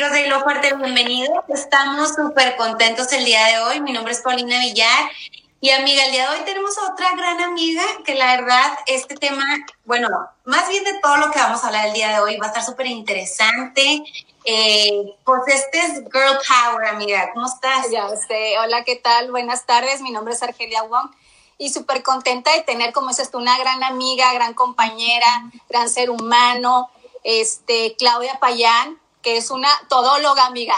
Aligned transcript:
amigos 0.00 0.12
de 0.18 0.26
Hilo 0.26 0.40
Fuerte, 0.40 0.74
bienvenidos. 0.76 1.44
Estamos 1.48 2.14
súper 2.14 2.56
contentos 2.56 3.12
el 3.12 3.22
día 3.22 3.44
de 3.48 3.58
hoy. 3.58 3.80
Mi 3.82 3.92
nombre 3.92 4.14
es 4.14 4.20
Paulina 4.22 4.58
Villar. 4.60 5.10
Y 5.60 5.68
amiga, 5.68 6.06
el 6.06 6.12
día 6.12 6.30
de 6.30 6.38
hoy 6.38 6.44
tenemos 6.46 6.74
otra 6.78 7.14
gran 7.14 7.38
amiga 7.42 7.82
que 8.02 8.14
la 8.14 8.36
verdad, 8.36 8.78
este 8.86 9.14
tema, 9.16 9.44
bueno, 9.84 10.08
más 10.46 10.70
bien 10.70 10.84
de 10.84 10.98
todo 11.00 11.18
lo 11.18 11.30
que 11.30 11.38
vamos 11.38 11.62
a 11.62 11.66
hablar 11.66 11.88
el 11.88 11.92
día 11.92 12.14
de 12.14 12.20
hoy 12.20 12.38
va 12.38 12.46
a 12.46 12.48
estar 12.48 12.64
súper 12.64 12.86
interesante. 12.86 14.02
Eh, 14.46 15.16
pues 15.22 15.42
este 15.48 15.80
es 15.80 15.92
Girl 16.10 16.38
Power, 16.48 16.86
amiga. 16.88 17.32
¿Cómo 17.34 17.46
estás? 17.46 17.90
Ya 17.90 18.08
sé. 18.26 18.58
Hola, 18.58 18.84
¿qué 18.84 18.96
tal? 18.96 19.30
Buenas 19.30 19.66
tardes. 19.66 20.00
Mi 20.00 20.12
nombre 20.12 20.32
es 20.32 20.42
Argelia 20.42 20.82
Wong 20.84 21.10
y 21.58 21.68
súper 21.68 22.02
contenta 22.02 22.50
de 22.54 22.62
tener, 22.62 22.94
como 22.94 23.08
dices 23.08 23.30
tú, 23.30 23.36
una 23.36 23.58
gran 23.58 23.84
amiga, 23.84 24.32
gran 24.32 24.54
compañera, 24.54 25.50
gran 25.68 25.90
ser 25.90 26.08
humano, 26.08 26.88
este, 27.22 27.96
Claudia 27.98 28.38
Payán, 28.40 28.98
que 29.22 29.36
es 29.36 29.50
una 29.50 29.70
todóloga, 29.88 30.46
amiga. 30.46 30.74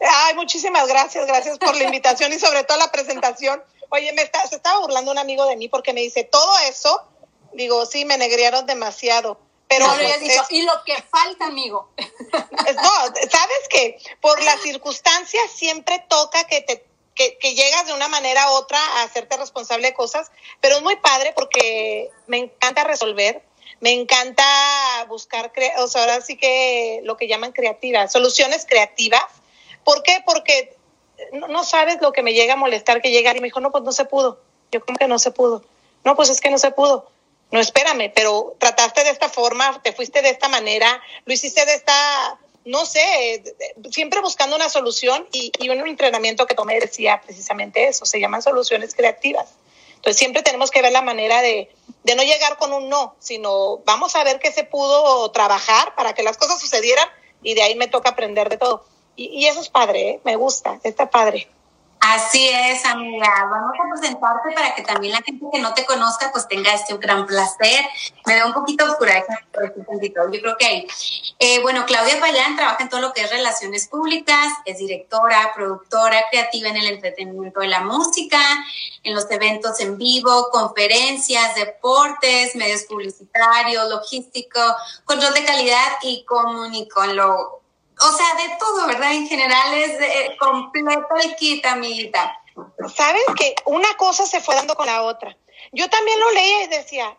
Ay, 0.00 0.34
muchísimas 0.34 0.88
gracias, 0.88 1.26
gracias 1.26 1.58
por 1.58 1.76
la 1.76 1.84
invitación 1.84 2.32
y 2.32 2.38
sobre 2.38 2.64
todo 2.64 2.78
la 2.78 2.90
presentación. 2.90 3.62
Oye, 3.90 4.12
me 4.12 4.22
está, 4.22 4.46
se 4.48 4.56
estaba 4.56 4.80
burlando 4.80 5.10
un 5.10 5.18
amigo 5.18 5.46
de 5.46 5.56
mí 5.56 5.68
porque 5.68 5.92
me 5.92 6.00
dice, 6.00 6.24
todo 6.24 6.58
eso, 6.68 7.06
digo, 7.52 7.86
sí, 7.86 8.04
me 8.04 8.18
negriaron 8.18 8.66
demasiado. 8.66 9.38
Pero 9.68 9.86
pues, 9.86 10.50
y 10.50 10.62
lo 10.62 10.84
que 10.84 11.00
falta, 11.02 11.46
amigo. 11.46 11.88
no, 11.96 12.92
sabes 13.30 13.68
que 13.70 13.98
por 14.20 14.42
las 14.42 14.60
circunstancias 14.60 15.50
siempre 15.50 16.04
toca 16.08 16.44
que 16.44 16.60
te 16.60 16.84
que, 17.14 17.36
que, 17.36 17.54
llegas 17.54 17.86
de 17.86 17.92
una 17.92 18.08
manera 18.08 18.50
u 18.50 18.54
otra 18.54 18.78
a 18.78 19.02
hacerte 19.02 19.36
responsable 19.36 19.88
de 19.88 19.94
cosas, 19.94 20.30
pero 20.60 20.76
es 20.76 20.82
muy 20.82 20.96
padre 20.96 21.34
porque 21.34 22.10
me 22.26 22.38
encanta 22.38 22.84
resolver, 22.84 23.42
me 23.80 23.92
encanta 23.92 24.44
buscar, 25.08 25.52
o 25.78 25.88
sea, 25.88 26.02
ahora 26.02 26.20
sí 26.20 26.36
que 26.36 27.00
lo 27.04 27.16
que 27.16 27.28
llaman 27.28 27.52
creativas, 27.52 28.12
soluciones 28.12 28.66
creativas. 28.68 29.24
¿Por 29.84 30.02
qué? 30.02 30.22
Porque 30.24 30.76
no, 31.32 31.64
sabes 31.64 32.00
lo 32.00 32.12
que 32.12 32.22
me 32.22 32.34
llega 32.34 32.54
a 32.54 32.56
molestar 32.56 33.00
que 33.00 33.10
llega 33.10 33.36
y 33.36 33.40
me 33.40 33.48
dijo, 33.48 33.60
no, 33.60 33.70
pues 33.70 33.84
no 33.84 33.92
se 33.92 34.04
pudo. 34.04 34.40
Yo 34.70 34.84
como 34.84 34.98
que 34.98 35.08
no 35.08 35.18
se 35.18 35.30
pudo. 35.30 35.64
No, 36.04 36.16
pues 36.16 36.30
es 36.30 36.40
que 36.40 36.50
no 36.50 36.58
se 36.58 36.70
pudo. 36.70 37.10
No, 37.50 37.60
espérame, 37.60 38.10
pero 38.14 38.56
trataste 38.58 39.04
de 39.04 39.10
esta 39.10 39.28
forma, 39.28 39.80
te 39.82 39.92
fuiste 39.92 40.22
de 40.22 40.30
esta 40.30 40.48
manera, 40.48 41.02
lo 41.26 41.34
hiciste 41.34 41.66
de 41.66 41.74
esta, 41.74 42.38
no 42.64 42.86
sé, 42.86 43.42
siempre 43.90 44.20
buscando 44.20 44.56
una 44.56 44.70
solución 44.70 45.28
y, 45.32 45.52
y 45.58 45.68
un 45.68 45.86
entrenamiento 45.86 46.46
que 46.46 46.54
tomé 46.54 46.80
decía 46.80 47.20
precisamente 47.22 47.88
eso, 47.88 48.06
se 48.06 48.18
llaman 48.18 48.40
soluciones 48.40 48.94
creativas. 48.94 49.50
Entonces 50.02 50.18
siempre 50.18 50.42
tenemos 50.42 50.72
que 50.72 50.82
ver 50.82 50.90
la 50.90 51.00
manera 51.00 51.40
de, 51.42 51.70
de 52.02 52.16
no 52.16 52.24
llegar 52.24 52.58
con 52.58 52.72
un 52.72 52.88
no, 52.88 53.14
sino 53.20 53.78
vamos 53.84 54.16
a 54.16 54.24
ver 54.24 54.40
qué 54.40 54.50
se 54.50 54.64
pudo 54.64 55.30
trabajar 55.30 55.94
para 55.94 56.12
que 56.12 56.24
las 56.24 56.36
cosas 56.36 56.60
sucedieran 56.60 57.08
y 57.40 57.54
de 57.54 57.62
ahí 57.62 57.76
me 57.76 57.86
toca 57.86 58.10
aprender 58.10 58.48
de 58.48 58.56
todo. 58.56 58.84
Y, 59.14 59.26
y 59.26 59.46
eso 59.46 59.60
es 59.60 59.68
padre, 59.68 60.10
¿eh? 60.10 60.20
me 60.24 60.34
gusta, 60.34 60.80
está 60.82 61.08
padre. 61.08 61.48
Así 62.04 62.48
es, 62.48 62.84
amiga. 62.84 63.28
Vamos 63.48 63.74
a 63.78 63.94
presentarte 63.94 64.50
para 64.50 64.74
que 64.74 64.82
también 64.82 65.12
la 65.12 65.22
gente 65.22 65.46
que 65.52 65.60
no 65.60 65.72
te 65.72 65.86
conozca 65.86 66.32
pues 66.32 66.48
tenga 66.48 66.74
este 66.74 66.96
gran 66.96 67.26
placer. 67.26 67.84
Me 68.26 68.34
veo 68.34 68.48
un 68.48 68.52
poquito 68.52 68.84
oscura, 68.84 69.24
yo 69.24 70.40
creo 70.40 70.56
que 70.58 70.66
ahí. 70.66 70.88
Eh, 71.38 71.62
bueno, 71.62 71.86
Claudia 71.86 72.18
Payán 72.18 72.56
trabaja 72.56 72.82
en 72.82 72.88
todo 72.88 73.00
lo 73.00 73.12
que 73.12 73.20
es 73.20 73.30
relaciones 73.30 73.86
públicas, 73.86 74.52
es 74.64 74.78
directora, 74.78 75.52
productora, 75.54 76.24
creativa 76.28 76.70
en 76.70 76.78
el 76.78 76.86
entretenimiento 76.86 77.60
de 77.60 77.68
la 77.68 77.82
música, 77.82 78.40
en 79.04 79.14
los 79.14 79.30
eventos 79.30 79.78
en 79.78 79.96
vivo, 79.96 80.48
conferencias, 80.50 81.54
deportes, 81.54 82.56
medios 82.56 82.82
publicitarios, 82.82 83.88
logístico, 83.88 84.58
control 85.04 85.34
de 85.34 85.44
calidad 85.44 85.98
y 86.02 86.24
comunicón. 86.24 87.61
O 88.04 88.16
sea, 88.16 88.34
de 88.34 88.56
todo, 88.58 88.86
¿verdad? 88.86 89.12
En 89.12 89.28
general 89.28 89.74
es 89.74 90.00
eh, 90.00 90.36
completo 90.38 91.16
el 91.22 91.36
kit, 91.36 91.64
amiguita. 91.64 92.40
¿Sabes 92.94 93.22
que 93.36 93.54
una 93.66 93.96
cosa 93.96 94.26
se 94.26 94.40
fue 94.40 94.54
dando 94.54 94.74
con 94.74 94.86
la 94.86 95.02
otra? 95.02 95.36
Yo 95.72 95.88
también 95.88 96.18
lo 96.20 96.30
leía 96.32 96.64
y 96.64 96.66
decía, 96.68 97.16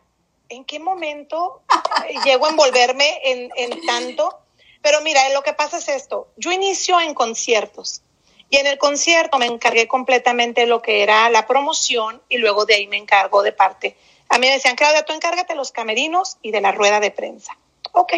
¿en 0.50 0.66
qué 0.66 0.80
momento 0.80 1.62
llego 2.26 2.46
a 2.46 2.50
envolverme 2.50 3.20
en, 3.24 3.50
en 3.56 3.86
tanto? 3.86 4.40
Pero 4.82 5.02
mira, 5.02 5.30
lo 5.30 5.42
que 5.42 5.54
pasa 5.54 5.78
es 5.78 5.88
esto. 5.88 6.28
Yo 6.36 6.52
inicio 6.52 7.00
en 7.00 7.14
conciertos 7.14 8.02
y 8.50 8.58
en 8.58 8.68
el 8.68 8.78
concierto 8.78 9.40
me 9.40 9.48
encargué 9.48 9.88
completamente 9.88 10.62
de 10.62 10.68
lo 10.68 10.82
que 10.82 11.02
era 11.02 11.30
la 11.30 11.48
promoción 11.48 12.22
y 12.30 12.38
luego 12.38 12.66
de 12.66 12.76
ahí 12.76 12.88
me 12.88 12.98
encargo 12.98 13.42
de 13.42 13.52
parte. 13.52 13.98
A 14.30 14.38
mí 14.38 14.48
me 14.48 14.54
decían, 14.54 14.76
Claudia, 14.76 15.06
tú 15.06 15.14
encárgate 15.14 15.54
de 15.54 15.58
los 15.58 15.72
camerinos 15.72 16.38
y 16.42 16.52
de 16.52 16.62
la 16.62 16.72
rueda 16.72 17.00
de 17.00 17.12
prensa. 17.12 17.58
Ok, 17.94 18.14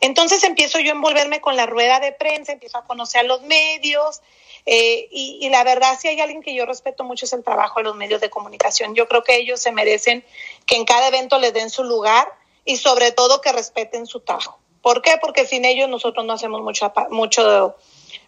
entonces 0.00 0.44
empiezo 0.44 0.80
yo 0.80 0.92
a 0.92 0.94
envolverme 0.94 1.40
con 1.40 1.56
la 1.56 1.66
rueda 1.66 2.00
de 2.00 2.12
prensa, 2.12 2.52
empiezo 2.52 2.78
a 2.78 2.84
conocer 2.84 3.20
a 3.20 3.24
los 3.24 3.42
medios 3.42 4.20
eh, 4.66 5.08
y, 5.12 5.48
la 5.48 5.62
verdad 5.62 5.96
si 5.98 6.08
hay 6.08 6.20
alguien 6.20 6.42
que 6.42 6.52
yo 6.54 6.66
respeto 6.66 7.04
mucho 7.04 7.24
es 7.24 7.32
el 7.32 7.44
trabajo 7.44 7.78
de 7.78 7.84
los 7.84 7.96
medios 7.96 8.20
de 8.20 8.30
comunicación. 8.30 8.94
Yo 8.94 9.06
creo 9.08 9.22
que 9.22 9.36
ellos 9.36 9.60
se 9.60 9.70
merecen 9.70 10.24
que 10.66 10.76
en 10.76 10.84
cada 10.84 11.06
evento 11.08 11.38
les 11.38 11.54
den 11.54 11.70
su 11.70 11.84
lugar 11.84 12.28
y 12.64 12.76
sobre 12.76 13.12
todo 13.12 13.40
que 13.40 13.52
respeten 13.52 14.06
su 14.06 14.20
trabajo. 14.20 14.58
¿Por 14.82 15.02
qué? 15.02 15.18
Porque 15.20 15.46
sin 15.46 15.64
ellos 15.64 15.88
nosotros 15.88 16.26
no 16.26 16.32
hacemos 16.32 16.62
mucho, 16.62 16.92
mucho 17.10 17.76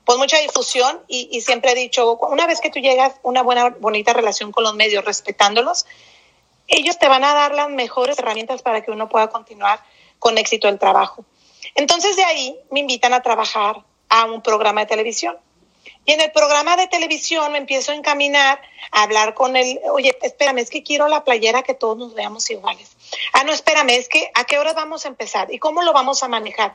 pues 0.04 0.18
mucha 0.18 0.38
difusión 0.38 1.02
y, 1.08 1.28
y 1.32 1.40
siempre 1.40 1.72
he 1.72 1.74
dicho, 1.74 2.16
una 2.16 2.46
vez 2.46 2.60
que 2.60 2.70
tú 2.70 2.78
llegas 2.78 3.16
una 3.22 3.42
buena, 3.42 3.70
bonita 3.70 4.12
relación 4.12 4.52
con 4.52 4.64
los 4.64 4.74
medios, 4.74 5.04
respetándolos, 5.04 5.86
ellos 6.68 6.98
te 6.98 7.08
van 7.08 7.24
a 7.24 7.34
dar 7.34 7.54
las 7.54 7.68
mejores 7.68 8.18
herramientas 8.18 8.62
para 8.62 8.82
que 8.82 8.90
uno 8.90 9.08
pueda 9.08 9.28
continuar 9.28 9.80
con 10.18 10.38
éxito 10.38 10.68
el 10.68 10.78
trabajo. 10.78 11.24
Entonces 11.78 12.16
de 12.16 12.24
ahí 12.24 12.58
me 12.72 12.80
invitan 12.80 13.14
a 13.14 13.22
trabajar 13.22 13.84
a 14.08 14.24
un 14.24 14.42
programa 14.42 14.80
de 14.80 14.86
televisión. 14.86 15.38
Y 16.04 16.10
en 16.10 16.20
el 16.20 16.32
programa 16.32 16.76
de 16.76 16.88
televisión 16.88 17.52
me 17.52 17.58
empiezo 17.58 17.92
a 17.92 17.94
encaminar 17.94 18.60
a 18.90 19.04
hablar 19.04 19.34
con 19.34 19.56
él. 19.56 19.78
Oye, 19.92 20.18
espérame, 20.22 20.58
es 20.58 20.70
que 20.70 20.82
quiero 20.82 21.06
la 21.06 21.22
playera 21.22 21.62
que 21.62 21.74
todos 21.74 21.96
nos 21.96 22.14
veamos 22.14 22.50
iguales. 22.50 22.96
Ah, 23.32 23.44
no, 23.44 23.52
espérame, 23.52 23.90
es 23.90 24.08
que 24.08 24.28
a 24.34 24.42
qué 24.42 24.58
hora 24.58 24.72
vamos 24.72 25.04
a 25.04 25.08
empezar 25.08 25.54
y 25.54 25.60
cómo 25.60 25.82
lo 25.82 25.92
vamos 25.92 26.24
a 26.24 26.28
manejar. 26.28 26.74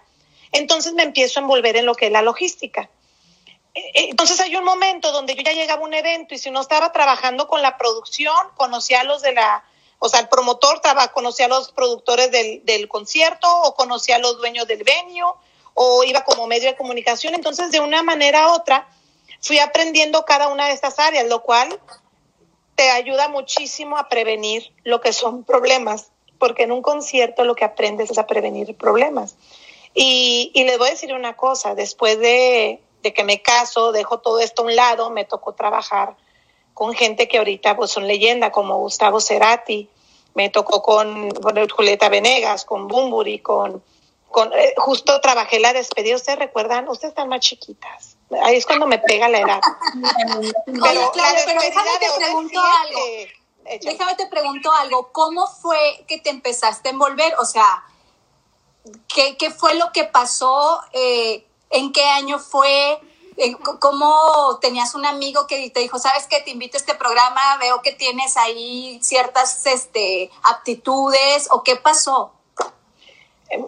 Entonces 0.53 0.93
me 0.93 1.03
empiezo 1.03 1.41
a 1.41 1.43
envolver 1.43 1.75
en 1.75 1.85
lo 1.85 1.95
que 1.95 2.05
es 2.05 2.11
la 2.13 2.21
logística. 2.21 2.89
E, 3.73 3.81
e, 3.81 4.09
entonces 4.09 4.39
hay 4.39 4.55
un 4.55 4.63
momento 4.63 5.11
donde 5.11 5.35
yo 5.35 5.41
ya 5.43 5.51
llegaba 5.51 5.81
a 5.81 5.85
un 5.85 5.93
evento 5.93 6.33
y 6.33 6.37
si 6.37 6.49
no 6.49 6.61
estaba 6.61 6.93
trabajando 6.93 7.49
con 7.49 7.61
la 7.61 7.77
producción, 7.77 8.37
conocía 8.55 9.01
a 9.01 9.03
los 9.03 9.21
de 9.21 9.33
la, 9.33 9.65
o 9.99 10.09
sea, 10.09 10.19
el 10.19 10.29
promotor 10.29 10.81
conocía 11.13 11.45
a 11.45 11.49
los 11.49 11.71
productores 11.71 12.31
del, 12.31 12.65
del 12.65 12.87
concierto 12.87 13.47
o 13.63 13.75
conocía 13.75 14.17
a 14.17 14.19
los 14.19 14.37
dueños 14.37 14.67
del 14.67 14.83
venio 14.83 15.37
o 15.73 16.03
iba 16.03 16.23
como 16.23 16.47
medio 16.47 16.69
de 16.69 16.75
comunicación. 16.75 17.33
Entonces, 17.33 17.71
de 17.71 17.79
una 17.79 18.03
manera 18.03 18.49
u 18.49 18.53
otra, 18.53 18.87
fui 19.41 19.59
aprendiendo 19.59 20.25
cada 20.25 20.47
una 20.47 20.67
de 20.67 20.73
estas 20.73 20.99
áreas, 20.99 21.27
lo 21.27 21.41
cual 21.41 21.79
te 22.75 22.89
ayuda 22.89 23.27
muchísimo 23.27 23.97
a 23.97 24.09
prevenir 24.09 24.73
lo 24.83 25.01
que 25.01 25.13
son 25.13 25.43
problemas, 25.43 26.11
porque 26.39 26.63
en 26.63 26.71
un 26.71 26.81
concierto 26.81 27.43
lo 27.43 27.55
que 27.55 27.65
aprendes 27.65 28.11
es 28.11 28.17
a 28.17 28.27
prevenir 28.27 28.75
problemas. 28.75 29.35
Y, 29.93 30.51
y 30.53 30.63
les 30.63 30.77
voy 30.77 30.87
a 30.87 30.91
decir 30.91 31.13
una 31.13 31.35
cosa, 31.35 31.75
después 31.75 32.19
de, 32.19 32.81
de 33.03 33.13
que 33.13 33.23
me 33.23 33.41
caso, 33.41 33.91
dejo 33.91 34.19
todo 34.19 34.39
esto 34.39 34.63
a 34.63 34.65
un 34.65 34.75
lado, 34.75 35.09
me 35.11 35.25
tocó 35.25 35.53
trabajar 35.53 36.15
con 36.73 36.93
gente 36.93 37.27
que 37.27 37.37
ahorita 37.37 37.75
pues 37.75 37.91
son 37.91 38.07
leyenda 38.07 38.51
como 38.51 38.77
Gustavo 38.77 39.19
Cerati, 39.19 39.89
me 40.33 40.49
tocó 40.49 40.81
con, 40.81 41.29
Julieta 41.69 42.09
Venegas, 42.09 42.65
con 42.65 42.87
Bumburi, 42.87 43.39
con, 43.39 43.83
con 44.31 44.51
eh, 44.53 44.73
justo 44.77 45.21
trabajé 45.21 45.59
la 45.59 45.73
despedida, 45.73 46.15
¿ustedes 46.15 46.39
recuerdan? 46.39 46.87
Ustedes 46.89 47.11
están 47.11 47.29
más 47.29 47.41
chiquitas. 47.41 48.17
Ahí 48.41 48.55
es 48.55 48.65
cuando 48.65 48.87
me 48.87 48.97
pega 48.97 49.29
la 49.29 49.39
edad. 49.39 49.61
pero, 50.65 51.11
claro, 51.11 51.39
pero 51.45 51.61
déjame 51.61 51.89
te 51.99 52.07
pregunto 52.17 52.59
algo. 52.59 52.99
déjame 53.83 54.15
te 54.15 54.27
pregunto 54.27 54.71
algo. 54.71 55.09
¿Cómo 55.11 55.45
fue 55.47 56.03
que 56.07 56.17
te 56.17 56.31
empezaste 56.31 56.89
a 56.89 56.91
envolver? 56.93 57.35
O 57.39 57.45
sea, 57.45 57.83
¿qué, 59.07 59.37
qué 59.37 59.51
fue 59.51 59.75
lo 59.75 59.91
que 59.91 60.05
pasó? 60.05 60.81
Eh, 60.93 61.45
¿En 61.69 61.91
qué 61.91 62.03
año 62.05 62.39
fue? 62.39 62.99
Eh, 63.37 63.55
¿Cómo 63.79 64.59
tenías 64.61 64.95
un 64.95 65.05
amigo 65.05 65.47
que 65.47 65.69
te 65.69 65.79
dijo, 65.79 65.97
sabes 65.99 66.27
que 66.27 66.41
te 66.41 66.51
invito 66.51 66.77
a 66.77 66.79
este 66.79 66.95
programa, 66.95 67.57
veo 67.59 67.81
que 67.81 67.93
tienes 67.93 68.37
ahí 68.37 68.99
ciertas 69.01 69.65
este, 69.65 70.29
aptitudes 70.43 71.47
o 71.51 71.63
qué 71.63 71.75
pasó? 71.75 72.33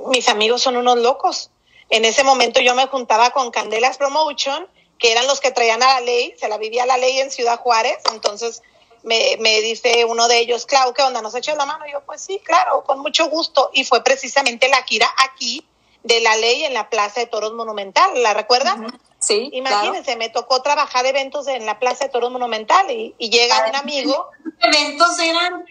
Mis 0.07 0.29
amigos 0.29 0.61
son 0.61 0.77
unos 0.77 0.97
locos. 0.97 1.51
En 1.89 2.05
ese 2.05 2.23
momento 2.23 2.59
yo 2.61 2.75
me 2.75 2.87
juntaba 2.87 3.31
con 3.31 3.51
Candelas 3.51 3.97
Promotion, 3.97 4.67
que 4.97 5.11
eran 5.11 5.27
los 5.27 5.39
que 5.39 5.51
traían 5.51 5.83
a 5.83 5.95
la 5.95 6.01
ley, 6.01 6.33
se 6.39 6.47
la 6.47 6.57
vivía 6.57 6.85
la 6.85 6.97
ley 6.97 7.19
en 7.19 7.31
Ciudad 7.31 7.59
Juárez, 7.59 7.97
entonces 8.11 8.61
me, 9.03 9.37
me 9.39 9.61
dice 9.61 10.05
uno 10.05 10.27
de 10.27 10.39
ellos, 10.39 10.65
Clau, 10.65 10.93
¿qué 10.93 11.03
onda? 11.03 11.21
¿Nos 11.21 11.35
echas 11.35 11.57
la 11.57 11.65
mano? 11.65 11.85
Y 11.87 11.91
yo, 11.91 12.01
pues 12.01 12.21
sí, 12.21 12.41
claro, 12.43 12.83
con 12.83 12.99
mucho 12.99 13.29
gusto. 13.29 13.69
Y 13.73 13.83
fue 13.83 14.03
precisamente 14.03 14.67
la 14.67 14.83
Kira 14.83 15.13
aquí 15.17 15.63
de 16.05 16.21
la 16.21 16.37
ley 16.37 16.63
en 16.63 16.73
la 16.73 16.89
Plaza 16.89 17.19
de 17.19 17.25
Toros 17.25 17.53
Monumental, 17.53 18.11
¿la 18.21 18.33
recuerdan? 18.33 18.99
Sí. 19.19 19.49
Imagínense, 19.53 20.15
me 20.15 20.29
tocó 20.29 20.61
trabajar 20.61 21.05
eventos 21.07 21.47
en 21.47 21.65
la 21.65 21.79
Plaza 21.79 22.05
de 22.05 22.11
Toros 22.11 22.31
Monumental 22.31 22.89
y, 22.91 23.13
llega 23.17 23.65
un 23.67 23.75
amigo. 23.75 24.29
¿Qué 24.61 24.67
eventos 24.69 25.19
eran? 25.19 25.65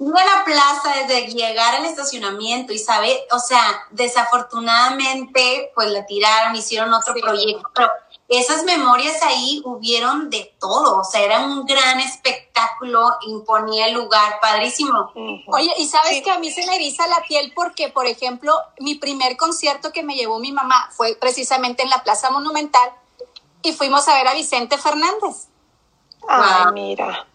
ir 0.00 0.12
a 0.16 0.24
la 0.24 0.44
plaza, 0.44 0.94
desde 0.94 1.26
llegar 1.26 1.74
al 1.74 1.84
estacionamiento 1.84 2.72
y 2.72 2.78
saber, 2.78 3.16
o 3.32 3.40
sea, 3.40 3.82
desafortunadamente, 3.90 5.72
pues 5.74 5.88
la 5.90 6.06
tiraron, 6.06 6.54
hicieron 6.54 6.92
otro 6.92 7.14
proyecto, 7.14 7.68
pero 7.74 7.90
esas 8.28 8.64
memorias 8.64 9.22
ahí 9.22 9.62
hubieron 9.64 10.28
de 10.28 10.54
todo, 10.60 11.00
o 11.00 11.04
sea, 11.04 11.22
era 11.22 11.40
un 11.40 11.64
gran 11.64 11.98
espectáculo, 11.98 13.16
imponía 13.26 13.86
el 13.86 13.94
lugar, 13.94 14.38
padrísimo. 14.40 15.10
Oye, 15.46 15.72
y 15.78 15.86
sabes 15.86 16.22
que 16.22 16.30
a 16.30 16.38
mí 16.38 16.50
se 16.50 16.66
me 16.66 16.76
eriza 16.76 17.06
la 17.06 17.22
piel 17.22 17.52
porque, 17.54 17.88
por 17.88 18.06
ejemplo, 18.06 18.52
mi 18.80 18.96
primer 18.96 19.38
concierto 19.38 19.92
que 19.92 20.02
me 20.02 20.14
llevó 20.14 20.38
mi 20.40 20.52
mamá 20.52 20.90
fue 20.92 21.16
precisamente 21.16 21.82
en 21.82 21.88
la 21.88 22.02
Plaza 22.02 22.30
Monumental 22.30 22.90
y 23.62 23.72
fuimos 23.72 24.06
a 24.08 24.14
ver 24.14 24.28
a 24.28 24.34
Vicente 24.34 24.76
Fernández. 24.76 25.48
Ay, 26.28 26.72
mira. 26.74 27.26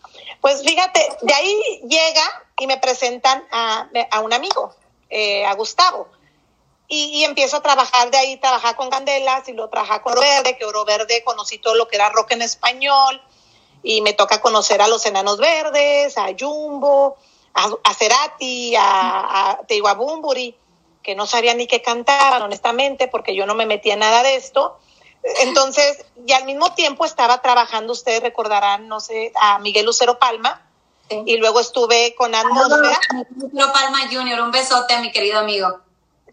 Pues 0.42 0.62
fíjate, 0.62 1.00
de 1.22 1.34
ahí 1.34 1.82
llega 1.90 2.46
y 2.60 2.68
me 2.68 2.78
presentan 2.78 3.44
a, 3.52 3.88
un 4.22 4.32
amigo, 4.32 4.76
eh, 5.10 5.44
a 5.46 5.56
Gustavo. 5.56 6.08
Y, 6.88 7.24
empiezo 7.24 7.58
a 7.58 7.62
trabajar 7.62 8.12
de 8.12 8.18
ahí, 8.18 8.38
trabajar 8.38 8.76
con 8.76 8.90
Candelas 8.90 9.48
y 9.48 9.54
lo 9.54 9.70
trabajar 9.70 10.04
con 10.04 10.12
Oro 10.12 10.22
Verde, 10.22 10.58
que 10.58 10.66
Oro 10.66 10.86
Verde 10.86 11.24
conocí 11.24 11.58
todo 11.58 11.76
lo 11.76 11.88
que 11.88 11.96
era 11.96 12.10
rock 12.10 12.32
en 12.32 12.42
español 12.42 13.22
y 13.82 14.02
me 14.02 14.14
toca 14.14 14.42
conocer 14.42 14.82
a 14.82 14.88
los 14.88 15.06
Enanos 15.06 15.38
Verdes, 15.38 16.18
a 16.18 16.28
Jumbo, 16.38 17.18
a, 17.54 17.94
Cerati, 17.94 18.76
a, 18.76 19.60
a 19.60 19.94
Bumburi, 19.94 20.56
que 21.02 21.16
no 21.16 21.26
sabía 21.26 21.54
ni 21.54 21.68
qué 21.68 21.82
cantaban, 21.82 22.42
honestamente, 22.42 23.08
porque 23.08 23.36
yo 23.36 23.46
no 23.46 23.56
me 23.56 23.66
metía 23.66 23.94
en 23.94 24.00
nada 24.00 24.24
de 24.24 24.36
esto. 24.36 24.78
Entonces, 25.40 26.06
y 26.26 26.34
al 26.34 26.46
mismo 26.46 26.74
tiempo 26.74 27.06
estaba 27.06 27.42
trabajando, 27.42 27.94
ustedes 27.94 28.22
recordarán, 28.22 28.88
no 28.88 29.00
sé, 29.00 29.32
a 29.36 29.60
Miguel 29.60 29.86
Lucero 29.86 30.20
Palma, 30.20 30.62
y 31.10 31.38
luego 31.38 31.60
estuve 31.60 32.16
con 32.16 32.34
Atmósfera. 32.34 33.00
Lucero 33.38 33.72
Palma 33.72 34.00
Junior, 34.12 34.40
un 34.42 34.52
besote 34.52 34.96
a 34.96 35.02
mi 35.02 35.12
querido 35.12 35.40
amigo. 35.40 35.80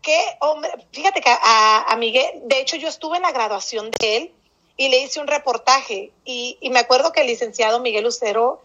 Que, 0.02 0.18
hombre, 0.40 0.70
fíjate 0.92 1.20
que 1.20 1.30
a, 1.30 1.94
Miguel, 1.98 2.42
de 2.44 2.60
hecho 2.60 2.76
yo 2.76 2.88
estuve 2.88 3.16
en 3.16 3.22
la 3.22 3.32
graduación 3.32 3.90
de 3.98 4.16
él 4.16 4.34
y 4.76 4.88
le 4.88 4.98
hice 5.00 5.20
un 5.20 5.26
reportaje, 5.26 6.10
y, 6.24 6.56
y 6.60 6.70
me 6.70 6.78
acuerdo 6.78 7.12
que 7.12 7.20
el 7.20 7.26
licenciado 7.26 7.80
Miguel 7.80 8.04
Lucero, 8.04 8.62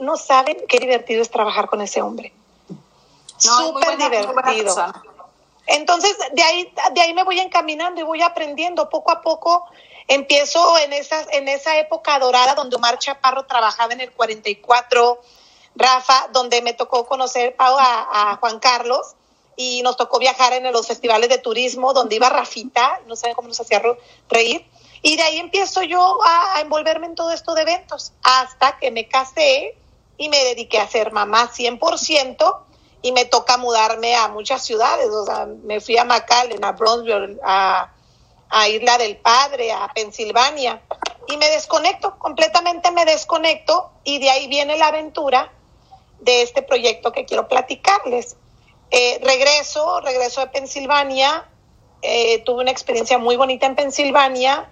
no 0.00 0.16
saben 0.16 0.56
qué 0.68 0.78
divertido 0.78 1.22
es 1.22 1.30
trabajar 1.30 1.68
con 1.68 1.80
ese 1.80 2.02
hombre. 2.02 2.32
Súper 3.38 3.96
divertido. 3.96 4.92
Entonces, 5.66 6.16
de 6.32 6.42
ahí, 6.42 6.72
de 6.92 7.00
ahí 7.00 7.14
me 7.14 7.24
voy 7.24 7.40
encaminando 7.40 8.00
y 8.00 8.04
voy 8.04 8.22
aprendiendo. 8.22 8.88
Poco 8.88 9.10
a 9.10 9.20
poco 9.20 9.64
empiezo 10.08 10.78
en, 10.78 10.92
esa, 10.92 11.24
en 11.32 11.48
esa 11.48 11.78
época 11.78 12.18
dorada 12.18 12.54
donde 12.54 12.76
Omar 12.76 12.98
Chaparro 12.98 13.44
trabajaba 13.46 13.92
en 13.92 14.00
el 14.00 14.12
44, 14.12 15.20
Rafa, 15.74 16.28
donde 16.32 16.62
me 16.62 16.72
tocó 16.72 17.06
conocer 17.06 17.54
a, 17.58 18.30
a 18.30 18.36
Juan 18.36 18.58
Carlos 18.60 19.14
y 19.56 19.82
nos 19.82 19.96
tocó 19.96 20.18
viajar 20.18 20.52
en 20.52 20.70
los 20.72 20.86
festivales 20.86 21.28
de 21.28 21.38
turismo 21.38 21.92
donde 21.92 22.16
iba 22.16 22.28
Rafita, 22.28 23.00
no 23.06 23.16
saben 23.16 23.34
cómo 23.34 23.48
nos 23.48 23.60
hacía 23.60 23.82
reír. 24.28 24.66
Y 25.02 25.16
de 25.16 25.22
ahí 25.22 25.38
empiezo 25.38 25.82
yo 25.82 26.18
a, 26.24 26.56
a 26.56 26.60
envolverme 26.60 27.06
en 27.06 27.14
todo 27.14 27.30
esto 27.30 27.54
de 27.54 27.62
eventos 27.62 28.12
hasta 28.22 28.78
que 28.78 28.90
me 28.90 29.08
casé 29.08 29.76
y 30.18 30.28
me 30.28 30.42
dediqué 30.44 30.78
a 30.78 30.88
ser 30.88 31.12
mamá 31.12 31.50
100% 31.50 32.66
y 33.02 33.12
me 33.12 33.24
toca 33.24 33.56
mudarme 33.56 34.16
a 34.16 34.28
muchas 34.28 34.64
ciudades, 34.64 35.08
o 35.10 35.24
sea, 35.24 35.46
me 35.46 35.80
fui 35.80 35.96
a 35.96 36.04
McAllen, 36.04 36.64
a 36.64 36.72
Bronzeville, 36.72 37.38
a, 37.44 37.92
Isla 38.68 38.98
del 38.98 39.16
Padre, 39.18 39.70
a 39.70 39.88
Pensilvania, 39.94 40.80
y 41.28 41.36
me 41.36 41.48
desconecto, 41.50 42.18
completamente 42.18 42.90
me 42.90 43.04
desconecto, 43.04 43.90
y 44.02 44.18
de 44.18 44.30
ahí 44.30 44.48
viene 44.48 44.76
la 44.76 44.88
aventura 44.88 45.52
de 46.20 46.42
este 46.42 46.62
proyecto 46.62 47.12
que 47.12 47.24
quiero 47.24 47.46
platicarles. 47.46 48.36
Eh, 48.90 49.20
regreso, 49.22 50.00
regreso 50.00 50.40
de 50.40 50.46
Pensilvania, 50.48 51.48
eh, 52.02 52.42
tuve 52.44 52.62
una 52.62 52.70
experiencia 52.70 53.18
muy 53.18 53.36
bonita 53.36 53.66
en 53.66 53.74
Pensilvania, 53.74 54.68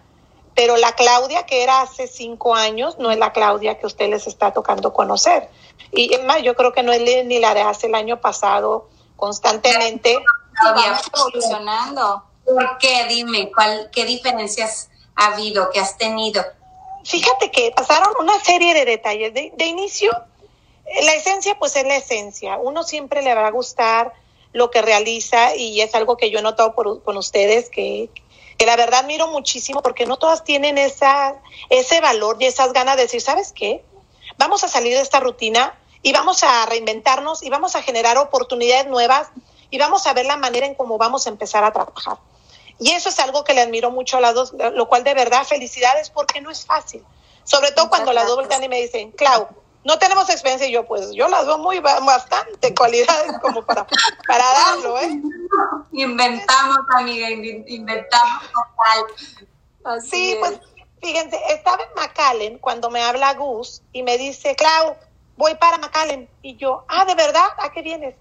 pero 0.55 0.76
la 0.76 0.93
Claudia 0.93 1.46
que 1.46 1.62
era 1.62 1.81
hace 1.81 2.06
cinco 2.06 2.55
años 2.55 2.99
no 2.99 3.11
es 3.11 3.19
la 3.19 3.32
Claudia 3.32 3.78
que 3.78 3.87
usted 3.87 4.08
les 4.08 4.26
está 4.26 4.52
tocando 4.52 4.93
conocer. 4.93 5.49
Y 5.90 6.14
es 6.14 6.25
más, 6.25 6.43
yo 6.43 6.55
creo 6.55 6.72
que 6.72 6.82
no 6.82 6.93
es 6.93 7.00
ni 7.25 7.38
la 7.40 7.55
de 7.55 7.62
hace 7.62 7.88
el 7.88 7.94
año 7.94 8.20
pasado, 8.20 8.88
constantemente. 9.16 10.16
Evolucionando. 11.12 12.25
¿Por 12.44 12.78
qué? 12.78 13.06
Dime, 13.08 13.50
¿cuál, 13.52 13.90
¿qué 13.93 14.05
diferencias 14.05 14.90
ha 15.16 15.32
habido, 15.32 15.70
que 15.70 15.81
has 15.81 15.96
tenido? 15.96 16.44
Fíjate 17.05 17.50
que 17.50 17.72
pasaron 17.75 18.12
una 18.20 18.38
serie 18.40 18.75
de 18.75 18.84
detalles. 18.84 19.34
De, 19.34 19.52
de 19.56 19.66
inicio, 19.66 20.11
la 21.02 21.14
esencia 21.14 21.58
pues 21.58 21.76
es 21.76 21.84
la 21.84 21.96
esencia. 21.96 22.58
Uno 22.58 22.82
siempre 22.82 23.22
le 23.22 23.34
va 23.34 23.46
a 23.46 23.50
gustar 23.50 24.12
lo 24.52 24.70
que 24.70 24.82
realiza 24.82 25.56
y 25.56 25.81
es 25.81 25.94
algo 25.94 26.16
que 26.16 26.31
yo 26.31 26.38
he 26.38 26.42
notado 26.42 26.75
por, 26.75 27.02
con 27.02 27.16
ustedes, 27.16 27.69
que, 27.69 28.08
que 28.56 28.66
la 28.66 28.76
verdad 28.76 29.04
miro 29.04 29.28
muchísimo 29.28 29.82
porque 29.82 30.06
no 30.06 30.16
todas 30.16 30.44
tienen 30.44 30.78
esa, 30.78 31.34
ese 31.70 32.00
valor 32.00 32.36
y 32.40 32.46
esas 32.46 32.72
ganas 32.72 32.96
de 32.96 33.02
decir, 33.02 33.20
¿sabes 33.20 33.52
qué? 33.52 33.84
Vamos 34.38 34.62
a 34.64 34.69
salir 34.69 34.94
de 34.94 35.00
esta 35.00 35.20
rutina 35.20 35.78
y 36.02 36.12
vamos 36.12 36.44
a 36.44 36.66
reinventarnos 36.66 37.42
y 37.42 37.50
vamos 37.50 37.75
a 37.76 37.82
generar 37.82 38.16
oportunidades 38.19 38.87
nuevas 38.87 39.28
y 39.70 39.78
vamos 39.78 40.06
a 40.06 40.12
ver 40.12 40.26
la 40.26 40.37
manera 40.37 40.66
en 40.66 40.75
cómo 40.75 40.98
vamos 40.98 41.26
a 41.26 41.30
empezar 41.30 41.64
a 41.64 41.72
trabajar. 41.72 42.19
Y 42.78 42.90
eso 42.90 43.08
es 43.08 43.19
algo 43.19 43.44
que 43.44 43.54
le 43.54 43.60
admiro 43.60 43.90
mucho 43.90 44.19
a 44.19 44.20
las 44.20 44.34
dos, 44.34 44.52
lo 44.52 44.88
cual 44.88 45.04
de 45.04 45.14
verdad 45.14 45.44
felicidades 45.44 46.10
porque 46.10 46.40
no 46.40 46.50
es 46.50 46.64
fácil. 46.64 47.04
Sobre 47.44 47.72
todo 47.72 47.88
cuando 47.88 48.12
las 48.12 48.26
dos 48.26 48.37
voltean 48.37 48.62
y 48.62 48.69
me 48.69 48.80
dicen, 48.80 49.12
Clau, 49.12 49.48
no 49.84 49.98
tenemos 49.98 50.28
experiencia 50.31 50.66
y 50.66 50.72
yo 50.72 50.86
pues 50.86 51.12
yo 51.12 51.28
las 51.28 51.46
veo 51.46 51.58
muy 51.58 51.78
bastante 51.81 52.75
cualidades 52.75 53.38
como 53.40 53.62
para, 53.62 53.86
para 54.26 54.44
darlo, 54.44 54.98
¿eh? 54.98 55.20
Inventamos, 55.92 56.78
amiga, 56.96 57.31
inventamos 57.31 58.44
total. 59.82 60.00
sí, 60.02 60.36
pues 60.40 60.58
fíjense, 61.02 61.38
estaba 61.50 61.82
en 61.82 61.88
McAllen 61.96 62.58
cuando 62.58 62.90
me 62.90 63.02
habla 63.02 63.34
Gus 63.34 63.82
y 63.92 64.02
me 64.02 64.16
dice, 64.16 64.56
Clau, 64.56 64.96
voy 65.36 65.54
para 65.56 65.78
McAllen. 65.78 66.28
Y 66.42 66.56
yo, 66.56 66.84
ah, 66.88 67.04
¿de 67.04 67.14
verdad? 67.14 67.48
¿A 67.58 67.70
qué 67.70 67.82
vienes? 67.82 68.14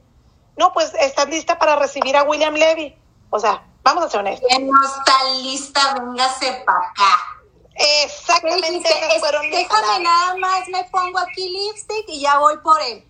No, 0.58 0.74
pues 0.74 0.94
estás 1.00 1.30
lista 1.30 1.58
para 1.58 1.76
recibir 1.78 2.16
a 2.16 2.24
William 2.24 2.54
Levy. 2.54 2.96
O 3.30 3.40
sea, 3.40 3.64
vamos 3.84 4.04
a 4.04 4.10
ser 4.10 4.20
honestos. 4.20 4.48
Que 4.50 4.60
no 4.60 4.74
está 4.86 5.24
lista, 5.42 5.96
véngase 5.96 6.64
para 6.66 6.80
acá. 6.80 7.33
Exactamente. 7.76 8.90
fueron 9.20 9.50
déjame 9.50 10.04
nada 10.04 10.38
más, 10.38 10.68
me 10.70 10.84
pongo 10.86 11.20
aquí 11.20 11.50
lipstick 11.50 12.06
y 12.08 12.22
ya 12.22 12.38
voy 12.40 12.58
por 12.58 12.82
él. 12.82 13.06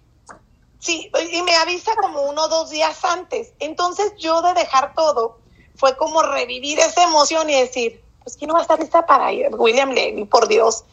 Sí, 0.79 1.09
y 1.31 1.41
me 1.43 1.55
avisa 1.55 1.95
como 1.95 2.23
uno 2.23 2.43
o 2.43 2.47
dos 2.49 2.69
días 2.69 3.03
antes. 3.05 3.53
Entonces 3.59 4.13
yo 4.17 4.41
de 4.41 4.53
dejar 4.53 4.93
todo 4.93 5.39
fue 5.75 5.95
como 5.97 6.21
revivir 6.21 6.79
esa 6.79 7.03
emoción 7.03 7.49
y 7.49 7.59
decir, 7.59 8.03
pues 8.23 8.37
¿quién 8.37 8.49
no 8.49 8.53
va 8.53 8.59
a 8.59 8.63
estar 8.63 8.79
lista 8.79 9.05
para 9.05 9.31
ir? 9.31 9.49
William 9.51 9.91
Levy, 9.91 10.25
por 10.25 10.47
Dios. 10.47 10.83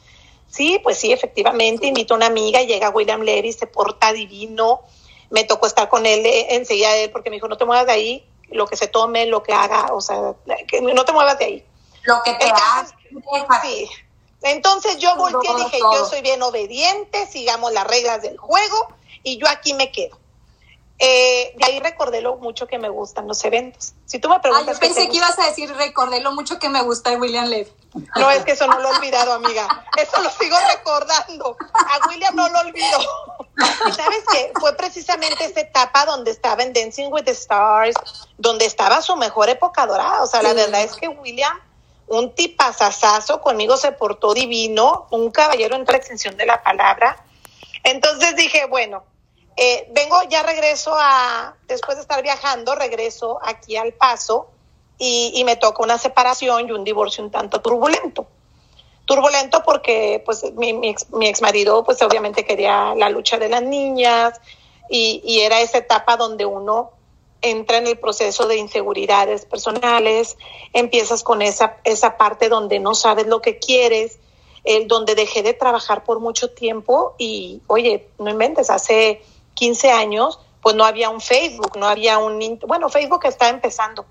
Sí, 0.49 0.81
pues 0.83 0.99
sí, 0.99 1.13
efectivamente, 1.13 1.87
invito 1.87 2.15
a 2.15 2.17
una 2.17 2.27
amiga, 2.27 2.61
llega 2.63 2.91
William 2.91 3.23
Levy, 3.23 3.53
se 3.53 3.67
porta 3.67 4.13
divino, 4.13 4.81
me 5.31 5.45
tocó 5.45 5.67
estar 5.67 5.89
con 5.89 6.07
él 6.07 6.27
eh, 6.27 6.55
enseguida 6.57 6.93
de 6.93 7.05
él 7.05 7.11
porque 7.11 7.31
me 7.31 7.37
dijo, 7.37 7.47
no 7.47 7.57
te 7.57 7.65
muevas 7.65 7.87
de 7.87 7.93
ahí, 7.93 8.27
lo 8.51 8.67
que 8.67 8.77
se 8.77 8.89
tome, 8.89 9.27
lo 9.27 9.43
que 9.43 9.53
haga, 9.53 9.93
o 9.93 10.01
sea, 10.01 10.35
no 10.83 11.05
te 11.05 11.13
muevas 11.13 11.39
de 11.39 11.45
ahí. 11.45 11.65
Lo 12.03 12.21
que 12.25 12.35
te 12.35 12.47
hagas. 12.47 12.95
Sí. 13.63 13.89
Entonces 14.43 14.99
yo 14.99 15.17
volteé 15.17 15.51
y 15.51 15.65
dije, 15.65 15.79
yo 15.79 16.07
soy 16.07 16.23
bien 16.23 16.43
obediente, 16.43 17.27
sigamos 17.27 17.73
las 17.73 17.87
reglas 17.87 18.23
del 18.23 18.39
juego 18.39 18.89
y 19.23 19.39
yo 19.39 19.47
aquí 19.49 19.75
me 19.75 19.93
quedo. 19.93 20.19
Eh, 21.03 21.55
de 21.57 21.65
ahí 21.65 21.81
recordé 21.81 22.21
lo 22.21 22.37
mucho 22.37 22.67
que 22.67 22.79
me 22.79 22.91
gustan 22.91 23.27
los 23.27 23.43
eventos. 23.45 23.95
Si 24.05 24.19
tú 24.19 24.29
me 24.29 24.39
preguntas. 24.39 24.69
Ah, 24.69 24.73
yo 24.75 24.81
pensé 24.81 25.09
que 25.09 25.17
ibas 25.17 25.39
a 25.39 25.47
decir 25.47 25.75
recordé 25.75 26.21
lo 26.21 26.33
mucho 26.33 26.59
que 26.59 26.69
me 26.69 26.83
gusta 26.83 27.09
de 27.09 27.17
William 27.17 27.47
Levy. 27.47 27.73
No, 28.17 28.31
es 28.31 28.45
que 28.45 28.53
eso 28.53 28.67
no 28.67 28.79
lo 28.81 28.89
he 28.89 28.97
olvidado, 28.97 29.33
amiga. 29.33 29.67
Eso 29.97 30.21
lo 30.21 30.31
sigo 30.31 30.57
recordando. 30.69 31.57
A 31.73 32.07
William 32.09 32.37
no 32.37 32.49
lo 32.51 32.61
olvido. 32.61 32.99
Y 33.89 33.93
sabes 33.93 34.25
qué? 34.31 34.53
Fue 34.61 34.77
precisamente 34.77 35.47
esa 35.47 35.61
etapa 35.61 36.05
donde 36.05 36.31
estaba 36.31 36.63
en 36.63 36.75
Dancing 36.75 37.11
with 37.11 37.25
the 37.25 37.31
Stars, 37.31 37.97
donde 38.37 38.67
estaba 38.67 39.01
su 39.01 39.17
mejor 39.17 39.49
época 39.49 39.87
dorada. 39.87 40.23
O 40.23 40.27
sea, 40.27 40.43
la 40.43 40.53
verdad 40.53 40.83
es 40.83 40.93
que 40.97 41.09
William, 41.09 41.59
un 42.11 42.35
tipazazazo, 42.35 43.41
conmigo 43.41 43.77
se 43.77 43.93
portó 43.93 44.35
divino, 44.35 45.07
un 45.11 45.31
caballero 45.31 45.77
en 45.77 45.85
la 45.87 45.97
extensión 45.97 46.37
de 46.37 46.45
la 46.45 46.61
palabra. 46.61 47.25
Entonces 47.85 48.35
dije, 48.35 48.67
bueno, 48.67 49.05
eh, 49.57 49.89
vengo, 49.93 50.17
ya 50.29 50.43
regreso 50.43 50.93
a, 50.99 51.55
después 51.69 51.97
de 51.97 52.03
estar 52.03 52.21
viajando, 52.21 52.75
regreso 52.75 53.39
aquí 53.43 53.77
al 53.77 53.93
paso 53.93 54.51
y, 54.99 55.41
me 55.45 55.55
toca 55.55 55.85
una 55.85 55.99
separación 55.99 56.69
y 56.69 56.73
un 56.73 56.83
divorcio 56.83 57.23
un 57.23 57.31
tanto 57.31 57.63
turbulento. 57.63 58.27
Turbulento 59.05 59.63
porque 59.63 60.21
pues 60.25 60.43
mi, 60.55 60.73
mi, 60.73 60.89
ex, 60.91 61.41
marido 61.41 61.85
pues 61.85 62.03
obviamente 62.03 62.45
quería 62.45 62.93
la 62.97 63.09
lucha 63.09 63.39
de 63.39 63.49
las 63.49 63.63
niñas 63.63 64.41
y, 64.89 65.23
y 65.25 65.41
era 65.41 65.61
esa 65.61 65.79
etapa 65.79 66.17
donde 66.17 66.45
uno 66.45 66.91
entra 67.43 67.79
en 67.79 67.87
el 67.87 67.99
proceso 67.99 68.47
de 68.47 68.57
inseguridades 68.57 69.47
personales, 69.47 70.37
empiezas 70.73 71.23
con 71.23 71.43
esa, 71.43 71.77
esa 71.85 72.17
parte 72.17 72.49
donde 72.49 72.79
no 72.79 72.95
sabes 72.95 73.27
lo 73.27 73.41
que 73.41 73.59
quieres, 73.59 74.19
el 74.65 74.89
donde 74.89 75.15
dejé 75.15 75.43
de 75.43 75.55
trabajar 75.55 76.05
por 76.05 76.21
mucho 76.21 76.51
tiempo 76.51 77.15
y, 77.19 77.63
oye, 77.67 78.09
no 78.19 78.31
inventes, 78.31 78.71
hace 78.71 79.23
15 79.55 79.91
años, 79.91 80.39
pues 80.63 80.77
no 80.77 80.85
había 80.85 81.09
un 81.09 81.21
Facebook, 81.21 81.77
no 81.79 81.87
había 81.87 82.19
un... 82.19 82.59
Bueno, 82.67 82.89
Facebook 82.89 83.25
está 83.25 83.49
empezando, 83.49 84.05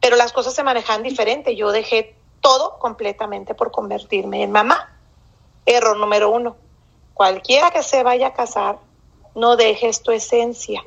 pero 0.00 0.16
las 0.16 0.32
cosas 0.32 0.54
se 0.54 0.62
manejan 0.62 1.02
diferente. 1.02 1.56
Yo 1.56 1.72
dejé 1.72 2.16
todo 2.40 2.78
completamente 2.78 3.54
por 3.54 3.70
convertirme 3.70 4.42
en 4.42 4.52
mamá. 4.52 4.94
Error 5.64 5.96
número 5.96 6.30
uno. 6.30 6.56
Cualquiera 7.14 7.70
que 7.70 7.82
se 7.82 8.02
vaya 8.02 8.28
a 8.28 8.32
casar, 8.34 8.78
no 9.34 9.56
dejes 9.56 10.02
tu 10.02 10.10
esencia. 10.10 10.82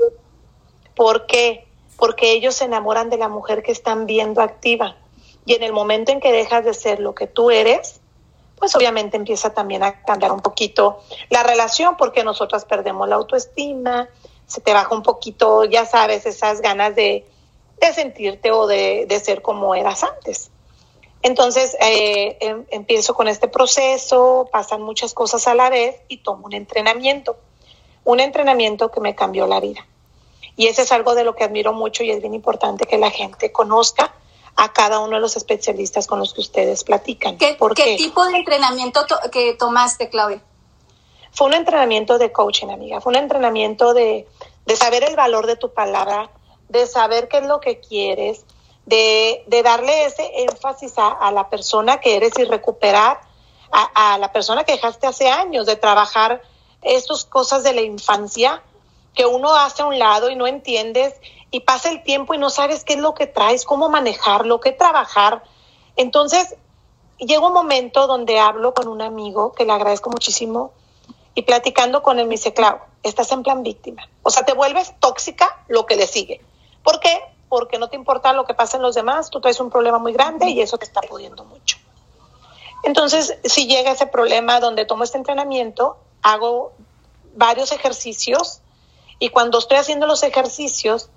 ¿Por 0.95 1.25
qué? 1.25 1.67
Porque 2.01 2.31
ellos 2.31 2.55
se 2.55 2.65
enamoran 2.65 3.11
de 3.11 3.17
la 3.17 3.29
mujer 3.29 3.61
que 3.61 3.71
están 3.71 4.07
viendo 4.07 4.41
activa. 4.41 4.95
Y 5.45 5.53
en 5.53 5.61
el 5.61 5.71
momento 5.71 6.11
en 6.11 6.19
que 6.19 6.31
dejas 6.31 6.65
de 6.65 6.73
ser 6.73 6.99
lo 6.99 7.13
que 7.13 7.27
tú 7.27 7.51
eres, 7.51 8.01
pues 8.57 8.75
obviamente 8.75 9.17
empieza 9.17 9.53
también 9.53 9.83
a 9.83 10.01
cambiar 10.01 10.31
un 10.31 10.39
poquito 10.39 10.99
la 11.29 11.43
relación 11.43 11.95
porque 11.97 12.23
nosotras 12.23 12.65
perdemos 12.65 13.07
la 13.07 13.17
autoestima, 13.17 14.09
se 14.47 14.61
te 14.61 14.73
baja 14.73 14.95
un 14.95 15.03
poquito, 15.03 15.63
ya 15.63 15.85
sabes, 15.85 16.25
esas 16.25 16.59
ganas 16.61 16.95
de, 16.95 17.27
sentirte 17.93 18.51
o 18.51 18.65
de, 18.65 19.21
ser 19.23 19.43
como 19.43 19.75
eras 19.75 20.03
antes. 20.03 20.49
Entonces 21.21 21.77
eh, 21.79 22.37
em, 22.39 22.65
empiezo 22.71 23.13
con 23.13 23.27
este 23.27 23.47
proceso, 23.47 24.49
pasan 24.51 24.81
muchas 24.81 25.13
cosas 25.13 25.47
a 25.47 25.53
la 25.53 25.69
vez 25.69 25.97
y 26.07 26.17
tomo 26.17 26.47
un 26.47 26.53
entrenamiento, 26.53 27.37
un 28.03 28.19
entrenamiento 28.19 28.89
que 28.89 29.01
me 29.01 29.13
cambió 29.13 29.45
la 29.45 29.59
vida. 29.59 29.85
Y 30.55 30.67
eso 30.67 30.81
es 30.81 30.91
algo 30.91 31.15
de 31.15 31.23
lo 31.23 31.35
que 31.35 31.43
admiro 31.43 31.73
mucho 31.73 32.03
y 32.03 32.11
es 32.11 32.21
bien 32.21 32.33
importante 32.33 32.85
que 32.85 32.97
la 32.97 33.09
gente 33.09 33.51
conozca 33.51 34.13
a 34.55 34.73
cada 34.73 34.99
uno 34.99 35.15
de 35.15 35.21
los 35.21 35.37
especialistas 35.37 36.07
con 36.07 36.19
los 36.19 36.33
que 36.33 36.41
ustedes 36.41 36.83
platican. 36.83 37.37
¿Qué, 37.37 37.57
tipo 37.97 38.25
de 38.25 38.37
entrenamiento 38.37 39.05
que 39.31 39.53
tomaste, 39.53 40.09
Claudia? 40.09 40.41
Fue 41.31 41.47
un 41.47 41.53
entrenamiento 41.53 42.17
de 42.17 42.31
coaching, 42.31 42.67
amiga. 42.67 42.99
Fue 42.99 43.11
un 43.11 43.17
entrenamiento 43.17 43.93
de, 43.93 44.27
saber 44.75 45.03
el 45.03 45.15
valor 45.15 45.47
de 45.47 45.55
tu 45.55 45.73
palabra, 45.73 46.29
de 46.67 46.85
saber 46.85 47.27
qué 47.29 47.37
es 47.37 47.45
lo 47.45 47.59
que 47.61 47.79
quieres, 47.79 48.45
de, 48.85 49.43
darle 49.63 50.05
ese 50.05 50.29
énfasis 50.43 50.93
a, 50.97 51.31
la 51.31 51.49
persona 51.49 52.01
que 52.01 52.17
eres 52.17 52.37
y 52.37 52.43
recuperar 52.43 53.21
a, 53.71 54.13
a, 54.13 54.17
la 54.17 54.33
persona 54.33 54.65
que 54.65 54.73
dejaste 54.73 55.07
hace 55.07 55.29
años, 55.29 55.65
de 55.65 55.77
trabajar 55.77 56.41
estas 56.81 57.23
cosas 57.25 57.63
de 57.63 57.73
la 57.73 57.81
infancia 57.81 58.61
que 59.13 59.25
uno 59.25 59.55
hace 59.55 59.81
a 59.81 59.85
un 59.85 59.99
lado 59.99 60.29
y 60.29 60.35
no 60.35 60.47
entiendes 60.47 61.15
y 61.51 61.61
pasa 61.61 61.89
el 61.89 62.03
tiempo 62.03 62.33
y 62.33 62.37
no 62.37 62.49
sabes 62.49 62.83
qué 62.83 62.93
es 62.93 62.99
lo 62.99 63.13
que 63.13 63.27
traes, 63.27 63.65
cómo 63.65 63.89
manejarlo, 63.89 64.59
qué 64.59 64.71
trabajar. 64.71 65.43
Entonces, 65.97 66.55
llega 67.17 67.45
un 67.45 67.53
momento 67.53 68.07
donde 68.07 68.39
hablo 68.39 68.73
con 68.73 68.87
un 68.87 69.01
amigo 69.01 69.51
que 69.51 69.65
le 69.65 69.73
agradezco 69.73 70.09
muchísimo 70.09 70.71
y 71.35 71.43
platicando 71.43 72.01
con 72.01 72.19
él 72.19 72.27
me 72.27 72.35
dice, 72.35 72.53
Clau, 72.53 72.79
estás 73.03 73.31
en 73.31 73.43
plan 73.43 73.63
víctima. 73.63 74.09
O 74.23 74.29
sea, 74.29 74.45
te 74.45 74.53
vuelves 74.53 74.93
tóxica 74.99 75.63
lo 75.67 75.85
que 75.85 75.95
le 75.95 76.07
sigue. 76.07 76.41
¿Por 76.83 76.99
qué? 76.99 77.21
Porque 77.49 77.77
no 77.77 77.89
te 77.89 77.95
importa 77.95 78.33
lo 78.33 78.45
que 78.45 78.53
pasa 78.53 78.77
en 78.77 78.83
los 78.83 78.95
demás, 78.95 79.29
tú 79.29 79.41
traes 79.41 79.59
un 79.59 79.69
problema 79.69 79.99
muy 79.99 80.13
grande 80.13 80.49
y 80.49 80.61
eso 80.61 80.77
te 80.77 80.85
está 80.85 81.01
pudiendo 81.01 81.43
mucho. 81.43 81.77
Entonces, 82.83 83.37
si 83.43 83.67
llega 83.67 83.91
ese 83.91 84.07
problema 84.07 84.59
donde 84.59 84.85
tomo 84.85 85.03
este 85.03 85.17
entrenamiento, 85.17 85.97
hago 86.21 86.71
varios 87.35 87.71
ejercicios 87.71 88.61
y 89.21 89.29
cuando 89.29 89.59
estoy 89.59 89.77
haciendo 89.77 90.07
los 90.07 90.23
ejercicios, 90.23 91.11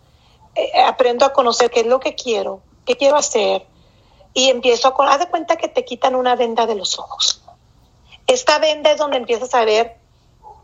eh, 0.54 0.82
aprendo 0.82 1.24
a 1.24 1.32
conocer 1.32 1.70
qué 1.70 1.80
es 1.80 1.86
lo 1.86 2.00
que 2.00 2.14
quiero, 2.14 2.60
qué 2.84 2.98
quiero 2.98 3.16
hacer, 3.16 3.66
y 4.34 4.50
empiezo 4.50 4.88
a... 4.88 5.10
Haz 5.10 5.20
de 5.20 5.28
cuenta 5.28 5.56
que 5.56 5.68
te 5.68 5.86
quitan 5.86 6.14
una 6.14 6.36
venda 6.36 6.66
de 6.66 6.74
los 6.74 6.98
ojos. 6.98 7.42
Esta 8.26 8.58
venda 8.58 8.92
es 8.92 8.98
donde 8.98 9.16
empiezas 9.16 9.54
a 9.54 9.64
ver 9.64 9.96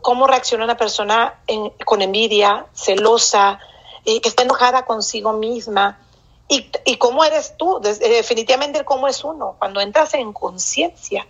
cómo 0.01 0.27
reacciona 0.27 0.65
una 0.65 0.77
persona 0.77 1.41
con 1.83 2.03
envidia, 2.03 2.67
celosa, 2.75 3.59
y 4.05 4.19
que 4.19 4.29
está 4.29 4.43
enojada 4.43 4.85
consigo 4.85 5.33
misma. 5.33 5.99
Y, 6.47 6.69
y 6.85 6.97
cómo 6.97 7.25
eres 7.25 7.57
tú, 7.57 7.79
definitivamente 7.81 8.85
cómo 8.85 9.07
es 9.07 9.23
uno, 9.23 9.55
cuando 9.57 9.81
entras 9.81 10.13
en 10.13 10.31
conciencia. 10.31 11.25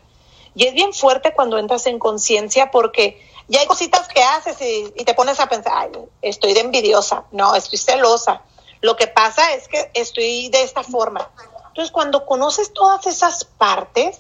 Y 0.56 0.66
es 0.66 0.74
bien 0.74 0.92
fuerte 0.92 1.34
cuando 1.34 1.58
entras 1.58 1.86
en 1.88 2.00
conciencia 2.00 2.70
porque 2.70 3.31
ya 3.52 3.60
hay 3.60 3.68
cositas 3.68 4.08
que 4.08 4.24
haces 4.24 4.60
y, 4.62 4.94
y, 4.96 5.04
te 5.04 5.14
pones 5.14 5.40
a 5.40 5.48
pensar, 5.48 5.74
Ay, 5.76 5.92
estoy 6.22 6.54
de 6.54 6.62
envidiosa, 6.62 7.26
no, 7.32 7.54
estoy 7.54 7.78
celosa, 7.78 8.42
lo 8.82 8.96
que 8.96 9.08
pasa 9.08 9.54
es 9.54 9.68
que 9.68 9.92
estoy 9.94 10.50
de 10.50 10.64
esta 10.64 10.84
forma. 10.84 11.30
Entonces, 11.68 11.92
cuando 11.92 12.26
conoces 12.26 12.74
todas 12.74 13.06
esas 13.08 13.44
partes, 13.44 14.20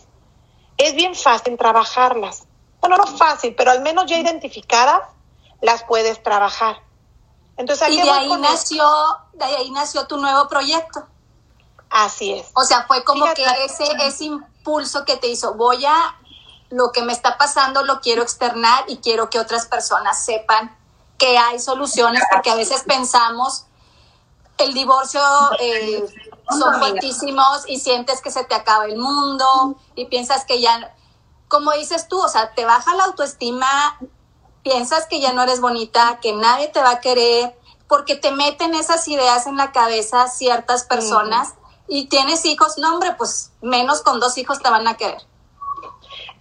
es 0.77 0.93
bien 0.95 1.15
fácil 1.15 1.57
trabajarlas. 1.57 2.43
Bueno, 2.79 2.97
no 2.97 3.07
fácil, 3.07 3.55
pero 3.55 3.71
al 3.71 3.81
menos 3.81 4.05
ya 4.05 4.17
identificadas 4.17 5.01
las 5.61 5.83
puedes 5.83 6.21
trabajar. 6.21 6.81
Entonces, 7.57 7.89
y 7.89 8.01
de 8.01 8.09
ahí 8.09 8.31
nació, 8.37 8.85
de 9.33 9.45
ahí 9.45 9.71
nació 9.71 10.07
tu 10.07 10.17
nuevo 10.17 10.47
proyecto. 10.47 11.05
Así 11.89 12.33
es. 12.33 12.49
O 12.55 12.63
sea, 12.63 12.85
fue 12.87 13.03
como 13.03 13.25
que 13.33 13.45
ese, 13.65 13.83
ese 14.05 14.25
impulso 14.25 15.05
que 15.05 15.17
te 15.17 15.27
hizo, 15.27 15.53
voy 15.55 15.85
a, 15.85 16.15
lo 16.71 16.91
que 16.91 17.03
me 17.03 17.13
está 17.13 17.37
pasando 17.37 17.83
lo 17.83 18.01
quiero 18.01 18.23
externar 18.23 18.85
y 18.87 18.97
quiero 18.97 19.29
que 19.29 19.39
otras 19.39 19.67
personas 19.67 20.23
sepan 20.23 20.75
que 21.17 21.37
hay 21.37 21.59
soluciones, 21.59 22.23
porque 22.31 22.49
a 22.49 22.55
veces 22.55 22.83
pensamos 22.83 23.65
el 24.57 24.73
divorcio 24.73 25.21
eh, 25.59 26.03
son 26.49 26.79
fuertísimos 26.79 27.63
y 27.67 27.79
sientes 27.79 28.21
que 28.21 28.31
se 28.31 28.43
te 28.43 28.55
acaba 28.55 28.85
el 28.85 28.97
mundo 28.97 29.75
y 29.95 30.05
piensas 30.05 30.45
que 30.45 30.61
ya, 30.61 30.95
como 31.47 31.71
dices 31.71 32.07
tú, 32.07 32.19
o 32.19 32.27
sea, 32.27 32.53
te 32.53 32.65
baja 32.65 32.95
la 32.95 33.05
autoestima, 33.05 33.97
piensas 34.63 35.07
que 35.07 35.19
ya 35.19 35.33
no 35.33 35.43
eres 35.43 35.61
bonita, 35.61 36.19
que 36.21 36.33
nadie 36.33 36.67
te 36.67 36.81
va 36.81 36.91
a 36.91 36.99
querer, 37.01 37.57
porque 37.87 38.15
te 38.15 38.31
meten 38.31 38.73
esas 38.75 39.07
ideas 39.07 39.47
en 39.47 39.57
la 39.57 39.71
cabeza 39.71 40.27
ciertas 40.27 40.83
personas 40.83 41.53
y 41.87 42.07
tienes 42.07 42.45
hijos, 42.45 42.77
no 42.77 42.93
hombre, 42.93 43.15
pues 43.17 43.51
menos 43.61 44.01
con 44.01 44.19
dos 44.19 44.37
hijos 44.37 44.59
te 44.61 44.69
van 44.69 44.87
a 44.87 44.95
querer. 44.95 45.21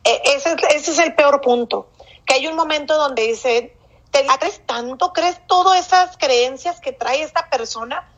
E, 0.05 0.23
ese, 0.37 0.57
es 0.75 0.99
el 0.99 1.15
peor 1.15 1.41
punto, 1.41 1.89
que 2.25 2.35
hay 2.35 2.47
un 2.47 2.57
momento 2.57 2.97
donde 2.97 3.23
dice, 3.23 3.77
te 4.11 4.27
crees 4.39 4.65
tanto, 4.67 5.13
crees 5.13 5.41
todas 5.47 5.87
esas 5.87 6.17
creencias 6.17 6.81
que 6.81 6.93
trae 6.93 7.23
esta 7.23 7.49
persona, 7.49 8.09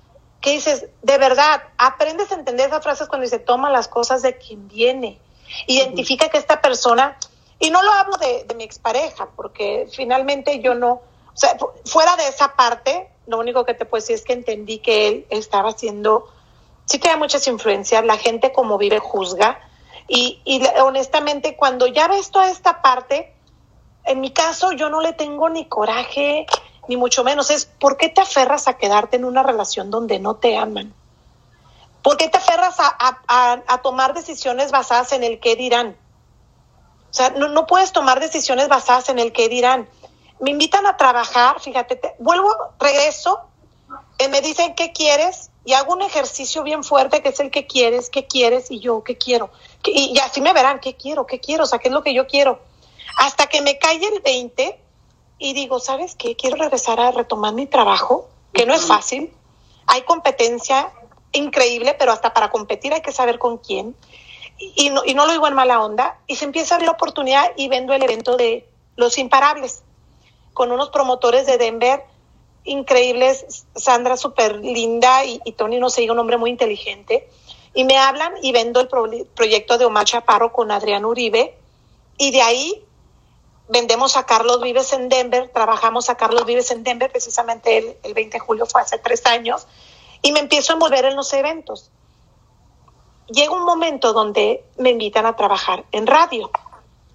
que 0.41 0.51
dices, 0.53 0.87
de 1.03 1.19
verdad, 1.19 1.63
aprendes 1.79 2.31
a 2.33 2.35
entender 2.35 2.69
esas 2.69 2.83
frases 2.83 3.09
cuando 3.09 3.25
dice, 3.25 3.39
toma 3.39 3.71
las 3.71 3.89
cosas 3.89 4.23
de 4.23 4.37
quien 4.39 4.69
viene, 4.69 5.21
identifica 5.67 6.29
que 6.29 6.39
esta 6.39 6.61
persona, 6.61 7.17
y 7.59 7.71
no 7.71 7.83
lo 7.83 7.93
hablo 7.93 8.17
de, 8.17 8.45
de 8.45 8.55
mi 8.55 8.65
expareja, 8.65 9.29
porque 9.37 9.89
finalmente 9.93 10.61
yo 10.61 10.75
no, 10.75 11.03
o 11.35 11.37
sea, 11.37 11.57
fuera 11.85 12.17
de 12.17 12.29
esa 12.29 12.55
parte, 12.55 13.09
lo 13.27 13.39
único 13.39 13.65
que 13.65 13.75
te 13.75 13.85
puedo 13.85 14.01
decir 14.01 14.17
es 14.17 14.23
que 14.23 14.33
entendí 14.33 14.79
que 14.79 15.09
él 15.09 15.27
estaba 15.31 15.71
haciendo, 15.71 16.29
sí 16.87 16.99
que 16.99 17.09
hay 17.09 17.19
muchas 17.19 17.47
influencias, 17.47 18.05
la 18.05 18.17
gente 18.17 18.53
como 18.53 18.79
vive 18.79 18.99
juzga, 18.99 19.61
y, 20.09 20.63
honestamente 20.81 21.57
cuando 21.57 21.87
ya 21.87 22.09
ves 22.09 22.31
toda 22.31 22.51
esta 22.51 22.83
parte, 22.83 23.35
en 24.05 24.21
mi 24.21 24.33
caso 24.33 24.73
yo 24.73 24.91
no 24.91 25.01
le 25.01 25.13
tengo 25.13 25.49
ni 25.49 25.67
coraje, 25.67 26.47
ni 26.89 26.97
mucho 26.97 27.25
menos. 27.25 27.51
Es 27.51 27.67
por 27.67 27.97
qué 27.97 28.09
te 28.09 28.21
aferras 28.21 28.69
a 28.69 28.77
quedarte 28.77 29.17
en 29.17 29.25
una 29.25 29.43
relación 29.43 29.91
donde 29.91 30.19
no 30.19 30.37
te 30.37 30.57
aman. 30.57 30.93
¿Por 32.03 32.17
qué 32.17 32.29
te 32.29 32.39
aferras 32.39 32.77
a, 32.79 33.81
tomar 33.83 34.13
decisiones 34.13 34.73
basadas 34.73 35.13
en 35.13 35.23
el 35.23 35.39
qué 35.39 35.55
dirán? 35.55 35.97
O 37.11 37.15
sea, 37.15 37.31
no, 37.31 37.49
no, 37.49 37.67
puedes 37.67 37.93
tomar 37.93 38.19
decisiones 38.21 38.69
basadas 38.69 39.09
en 39.09 39.19
el 39.19 39.33
qué 39.33 39.49
dirán. 39.49 39.89
Me 40.41 40.51
invitan 40.51 40.87
a 40.87 40.97
trabajar, 40.97 41.61
fíjate, 41.61 42.01
vuelvo, 42.19 42.49
regreso, 42.81 43.41
y 44.19 44.29
me 44.29 44.41
dicen 44.41 44.75
qué 44.75 44.93
quieres 44.93 45.51
y 45.65 45.75
hago 45.75 45.93
un 45.93 46.03
ejercicio 46.03 46.63
bien 46.63 46.83
fuerte 46.83 47.23
que 47.23 47.29
es 47.29 47.41
el 47.41 47.51
que 47.51 47.67
quieres, 47.67 48.11
qué 48.11 48.27
quieres 48.27 48.71
y 48.71 48.81
yo 48.81 49.05
qué 49.05 49.17
quiero. 49.17 49.51
Y, 49.85 50.13
y 50.15 50.19
así 50.19 50.41
me 50.41 50.53
verán, 50.53 50.81
qué 50.81 50.95
quiero, 50.95 51.27
qué 51.27 51.41
quiero, 51.41 51.65
o 51.65 51.67
sea, 51.67 51.79
qué 51.79 51.89
es 51.89 51.95
lo 51.95 52.03
que 52.03 52.15
yo 52.15 52.27
quiero 52.27 52.61
hasta 53.19 53.47
que 53.47 53.61
me 53.61 53.79
cae 53.79 53.97
el 53.97 54.21
20 54.21 54.79
y 55.39 55.55
digo, 55.55 55.81
¿sabes 55.81 56.15
qué? 56.15 56.37
Quiero 56.37 56.57
regresar 56.57 57.01
a 57.01 57.11
retomar 57.11 57.53
mi 57.55 57.67
trabajo, 57.67 58.29
que 58.53 58.67
no 58.67 58.75
es 58.75 58.87
fácil. 58.87 59.33
Hay 59.87 60.03
competencia 60.03 60.93
increíble, 61.33 61.95
pero 61.99 62.13
hasta 62.13 62.33
para 62.33 62.51
competir 62.51 62.93
hay 62.93 63.01
que 63.01 63.13
saber 63.13 63.39
con 63.39 63.59
quién. 63.59 63.97
Y, 64.59 64.91
no, 64.91 65.03
y 65.05 65.15
no 65.15 65.27
lo 65.27 65.33
digo 65.33 65.49
en 65.49 65.55
mala 65.55 65.83
onda. 65.83 66.21
Y 66.27 66.37
se 66.37 66.45
empieza 66.45 66.75
a 66.75 66.79
ver 66.79 66.87
la 66.87 66.93
oportunidad 66.93 67.51
y 67.57 67.69
vendo 67.69 67.93
el 67.93 68.03
evento 68.03 68.37
de 68.37 68.69
Los 68.97 69.19
Imparables 69.19 69.83
con 70.53 70.71
unos 70.71 70.91
promotores 70.91 71.47
de 71.47 71.59
Denver 71.59 72.05
increíbles, 72.65 73.67
Sandra 73.75 74.17
súper 74.17 74.57
linda 74.57 75.25
y, 75.25 75.41
Tony, 75.57 75.79
no 75.79 75.91
sé, 75.91 76.09
un 76.11 76.19
hombre 76.19 76.37
muy 76.37 76.51
inteligente. 76.51 77.29
Y 77.75 77.85
me 77.85 77.99
hablan 77.99 78.35
y 78.43 78.53
vendo 78.53 78.81
el 78.81 78.89
proyecto 79.35 79.79
de 79.79 79.85
Omar 79.85 80.05
Chaparro 80.05 80.53
con 80.53 80.71
Adrián 80.71 81.05
Uribe. 81.05 81.57
Y 82.19 82.31
de 82.31 82.43
ahí 82.43 82.85
vendemos 83.69 84.17
a 84.17 84.27
Carlos 84.27 84.61
Vives 84.61 84.93
en 84.93 85.09
Denver, 85.09 85.51
trabajamos 85.53 86.11
a 86.11 86.17
Carlos 86.17 86.45
Vives 86.45 86.71
en 86.71 86.85
Denver, 86.85 87.11
precisamente 87.11 87.79
el, 87.79 87.97
el 88.03 88.13
20 88.13 88.35
de 88.35 88.41
julio 88.41 88.67
fue 88.67 88.83
hace 88.83 88.99
tres 88.99 89.25
años, 89.25 89.67
y 90.21 90.33
me 90.33 90.41
empiezo 90.41 90.73
a 90.73 90.75
envolver 90.75 91.07
en 91.07 91.17
los 91.17 91.33
eventos. 91.33 91.91
Llega 93.29 93.53
un 93.53 93.65
momento 93.65 94.13
donde 94.13 94.65
me 94.77 94.91
invitan 94.91 95.25
a 95.25 95.37
trabajar 95.37 95.85
en 95.91 96.07
radio. 96.07 96.51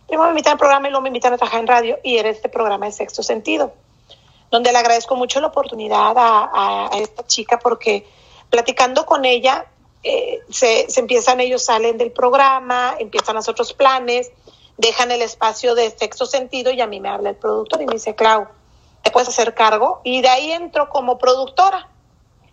Primero 0.08 0.26
me 0.26 0.32
invitan 0.32 0.54
al 0.54 0.58
programa 0.58 0.88
y 0.88 0.92
luego 0.92 1.04
me 1.04 1.10
invitan 1.10 1.34
a 1.34 1.38
trabajar 1.38 1.60
en 1.60 1.68
radio 1.68 2.00
y 2.02 2.18
era 2.18 2.30
este 2.30 2.50
programa 2.50 2.86
de 2.86 2.92
sexto 2.92 3.24
sentido. 3.24 3.74
donde 4.50 4.72
le 4.72 4.78
agradezco 4.78 5.18
mucho 5.18 5.42
la 5.42 5.48
oportunidad 5.48 6.16
a, 6.18 6.90
esta 6.94 7.28
chica 7.28 7.60
porque 7.60 8.08
platicando 8.50 9.06
con 9.06 9.26
ella, 9.26 9.66
eh, 10.04 10.42
se, 10.50 10.90
se, 10.90 11.00
empiezan, 11.00 11.40
ellos 11.40 11.64
salen 11.64 11.98
del 11.98 12.12
programa, 12.12 12.96
empiezan 13.00 13.36
los 13.36 13.48
otros 13.50 13.74
planes, 13.74 14.32
dejan 14.78 15.12
el 15.12 15.22
espacio 15.22 15.76
de 15.76 15.90
sexto 15.90 16.26
sentido 16.26 16.72
y 16.72 16.82
a 16.82 16.88
mí 16.88 17.00
me 17.00 17.10
habla 17.10 17.30
el 17.30 17.36
productor 17.36 17.82
y 17.82 17.88
me 17.88 17.94
dice, 17.94 18.16
Clau, 18.16 18.48
¿te 19.04 19.12
puedes 19.12 19.30
hacer 19.30 19.54
cargo? 19.54 20.02
Y 20.04 20.22
de 20.22 20.30
ahí 20.30 20.52
entro 20.52 20.90
como 20.90 21.18
productora. 21.18 21.90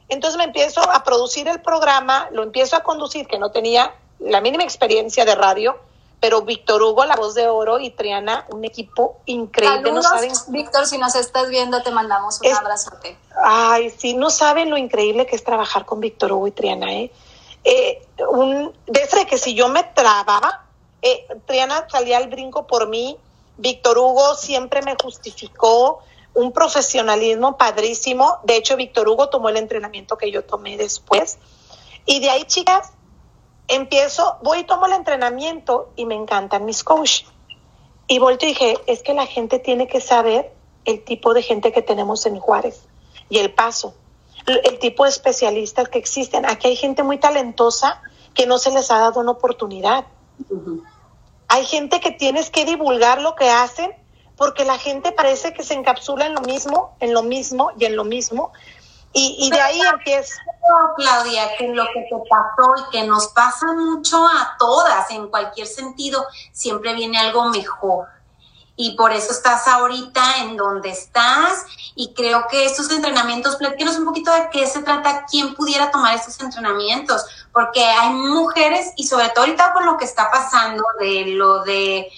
Entonces 0.09 0.37
me 0.37 0.45
empiezo 0.45 0.81
a 0.81 1.03
producir 1.05 1.49
el 1.49 1.61
programa, 1.61 2.29
lo 2.33 2.43
empiezo 2.43 2.77
a 2.77 2.81
conducir, 2.83 3.27
que 3.27 3.39
no 3.39 3.51
tenía 3.51 3.95
la 4.19 4.41
mínima 4.41 4.63
experiencia 4.63 5.25
de 5.25 5.35
radio, 5.35 5.77
pero 6.21 6.43
Víctor 6.43 6.83
Hugo, 6.83 7.05
la 7.05 7.17
voz 7.17 7.35
de 7.35 7.49
oro, 7.49 7.79
y 7.79 7.91
Triana, 7.91 8.47
un 8.51 8.65
equipo 8.65 9.19
increíble. 9.27 9.93
no 9.93 10.03
saben... 10.03 10.33
Víctor, 10.49 10.87
si 10.87 10.97
nos 10.99 11.15
estás 11.15 11.49
viendo, 11.49 11.83
te 11.83 11.91
mandamos 11.91 12.41
un 12.41 12.55
abrazote. 12.55 13.17
Ay, 13.43 13.91
sí, 13.91 14.15
no 14.15 14.31
saben 14.31 14.71
lo 14.71 14.79
increíble 14.79 15.27
que 15.27 15.37
es 15.37 15.45
trabajar 15.45 15.85
con 15.85 16.01
Víctor 16.01 16.33
Hugo 16.33 16.47
y 16.47 16.53
Triana, 16.53 16.93
¿eh? 16.93 17.11
Eh 17.65 18.07
un, 18.29 18.73
desde 18.87 19.27
que 19.27 19.39
si 19.39 19.55
yo 19.55 19.69
me 19.69 19.83
trababa, 19.83 20.67
eh, 21.03 21.27
Triana 21.47 21.87
salía 21.89 22.19
al 22.19 22.29
brinco 22.29 22.67
por 22.67 22.89
mí, 22.89 23.19
Víctor 23.57 23.99
Hugo 23.99 24.35
siempre 24.35 24.83
me 24.83 24.97
justificó, 25.01 26.01
un 26.35 26.53
profesionalismo 26.53 27.57
padrísimo. 27.57 28.39
De 28.43 28.57
hecho, 28.57 28.77
Víctor 28.77 29.09
Hugo 29.09 29.29
tomó 29.29 29.49
el 29.49 29.57
entrenamiento 29.57 30.19
que 30.19 30.31
yo 30.31 30.45
tomé 30.45 30.77
después. 30.77 31.39
Y 32.07 32.21
de 32.21 32.31
ahí, 32.31 32.45
chicas, 32.45 32.93
empiezo, 33.69 34.37
voy 34.43 34.61
y 34.61 34.65
tomo 34.65 34.87
el 34.87 34.93
entrenamiento 34.93 35.91
y 35.97 36.05
me 36.05 36.15
encantan 36.15 36.65
mis 36.65 36.85
coaches. 36.85 37.27
Y 38.07 38.19
volto 38.19 38.45
y 38.45 38.49
dije, 38.49 38.77
es 38.87 39.03
que 39.03 39.15
la 39.15 39.27
gente 39.27 39.59
tiene 39.59 39.87
que 39.87 40.01
saber 40.01 40.53
el 40.85 41.03
tipo 41.05 41.33
de 41.33 41.43
gente 41.43 41.73
que 41.73 41.81
tenemos 41.81 42.27
en 42.27 42.39
Juárez 42.39 42.83
y 43.31 43.39
el 43.39 43.55
paso, 43.55 43.95
el 44.47 44.79
tipo 44.79 45.05
de 45.05 45.11
especialistas 45.11 45.89
que 45.89 45.99
existen. 45.99 46.45
Aquí 46.47 46.69
hay 46.69 46.77
gente 46.77 47.03
muy 47.03 47.19
talentosa 47.19 48.03
que 48.35 48.47
no 48.47 48.59
se 48.59 48.71
les 48.71 48.91
ha 48.91 48.99
dado 48.99 49.21
una 49.21 49.33
oportunidad. 49.33 50.05
Hay 51.49 51.65
gente 51.65 52.01
que 52.01 52.11
tienes 52.11 52.51
que 52.51 52.65
divulgar 52.65 53.23
lo 53.23 53.35
que 53.37 53.51
hacen 53.51 53.93
porque 54.37 54.65
la 54.65 54.79
gente 54.79 55.13
parece 55.13 55.53
que 55.53 55.63
se 55.63 55.75
encapsula 55.75 56.27
en 56.27 56.35
lo 56.35 56.41
mismo, 56.41 56.97
en 57.01 57.15
lo 57.15 57.23
mismo 57.23 57.71
y 57.79 57.85
en 57.85 57.97
lo 57.97 58.05
mismo. 58.05 58.53
Y, 59.17 59.49
de 59.49 59.61
ahí 59.61 59.81
empieza. 59.81 60.35
Claudia, 60.97 61.57
que 61.57 61.69
lo 61.69 61.85
que 61.85 62.01
te 62.01 62.17
pasó 62.29 62.75
y 62.77 62.91
que 62.91 63.07
nos 63.07 63.29
pasa 63.29 63.67
mucho 63.73 64.27
a 64.27 64.57
todas 64.59 65.09
en 65.13 65.29
cualquier 65.29 65.69
sentido, 65.69 66.27
siempre 66.51 66.95
viene 66.95 67.19
algo 67.19 67.45
mejor. 67.45 68.09
Y 68.77 68.97
por 68.97 69.13
eso 69.13 69.31
estás 69.33 69.69
ahorita 69.69 70.39
en 70.39 70.57
donde 70.57 70.91
estás. 70.91 71.65
Y 71.95 72.13
creo 72.15 72.47
que 72.49 72.65
estos 72.65 72.91
entrenamientos, 72.91 73.57
platícanos 73.57 73.97
un 73.97 74.05
poquito 74.05 74.33
de 74.33 74.49
qué 74.51 74.67
se 74.67 74.83
trata, 74.83 75.27
quién 75.31 75.55
pudiera 75.55 75.91
tomar 75.91 76.15
estos 76.15 76.41
entrenamientos, 76.41 77.25
porque 77.53 77.85
hay 77.85 78.11
mujeres 78.13 78.93
y 78.97 79.07
sobre 79.07 79.29
todo 79.29 79.45
ahorita 79.45 79.73
con 79.73 79.87
lo 79.87 79.97
que 79.97 80.05
está 80.05 80.31
pasando 80.31 80.83
de 80.99 81.27
lo 81.27 81.63
de 81.63 82.11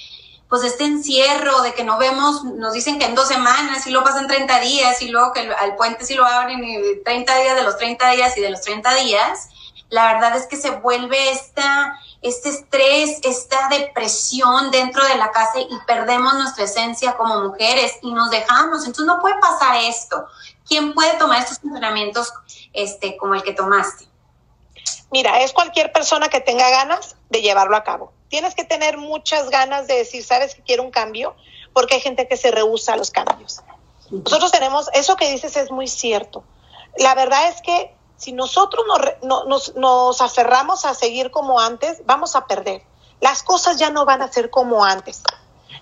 pues 0.48 0.62
este 0.62 0.84
encierro 0.84 1.60
de 1.62 1.74
que 1.74 1.82
no 1.82 1.98
vemos, 1.98 2.44
nos 2.44 2.72
dicen 2.72 2.98
que 2.98 3.06
en 3.06 3.14
dos 3.14 3.28
semanas 3.28 3.86
y 3.86 3.90
luego 3.90 4.06
pasan 4.06 4.28
30 4.28 4.60
días 4.60 5.02
y 5.02 5.08
luego 5.08 5.32
que 5.32 5.40
al 5.40 5.74
puente 5.74 6.04
sí 6.04 6.14
lo 6.14 6.24
abren 6.24 6.62
y 6.62 7.02
30 7.04 7.36
días 7.38 7.56
de 7.56 7.64
los 7.64 7.76
30 7.76 8.10
días 8.10 8.36
y 8.36 8.40
de 8.40 8.50
los 8.50 8.60
30 8.60 8.94
días, 8.94 9.48
la 9.88 10.12
verdad 10.12 10.36
es 10.36 10.46
que 10.46 10.56
se 10.56 10.70
vuelve 10.70 11.30
esta, 11.30 11.98
este 12.28 12.50
estrés, 12.50 13.20
esta 13.22 13.68
depresión 13.68 14.70
dentro 14.70 15.04
de 15.04 15.16
la 15.16 15.30
casa 15.30 15.60
y 15.60 15.68
perdemos 15.86 16.34
nuestra 16.34 16.64
esencia 16.64 17.16
como 17.16 17.42
mujeres 17.42 17.94
y 18.02 18.12
nos 18.12 18.30
dejamos. 18.30 18.80
Entonces 18.80 19.06
no 19.06 19.20
puede 19.20 19.38
pasar 19.40 19.76
esto. 19.76 20.26
¿Quién 20.66 20.94
puede 20.94 21.14
tomar 21.14 21.42
estos 21.42 21.62
entrenamientos 21.62 22.32
este, 22.72 23.16
como 23.16 23.34
el 23.34 23.42
que 23.42 23.52
tomaste? 23.52 24.06
Mira, 25.10 25.40
es 25.40 25.52
cualquier 25.52 25.92
persona 25.92 26.28
que 26.28 26.40
tenga 26.40 26.68
ganas 26.70 27.16
de 27.30 27.40
llevarlo 27.40 27.76
a 27.76 27.84
cabo 27.84 28.12
tienes 28.28 28.54
que 28.54 28.64
tener 28.64 28.98
muchas 28.98 29.50
ganas 29.50 29.86
de 29.86 29.94
decir, 29.94 30.24
sabes 30.24 30.54
que 30.54 30.62
quiero 30.62 30.82
un 30.82 30.90
cambio, 30.90 31.34
porque 31.72 31.94
hay 31.94 32.00
gente 32.00 32.26
que 32.28 32.36
se 32.36 32.50
rehúsa 32.50 32.94
a 32.94 32.96
los 32.96 33.10
cambios. 33.10 33.62
Nosotros 34.10 34.52
tenemos, 34.52 34.88
eso 34.94 35.16
que 35.16 35.30
dices 35.30 35.56
es 35.56 35.70
muy 35.70 35.88
cierto. 35.88 36.44
La 36.98 37.14
verdad 37.14 37.48
es 37.48 37.60
que 37.60 37.94
si 38.16 38.32
nosotros 38.32 38.84
nos, 39.22 39.74
nos, 39.74 40.20
aferramos 40.20 40.84
a 40.84 40.94
seguir 40.94 41.30
como 41.30 41.60
antes, 41.60 42.02
vamos 42.06 42.34
a 42.34 42.46
perder. 42.46 42.82
Las 43.20 43.42
cosas 43.42 43.78
ya 43.78 43.90
no 43.90 44.04
van 44.04 44.22
a 44.22 44.32
ser 44.32 44.50
como 44.50 44.84
antes. 44.84 45.22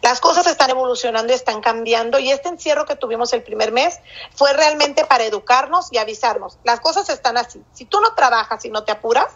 Las 0.02 0.20
cosas 0.20 0.46
están 0.46 0.70
evolucionando 0.70 1.32
y 1.32 1.36
están 1.36 1.60
cambiando 1.60 2.18
y 2.18 2.30
este 2.30 2.48
encierro 2.48 2.84
que 2.84 2.96
tuvimos 2.96 3.32
el 3.32 3.42
primer 3.42 3.72
mes 3.72 4.00
fue 4.34 4.52
realmente 4.52 5.04
para 5.06 5.24
educarnos 5.24 5.92
y 5.92 5.98
avisarnos. 5.98 6.58
Las 6.64 6.80
cosas 6.80 7.08
están 7.08 7.36
así. 7.36 7.62
Si 7.72 7.84
tú 7.84 8.00
no 8.00 8.14
trabajas 8.14 8.64
y 8.64 8.70
no 8.70 8.84
te 8.84 8.92
apuras, 8.92 9.32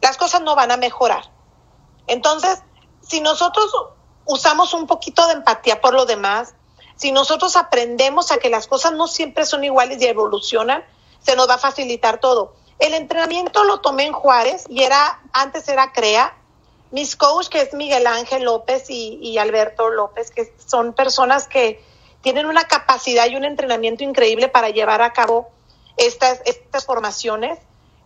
las 0.00 0.16
cosas 0.16 0.42
no 0.42 0.54
van 0.54 0.70
a 0.70 0.76
mejorar. 0.76 1.30
Entonces, 2.08 2.62
si 3.00 3.20
nosotros 3.20 3.72
usamos 4.26 4.74
un 4.74 4.86
poquito 4.86 5.26
de 5.28 5.34
empatía 5.34 5.80
por 5.80 5.94
lo 5.94 6.04
demás, 6.04 6.54
si 6.96 7.12
nosotros 7.12 7.56
aprendemos 7.56 8.32
a 8.32 8.38
que 8.38 8.50
las 8.50 8.66
cosas 8.66 8.92
no 8.92 9.06
siempre 9.06 9.46
son 9.46 9.64
iguales 9.64 10.00
y 10.02 10.06
evolucionan, 10.06 10.84
se 11.22 11.36
nos 11.36 11.48
va 11.48 11.54
a 11.54 11.58
facilitar 11.58 12.18
todo. 12.20 12.54
El 12.78 12.94
entrenamiento 12.94 13.64
lo 13.64 13.80
tomé 13.80 14.06
en 14.06 14.12
Juárez 14.12 14.64
y 14.68 14.82
era, 14.82 15.20
antes 15.32 15.68
era 15.68 15.92
CREA. 15.92 16.36
Mis 16.90 17.16
coach, 17.16 17.48
que 17.48 17.62
es 17.62 17.72
Miguel 17.72 18.06
Ángel 18.06 18.42
López 18.42 18.90
y, 18.90 19.38
Alberto 19.38 19.88
López, 19.88 20.30
que 20.30 20.52
son 20.66 20.92
personas 20.92 21.48
que 21.48 21.82
tienen 22.20 22.44
una 22.44 22.64
capacidad 22.64 23.26
y 23.28 23.36
un 23.36 23.44
entrenamiento 23.44 24.04
increíble 24.04 24.48
para 24.48 24.68
llevar 24.68 25.00
a 25.00 25.12
cabo 25.12 25.48
estas, 25.96 26.42
estas 26.44 26.84
formaciones. 26.84 27.58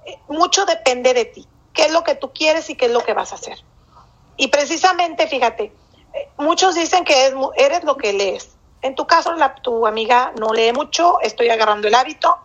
Eh, 0.04 0.18
mucho 0.28 0.66
depende 0.66 1.14
de 1.14 1.24
ti. 1.24 1.48
¿Qué 1.72 1.86
es 1.86 1.92
lo 1.92 2.04
que 2.04 2.14
tú 2.14 2.32
quieres 2.32 2.70
y 2.70 2.76
qué 2.76 2.86
es 2.86 2.92
lo 2.92 3.00
que 3.00 3.12
vas 3.12 3.32
a 3.32 3.36
hacer? 3.36 3.58
Y 4.36 4.48
precisamente, 4.48 5.26
fíjate, 5.26 5.72
muchos 6.36 6.74
dicen 6.74 7.04
que 7.04 7.34
eres 7.56 7.82
lo 7.82 7.96
que 7.96 8.12
lees. 8.12 8.50
En 8.82 8.94
tu 8.94 9.06
caso, 9.06 9.32
la, 9.32 9.54
tu 9.54 9.86
amiga 9.86 10.32
no 10.38 10.52
lee 10.52 10.72
mucho, 10.72 11.18
estoy 11.20 11.48
agarrando 11.48 11.88
el 11.88 11.94
hábito, 11.94 12.38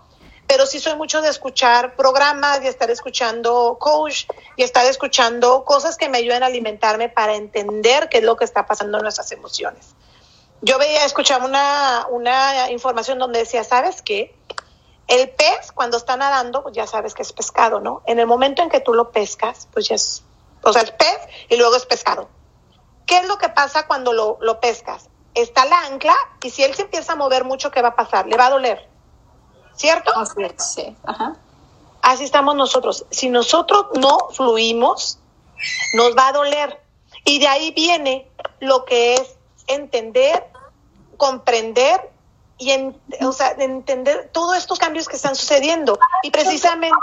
pero 0.52 0.66
sí 0.66 0.82
soy 0.82 0.96
mucho 0.96 1.22
de 1.22 1.30
escuchar 1.30 1.96
programas 1.96 2.62
y 2.62 2.68
estar 2.68 2.92
escuchando 2.92 3.78
coach 3.80 4.26
y 4.58 4.64
estar 4.64 4.86
escuchando 4.86 5.64
cosas 5.64 5.96
que 5.96 6.10
me 6.10 6.18
ayuden 6.18 6.44
a 6.44 6.48
alimentarme 6.48 7.08
para 7.08 7.36
entender 7.36 8.10
qué 8.10 8.18
es 8.18 8.26
lo 8.26 8.36
que 8.36 8.44
está 8.44 8.66
pasando 8.66 8.98
en 8.98 9.04
nuestras 9.04 9.32
emociones. 9.32 9.96
Yo 10.62 10.78
veía, 10.78 11.06
escuchaba 11.06 11.46
una, 11.46 12.06
una 12.10 12.70
información 12.70 13.18
donde 13.18 13.40
decía, 13.40 13.64
¿sabes 13.64 14.02
qué? 14.02 14.36
El 15.08 15.30
pez, 15.30 15.72
cuando 15.74 15.96
está 15.96 16.18
nadando, 16.18 16.64
pues 16.64 16.76
ya 16.76 16.86
sabes 16.86 17.14
que 17.14 17.22
es 17.22 17.32
pescado, 17.32 17.80
¿no? 17.80 18.02
En 18.06 18.20
el 18.20 18.28
momento 18.28 18.62
en 18.62 18.68
que 18.68 18.82
tú 18.82 18.94
lo 18.94 19.10
pescas, 19.12 19.70
pues 19.72 19.88
ya 19.88 19.96
es 19.96 20.22
o 20.64 20.74
sea, 20.74 20.82
es 20.82 20.92
pez 20.92 21.18
y 21.48 21.56
luego 21.56 21.78
es 21.78 21.86
pescado. 21.86 22.28
¿Qué 23.06 23.20
es 23.20 23.26
lo 23.26 23.38
que 23.38 23.48
pasa 23.48 23.88
cuando 23.88 24.12
lo, 24.12 24.38
lo 24.42 24.60
pescas? 24.60 25.10
Está 25.34 25.64
la 25.64 25.80
ancla 25.86 26.18
y 26.44 26.50
si 26.50 26.62
él 26.62 26.76
se 26.76 26.82
empieza 26.82 27.14
a 27.14 27.16
mover 27.16 27.46
mucho, 27.46 27.72
¿qué 27.72 27.82
va 27.82 27.90
a 27.90 27.96
pasar? 27.96 28.28
Le 28.28 28.36
va 28.36 28.48
a 28.48 28.50
doler. 28.50 28.91
¿Cierto? 29.76 30.12
Sí, 30.58 30.96
Ajá. 31.06 31.36
Así 32.02 32.24
estamos 32.24 32.56
nosotros. 32.56 33.06
Si 33.12 33.30
nosotros 33.30 33.86
no 34.00 34.30
fluimos, 34.32 35.20
nos 35.94 36.16
va 36.16 36.30
a 36.30 36.34
doler. 36.34 36.82
Y 37.26 37.40
de 37.40 37.48
ahí 37.48 37.72
viene 37.72 38.30
lo 38.60 38.86
que 38.86 39.16
es 39.16 39.36
entender, 39.68 40.48
comprender 41.18 42.12
y 42.58 42.72
o 43.24 43.32
sea, 43.32 43.52
entender 43.58 44.30
todos 44.32 44.58
estos 44.58 44.80
cambios 44.80 45.08
que 45.08 45.16
están 45.16 45.36
sucediendo. 45.36 46.00
Y 46.24 46.32
precisamente... 46.32 46.98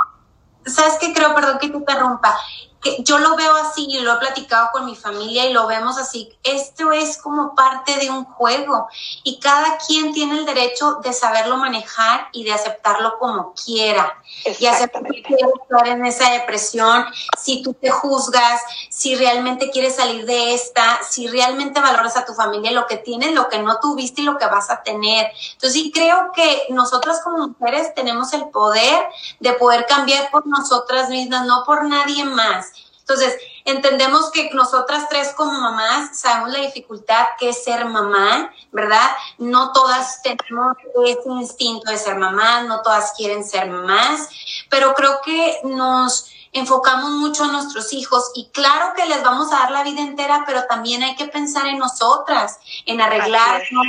¿Sabes 0.67 0.97
qué 1.01 1.13
creo? 1.15 1.35
Perdón 1.35 1.59
que 1.59 1.69
te 1.69 1.77
interrumpa 1.77 2.37
que 2.81 3.03
yo 3.03 3.19
lo 3.19 3.37
veo 3.37 3.55
así 3.57 3.87
y 3.89 4.01
lo 4.01 4.15
he 4.15 4.19
platicado 4.19 4.69
con 4.73 4.87
mi 4.87 4.95
familia 4.95 5.47
y 5.47 5.53
lo 5.53 5.67
vemos 5.67 5.99
así. 5.99 6.33
Esto 6.45 6.93
es 6.93 7.19
como 7.19 7.55
parte 7.55 7.97
de 7.97 8.11
un 8.11 8.25
juego 8.25 8.89
y 9.25 9.41
cada 9.41 9.79
quien 9.79 10.13
tiene 10.13 10.39
el 10.39 10.47
derecho 10.47 10.97
de 11.03 11.13
saberlo 11.13 11.57
manejar 11.57 12.29
y 12.33 12.45
de 12.45 12.53
aceptarlo 12.53 13.19
como 13.19 13.53
quiera. 13.55 14.23
Y 14.59 14.67
aceptar 14.67 15.03
estar 15.15 15.89
en 15.89 16.07
esa 16.07 16.31
depresión, 16.31 17.05
si 17.37 17.63
tú 17.63 17.75
te 17.75 17.91
juzgas, 17.91 18.63
si 18.91 19.15
realmente 19.17 19.71
quieres 19.71 19.97
salir 19.97 20.25
de 20.27 20.55
esta, 20.55 21.01
si 21.09 21.27
realmente 21.27 21.81
valoras 21.81 22.17
a 22.17 22.25
tu 22.25 22.35
familia, 22.35 22.71
lo 22.71 22.87
que 22.87 22.97
tienes, 22.97 23.33
lo 23.33 23.49
que 23.49 23.59
no 23.59 23.79
tuviste 23.81 24.23
y 24.23 24.25
lo 24.25 24.39
que 24.39 24.47
vas 24.47 24.71
a 24.71 24.83
tener. 24.83 25.31
Entonces 25.53 25.73
sí 25.73 25.91
creo 25.93 26.31
que 26.35 26.67
nosotras 26.71 27.21
como 27.23 27.49
mujeres 27.49 27.95
tenemos 27.95 28.33
el 28.33 28.49
poder 28.51 29.09
de 29.41 29.53
poder 29.55 29.87
cambiar 29.87 30.31
por 30.31 30.47
nosotras 30.47 31.09
mismas, 31.11 31.47
no 31.47 31.65
por 31.65 31.85
nadie 31.85 32.25
más. 32.25 32.73
Entonces, 33.09 33.41
entendemos 33.65 34.31
que 34.31 34.51
nosotras 34.53 35.09
tres 35.09 35.33
como 35.35 35.53
mamás 35.53 36.19
sabemos 36.19 36.51
la 36.51 36.59
dificultad 36.59 37.25
que 37.39 37.49
es 37.49 37.65
ser 37.65 37.87
mamá, 37.87 38.53
¿verdad? 38.71 39.11
No 39.39 39.73
todas 39.73 40.21
tenemos 40.21 40.77
ese 41.07 41.29
instinto 41.31 41.91
de 41.91 41.97
ser 41.97 42.17
mamás, 42.17 42.67
no 42.67 42.83
todas 42.83 43.15
quieren 43.17 43.45
ser 43.45 43.71
mamás, 43.71 44.29
pero 44.69 44.93
creo 44.93 45.23
que 45.25 45.59
nos 45.65 46.31
enfocamos 46.53 47.13
mucho 47.13 47.45
a 47.45 47.49
nuestros 47.49 47.95
hijos 47.95 48.31
y 48.35 48.51
claro 48.51 48.93
que 48.95 49.07
les 49.07 49.23
vamos 49.23 49.51
a 49.55 49.61
dar 49.61 49.71
la 49.71 49.85
vida 49.85 50.03
entera, 50.03 50.45
pero 50.47 50.65
también 50.65 51.03
hay 51.03 51.17
que 51.17 51.29
pensar 51.29 51.67
en 51.67 51.79
nosotras, 51.79 52.59
en 52.85 53.01
arreglarnos, 53.01 53.87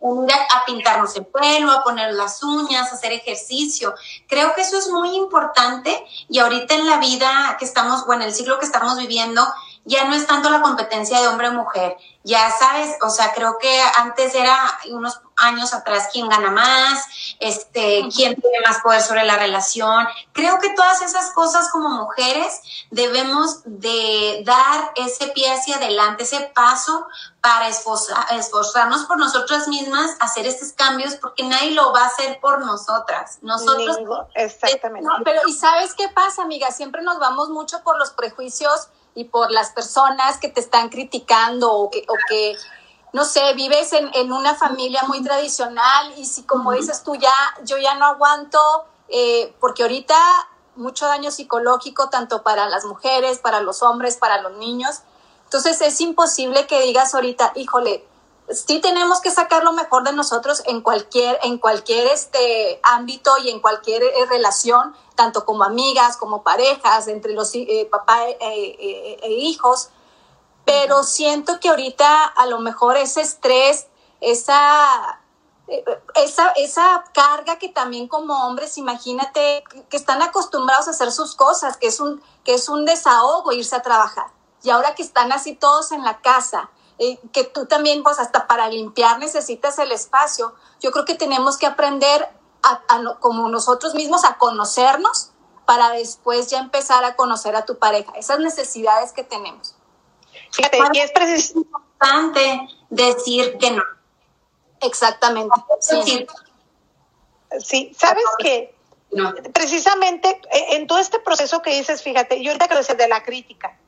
ir 0.00 0.32
a, 0.32 0.64
pintarnos 0.64 1.16
el 1.16 1.26
pelo, 1.26 1.72
a 1.72 1.82
poner 1.82 2.12
las 2.14 2.42
uñas, 2.42 2.90
a 2.90 2.94
hacer 2.94 3.12
ejercicio. 3.12 3.94
Creo 4.26 4.54
que 4.54 4.62
eso 4.62 4.78
es 4.78 4.88
muy 4.88 5.16
importante 5.16 6.06
y 6.28 6.38
ahorita 6.38 6.74
en 6.74 6.86
la 6.86 6.98
vida 6.98 7.56
que 7.58 7.64
estamos, 7.64 8.06
bueno, 8.06 8.24
el 8.24 8.32
siglo 8.32 8.58
que 8.58 8.66
estamos 8.66 8.96
viviendo, 8.98 9.46
ya 9.88 10.04
no 10.04 10.14
es 10.14 10.26
tanto 10.26 10.50
la 10.50 10.60
competencia 10.60 11.20
de 11.20 11.28
hombre 11.28 11.48
o 11.48 11.52
mujer. 11.52 11.96
Ya 12.22 12.50
sabes, 12.50 12.96
o 13.00 13.08
sea, 13.08 13.32
creo 13.32 13.56
que 13.58 13.80
antes 13.96 14.34
era 14.34 14.54
unos 14.90 15.18
años 15.34 15.72
atrás 15.72 16.10
quién 16.12 16.28
gana 16.28 16.50
más, 16.50 17.04
este, 17.40 18.06
quién 18.14 18.36
tiene 18.38 18.60
más 18.66 18.80
poder 18.82 19.00
sobre 19.00 19.24
la 19.24 19.38
relación. 19.38 20.06
Creo 20.34 20.58
que 20.58 20.74
todas 20.74 21.00
esas 21.00 21.32
cosas 21.32 21.70
como 21.70 21.88
mujeres 21.88 22.60
debemos 22.90 23.60
de 23.64 24.42
dar 24.44 24.92
ese 24.96 25.28
pie 25.28 25.50
hacia 25.50 25.76
adelante, 25.76 26.24
ese 26.24 26.40
paso 26.54 27.06
para 27.40 27.68
esforzarnos 27.68 29.06
por 29.06 29.16
nosotras 29.16 29.68
mismas, 29.68 30.16
hacer 30.20 30.46
estos 30.46 30.72
cambios, 30.72 31.14
porque 31.14 31.44
nadie 31.44 31.70
lo 31.70 31.94
va 31.94 32.02
a 32.02 32.06
hacer 32.08 32.40
por 32.40 32.62
nosotras. 32.62 33.38
Nosotros. 33.40 33.96
exactamente. 34.34 35.08
pero 35.24 35.40
¿y 35.46 35.52
sabes 35.54 35.94
qué 35.94 36.10
pasa, 36.10 36.42
amiga? 36.42 36.70
Siempre 36.72 37.00
nos 37.00 37.18
vamos 37.18 37.48
mucho 37.48 37.82
por 37.82 37.96
los 37.96 38.10
prejuicios 38.10 38.88
y 39.18 39.24
por 39.24 39.50
las 39.50 39.72
personas 39.72 40.38
que 40.38 40.48
te 40.48 40.60
están 40.60 40.90
criticando 40.90 41.72
o 41.72 41.90
que, 41.90 42.04
o 42.08 42.14
que 42.28 42.56
no 43.12 43.24
sé, 43.24 43.52
vives 43.54 43.92
en, 43.92 44.08
en, 44.14 44.32
una 44.32 44.54
familia 44.54 45.02
muy 45.08 45.24
tradicional 45.24 46.14
y 46.16 46.24
si 46.24 46.44
como 46.44 46.70
dices 46.70 47.02
tú 47.02 47.16
ya, 47.16 47.34
yo 47.64 47.78
ya 47.78 47.96
no 47.96 48.06
aguanto, 48.06 48.60
eh, 49.08 49.52
porque 49.58 49.82
ahorita 49.82 50.14
mucho 50.76 51.06
daño 51.06 51.32
psicológico 51.32 52.10
tanto 52.10 52.44
para 52.44 52.68
las 52.68 52.84
mujeres, 52.84 53.40
para 53.40 53.60
los 53.60 53.82
hombres, 53.82 54.16
para 54.16 54.40
los 54.40 54.52
niños. 54.52 55.00
Entonces 55.42 55.80
es 55.80 56.00
imposible 56.00 56.68
que 56.68 56.80
digas 56.82 57.12
ahorita, 57.12 57.50
híjole, 57.56 58.06
sí 58.50 58.80
tenemos 58.80 59.20
que 59.20 59.30
sacar 59.30 59.64
lo 59.64 59.72
mejor 59.72 60.04
de 60.04 60.12
nosotros 60.12 60.62
en 60.66 60.80
cualquier, 60.80 61.38
en 61.42 61.58
cualquier 61.58 62.06
este 62.08 62.80
ámbito 62.82 63.36
y 63.38 63.50
en 63.50 63.60
cualquier 63.60 64.02
eh, 64.02 64.26
relación, 64.28 64.94
tanto 65.14 65.44
como 65.44 65.64
amigas, 65.64 66.16
como 66.16 66.42
parejas, 66.42 67.08
entre 67.08 67.32
los 67.32 67.54
eh, 67.54 67.88
papá 67.90 68.24
eh, 68.28 69.18
e 69.22 69.32
hijos. 69.32 69.90
Pero 70.64 71.02
siento 71.02 71.60
que 71.60 71.68
ahorita 71.68 72.24
a 72.24 72.46
lo 72.46 72.60
mejor 72.60 72.96
ese 72.96 73.22
estrés, 73.22 73.86
esa, 74.20 75.20
esa, 76.14 76.50
esa 76.56 77.04
carga 77.14 77.58
que 77.58 77.68
también 77.68 78.08
como 78.08 78.46
hombres, 78.46 78.76
imagínate, 78.76 79.64
que 79.88 79.96
están 79.96 80.20
acostumbrados 80.22 80.88
a 80.88 80.90
hacer 80.90 81.10
sus 81.12 81.34
cosas, 81.34 81.76
que 81.76 81.86
es 81.86 82.00
un, 82.00 82.22
que 82.44 82.54
es 82.54 82.68
un 82.68 82.84
desahogo 82.84 83.52
irse 83.52 83.76
a 83.76 83.82
trabajar. 83.82 84.26
Y 84.62 84.70
ahora 84.70 84.94
que 84.94 85.02
están 85.02 85.32
así 85.32 85.54
todos 85.54 85.92
en 85.92 86.04
la 86.04 86.20
casa, 86.20 86.70
eh, 86.98 87.18
que 87.32 87.44
tú 87.44 87.66
también, 87.66 88.02
pues 88.02 88.18
hasta 88.18 88.46
para 88.46 88.68
limpiar 88.68 89.18
necesitas 89.18 89.78
el 89.78 89.92
espacio. 89.92 90.54
Yo 90.80 90.90
creo 90.90 91.04
que 91.04 91.14
tenemos 91.14 91.56
que 91.56 91.66
aprender 91.66 92.28
a, 92.62 92.82
como 93.20 93.48
nosotros 93.48 93.94
mismos 93.94 94.24
a 94.24 94.36
conocernos 94.36 95.30
para 95.64 95.90
después 95.90 96.48
ya 96.50 96.58
empezar 96.58 97.04
a 97.04 97.14
conocer 97.14 97.54
a 97.54 97.64
tu 97.64 97.78
pareja, 97.78 98.12
esas 98.16 98.40
necesidades 98.40 99.12
que 99.12 99.22
tenemos. 99.22 99.76
Fíjate, 100.50 100.78
y 100.92 100.98
es 100.98 101.12
precisamente 101.12 101.68
importante 101.68 102.68
decir 102.88 103.58
que 103.58 103.70
no. 103.72 103.82
Exactamente. 104.80 105.54
Sí, 105.80 106.26
sí. 107.60 107.92
sabes 107.96 108.24
que 108.38 108.74
precisamente 109.52 110.40
eh, 110.50 110.76
en 110.76 110.86
todo 110.86 110.98
este 110.98 111.18
proceso 111.18 111.62
que 111.62 111.76
dices, 111.76 112.02
fíjate, 112.02 112.42
yo 112.42 112.50
ahorita 112.50 112.68
que 112.68 112.74
decir 112.74 112.96
de 112.96 113.08
la 113.08 113.22
crítica, 113.22 113.78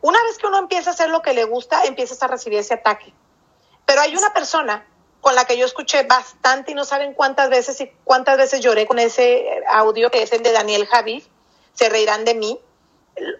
una 0.00 0.22
vez 0.24 0.38
que 0.38 0.46
uno 0.46 0.58
empieza 0.58 0.90
a 0.90 0.92
hacer 0.92 1.10
lo 1.10 1.22
que 1.22 1.34
le 1.34 1.44
gusta, 1.44 1.84
empiezas 1.84 2.22
a 2.22 2.26
recibir 2.26 2.58
ese 2.58 2.74
ataque. 2.74 3.12
Pero 3.86 4.00
hay 4.00 4.16
una 4.16 4.32
persona 4.32 4.86
con 5.20 5.34
la 5.34 5.44
que 5.44 5.56
yo 5.56 5.66
escuché 5.66 6.04
bastante 6.04 6.72
y 6.72 6.74
no 6.74 6.84
saben 6.84 7.12
cuántas 7.12 7.50
veces 7.50 7.80
y 7.80 7.92
cuántas 8.04 8.38
veces 8.38 8.60
lloré 8.60 8.86
con 8.86 8.98
ese 8.98 9.62
audio 9.68 10.10
que 10.10 10.22
es 10.22 10.32
el 10.32 10.42
de 10.42 10.52
Daniel 10.52 10.86
Javid, 10.86 11.22
se 11.74 11.88
reirán 11.88 12.24
de 12.24 12.34
mí. 12.34 12.58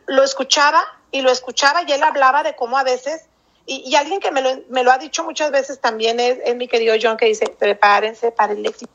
Lo 0.07 0.23
escuchaba 0.23 0.85
y 1.11 1.23
lo 1.23 1.31
escuchaba 1.31 1.83
y 1.87 1.93
él 1.93 2.03
hablaba 2.03 2.43
de 2.43 2.55
cómo 2.55 2.79
a 2.79 2.85
veces, 2.85 3.27
y, 3.67 3.95
alguien 3.95 4.21
que 4.21 4.31
me 4.31 4.43
lo, 4.43 4.51
me 4.69 4.83
lo, 4.83 4.91
ha 4.91 4.99
dicho 4.99 5.25
muchas 5.25 5.51
veces 5.53 5.81
también 5.81 6.19
es, 6.19 6.39
es 6.45 6.57
mi 6.57 6.67
querido 6.67 6.97
John 7.01 7.17
que 7.17 7.27
dice, 7.27 7.47
prepárense 7.59 8.33
para 8.33 8.53
el 8.53 8.67
éxito. 8.67 8.93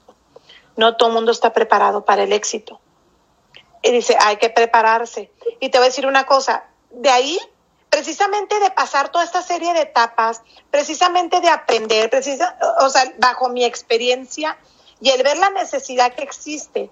No 0.75 0.97
todo 0.97 1.09
mundo 1.09 1.31
está 1.31 1.53
preparado 1.53 2.03
para 2.03 2.23
el 2.23 2.33
éxito. 2.33 2.81
Y 3.81 3.91
dice, 3.91 4.17
hay 4.19 4.37
que 4.37 4.49
prepararse. 4.49 5.31
Y 5.59 5.69
te 5.69 5.77
voy 5.77 5.85
a 5.85 5.89
decir 5.89 6.07
una 6.07 6.25
cosa, 6.25 6.65
de 6.95 7.09
ahí, 7.09 7.39
precisamente 7.89 8.59
de 8.59 8.71
pasar 8.71 9.09
toda 9.09 9.23
esta 9.23 9.41
serie 9.41 9.73
de 9.73 9.81
etapas, 9.81 10.41
precisamente 10.71 11.41
de 11.41 11.49
aprender, 11.49 12.09
precisa, 12.09 12.57
o 12.79 12.89
sea, 12.89 13.13
bajo 13.17 13.49
mi 13.49 13.63
experiencia 13.63 14.57
y 14.99 15.09
el 15.09 15.23
ver 15.23 15.37
la 15.37 15.49
necesidad 15.49 16.13
que 16.13 16.23
existe, 16.23 16.89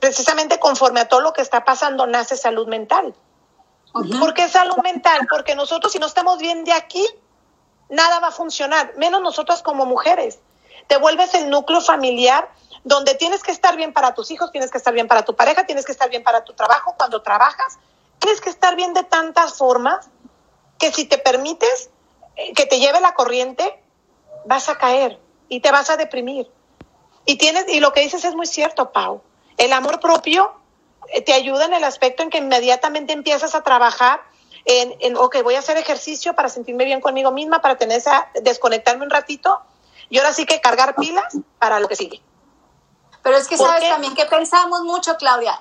precisamente 0.00 0.58
conforme 0.58 1.00
a 1.00 1.08
todo 1.08 1.20
lo 1.20 1.32
que 1.32 1.42
está 1.42 1.64
pasando, 1.64 2.06
nace 2.06 2.36
salud 2.36 2.68
mental. 2.68 3.14
¿Por 3.92 4.34
qué 4.34 4.48
salud 4.48 4.76
mental? 4.82 5.26
Porque 5.28 5.54
nosotros 5.54 5.92
si 5.92 5.98
no 5.98 6.06
estamos 6.06 6.38
bien 6.38 6.64
de 6.64 6.72
aquí, 6.72 7.06
nada 7.88 8.20
va 8.20 8.28
a 8.28 8.32
funcionar, 8.32 8.92
menos 8.96 9.22
nosotros 9.22 9.62
como 9.62 9.86
mujeres. 9.86 10.38
Te 10.86 10.98
vuelves 10.98 11.34
el 11.34 11.48
núcleo 11.48 11.80
familiar 11.80 12.48
donde 12.84 13.14
tienes 13.14 13.42
que 13.42 13.50
estar 13.50 13.74
bien 13.76 13.92
para 13.92 14.14
tus 14.14 14.30
hijos, 14.30 14.52
tienes 14.52 14.70
que 14.70 14.78
estar 14.78 14.92
bien 14.92 15.08
para 15.08 15.24
tu 15.24 15.34
pareja, 15.34 15.64
tienes 15.64 15.84
que 15.84 15.92
estar 15.92 16.08
bien 16.10 16.22
para 16.22 16.44
tu 16.44 16.52
trabajo. 16.52 16.94
Cuando 16.96 17.22
trabajas, 17.22 17.78
tienes 18.26 18.40
que 18.40 18.50
estar 18.50 18.74
bien 18.74 18.92
de 18.92 19.04
tantas 19.04 19.54
formas 19.54 20.08
que 20.80 20.90
si 20.90 21.04
te 21.04 21.16
permites 21.16 21.90
eh, 22.34 22.52
que 22.54 22.66
te 22.66 22.80
lleve 22.80 23.00
la 23.00 23.14
corriente, 23.14 23.80
vas 24.46 24.68
a 24.68 24.76
caer 24.76 25.20
y 25.48 25.60
te 25.60 25.70
vas 25.70 25.90
a 25.90 25.96
deprimir. 25.96 26.50
Y 27.24 27.36
tienes, 27.36 27.68
y 27.68 27.78
lo 27.78 27.92
que 27.92 28.00
dices 28.00 28.24
es 28.24 28.34
muy 28.34 28.48
cierto, 28.48 28.90
Pau. 28.90 29.22
El 29.58 29.72
amor 29.72 30.00
propio 30.00 30.52
eh, 31.12 31.22
te 31.22 31.34
ayuda 31.34 31.66
en 31.66 31.74
el 31.74 31.84
aspecto 31.84 32.24
en 32.24 32.30
que 32.30 32.38
inmediatamente 32.38 33.12
empiezas 33.12 33.54
a 33.54 33.62
trabajar 33.62 34.20
en, 34.64 34.96
en, 34.98 35.16
ok, 35.16 35.44
voy 35.44 35.54
a 35.54 35.60
hacer 35.60 35.76
ejercicio 35.76 36.34
para 36.34 36.48
sentirme 36.48 36.84
bien 36.84 37.00
conmigo 37.00 37.30
misma, 37.30 37.62
para 37.62 37.78
tener 37.78 37.98
esa, 37.98 38.28
desconectarme 38.42 39.04
un 39.04 39.10
ratito, 39.10 39.60
y 40.08 40.18
ahora 40.18 40.32
sí 40.32 40.46
que 40.46 40.60
cargar 40.60 40.96
pilas 40.96 41.32
para 41.60 41.78
lo 41.78 41.86
que 41.86 41.94
sigue. 41.94 42.20
Pero 43.22 43.36
es 43.36 43.46
que 43.46 43.56
sabes 43.56 43.88
también 43.88 44.16
que 44.16 44.26
pensamos 44.26 44.82
mucho, 44.82 45.16
Claudia, 45.16 45.60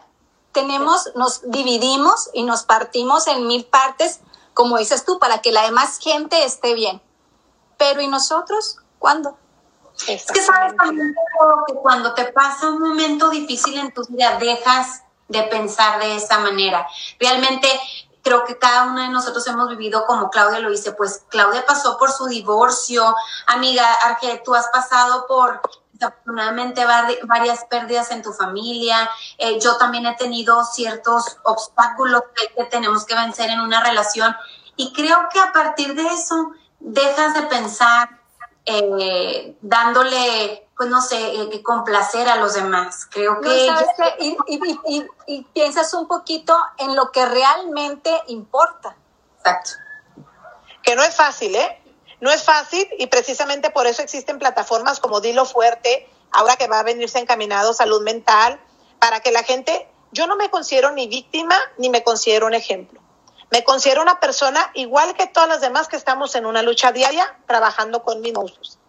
tenemos, 0.56 1.12
nos 1.14 1.42
dividimos 1.52 2.32
y 2.34 2.44
nos 2.44 2.64
partimos 2.64 3.28
en 3.28 3.46
mil 3.46 3.66
partes, 3.66 4.22
como 4.56 4.78
dices 4.78 5.06
tú, 5.06 5.20
para 5.20 5.42
que 5.42 5.52
la 5.52 5.62
demás 5.62 6.00
gente 6.00 6.44
esté 6.44 6.74
bien. 6.74 7.00
Pero 7.78 8.02
¿y 8.02 8.08
nosotros? 8.08 8.78
¿Cuándo? 8.98 9.38
Es 10.08 10.26
que 10.26 10.42
sabes 10.42 10.76
también 10.76 11.14
que 11.68 11.74
cuando 11.76 12.14
te 12.16 12.26
pasa 12.26 12.70
un 12.70 12.82
momento 12.82 13.30
difícil 13.30 13.78
en 13.78 13.94
tu 13.94 14.04
vida, 14.06 14.38
dejas 14.40 15.04
de 15.28 15.44
pensar 15.44 16.00
de 16.00 16.16
esa 16.16 16.40
manera. 16.40 16.88
Realmente 17.20 17.68
creo 18.24 18.44
que 18.44 18.58
cada 18.58 18.88
uno 18.88 19.02
de 19.02 19.10
nosotros 19.10 19.46
hemos 19.48 19.70
vivido 19.70 20.06
como 20.06 20.30
Claudia 20.30 20.60
lo 20.60 20.72
dice, 20.72 20.94
pues 20.94 21.24
Claudia 21.30 21.66
pasó 21.66 21.98
por 21.98 22.12
su 22.12 22.26
divorcio, 22.26 23.16
amiga 23.46 23.86
Arge, 24.04 24.42
tú 24.44 24.56
has 24.56 24.68
pasado 24.70 25.28
por 25.28 25.62
desafortunadamente 25.96 26.86
varias 27.24 27.66
pérdidas 27.66 28.12
en 28.12 28.22
tu 28.22 28.34
familia. 28.34 29.10
Eh, 29.38 29.60
yo 29.60 29.78
también 29.78 30.06
he 30.06 30.16
tenido 30.16 30.64
ciertos 30.66 31.38
obstáculos 31.44 32.24
que, 32.36 32.64
tenemos 32.66 33.06
que 33.06 33.16
vencer 33.16 33.50
en 33.50 33.62
una 33.62 33.84
relación 33.84 34.36
y 34.76 34.94
creo 34.94 35.28
que 35.32 35.40
a 35.40 35.52
partir 35.52 35.96
de 35.96 36.06
eso 36.08 36.52
dejas 36.80 37.34
de 37.34 37.44
pensar 37.44 38.10
eh, 38.66 39.56
dándole, 39.62 40.68
pues 40.76 40.90
no 40.90 41.02
sé, 41.02 41.18
eh, 41.18 41.62
complacer 41.64 42.28
a 42.28 42.36
los 42.38 42.56
demás. 42.56 43.08
Creo 43.10 43.40
que... 43.40 43.70
y, 45.28 45.44
piensas 45.54 45.94
un 45.94 46.08
poquito 46.08 46.58
en 46.78 46.96
lo 46.96 47.12
que 47.12 47.26
realmente 47.26 48.12
importa. 48.28 48.96
Exacto. 49.38 49.72
Que 50.84 50.96
no 50.96 51.04
es 51.04 51.16
fácil, 51.16 51.56
¿eh? 51.56 51.82
No 52.22 52.32
es 52.32 52.44
fácil 52.44 52.88
y 52.98 53.08
precisamente 53.08 53.70
por 53.70 53.88
eso 53.88 54.02
existen 54.02 54.40
plataformas 54.40 55.00
como 55.00 55.22
Dilo 55.22 55.46
Fuerte, 55.46 56.10
ahora 56.32 56.56
que 56.56 56.68
va 56.68 56.80
a 56.80 56.84
venirse 56.84 57.20
encaminado 57.20 57.74
salud 57.74 58.02
mental, 58.04 58.60
para 59.00 59.20
que 59.20 59.32
la 59.32 59.44
gente, 59.44 59.88
yo 60.12 60.28
no 60.28 60.36
me 60.36 60.50
considero 60.50 60.92
ni 60.92 61.08
víctima 61.08 61.58
ni 61.78 61.90
me 61.90 62.04
considero 62.04 62.48
un 62.48 62.54
ejemplo. 62.54 63.02
Me 63.52 63.64
considero 63.64 64.02
una 64.02 64.20
persona 64.20 64.72
igual 64.74 65.16
que 65.16 65.28
todas 65.28 65.48
las 65.48 65.62
demás 65.62 65.88
que 65.88 65.96
estamos 65.96 66.36
en 66.36 66.46
una 66.46 66.62
lucha 66.62 66.92
diaria 66.92 67.38
trabajando 67.48 68.04
con 68.04 68.22
mis 68.22 68.34
monstruos. 68.34 68.80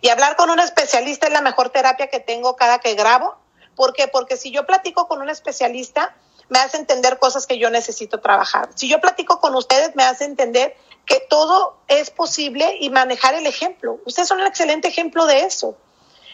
Y 0.00 0.08
hablar 0.08 0.36
con 0.36 0.50
un 0.50 0.58
especialista 0.58 1.28
es 1.28 1.32
la 1.32 1.40
mejor 1.40 1.70
terapia 1.70 2.08
que 2.08 2.18
tengo 2.18 2.56
cada 2.56 2.80
que 2.80 2.94
grabo. 2.94 3.36
¿Por 3.76 3.92
qué? 3.92 4.08
Porque 4.08 4.36
si 4.36 4.50
yo 4.50 4.66
platico 4.66 5.06
con 5.06 5.22
un 5.22 5.30
especialista, 5.30 6.14
me 6.48 6.58
hace 6.58 6.76
entender 6.76 7.18
cosas 7.18 7.46
que 7.46 7.58
yo 7.58 7.70
necesito 7.70 8.20
trabajar. 8.20 8.68
Si 8.74 8.88
yo 8.88 9.00
platico 9.00 9.40
con 9.40 9.54
ustedes, 9.54 9.94
me 9.94 10.02
hace 10.02 10.24
entender 10.24 10.76
que 11.06 11.20
todo 11.28 11.76
es 11.88 12.10
posible 12.10 12.76
y 12.80 12.90
manejar 12.90 13.34
el 13.34 13.46
ejemplo. 13.46 13.98
Ustedes 14.06 14.28
son 14.28 14.40
un 14.40 14.46
excelente 14.46 14.88
ejemplo 14.88 15.26
de 15.26 15.42
eso. 15.42 15.76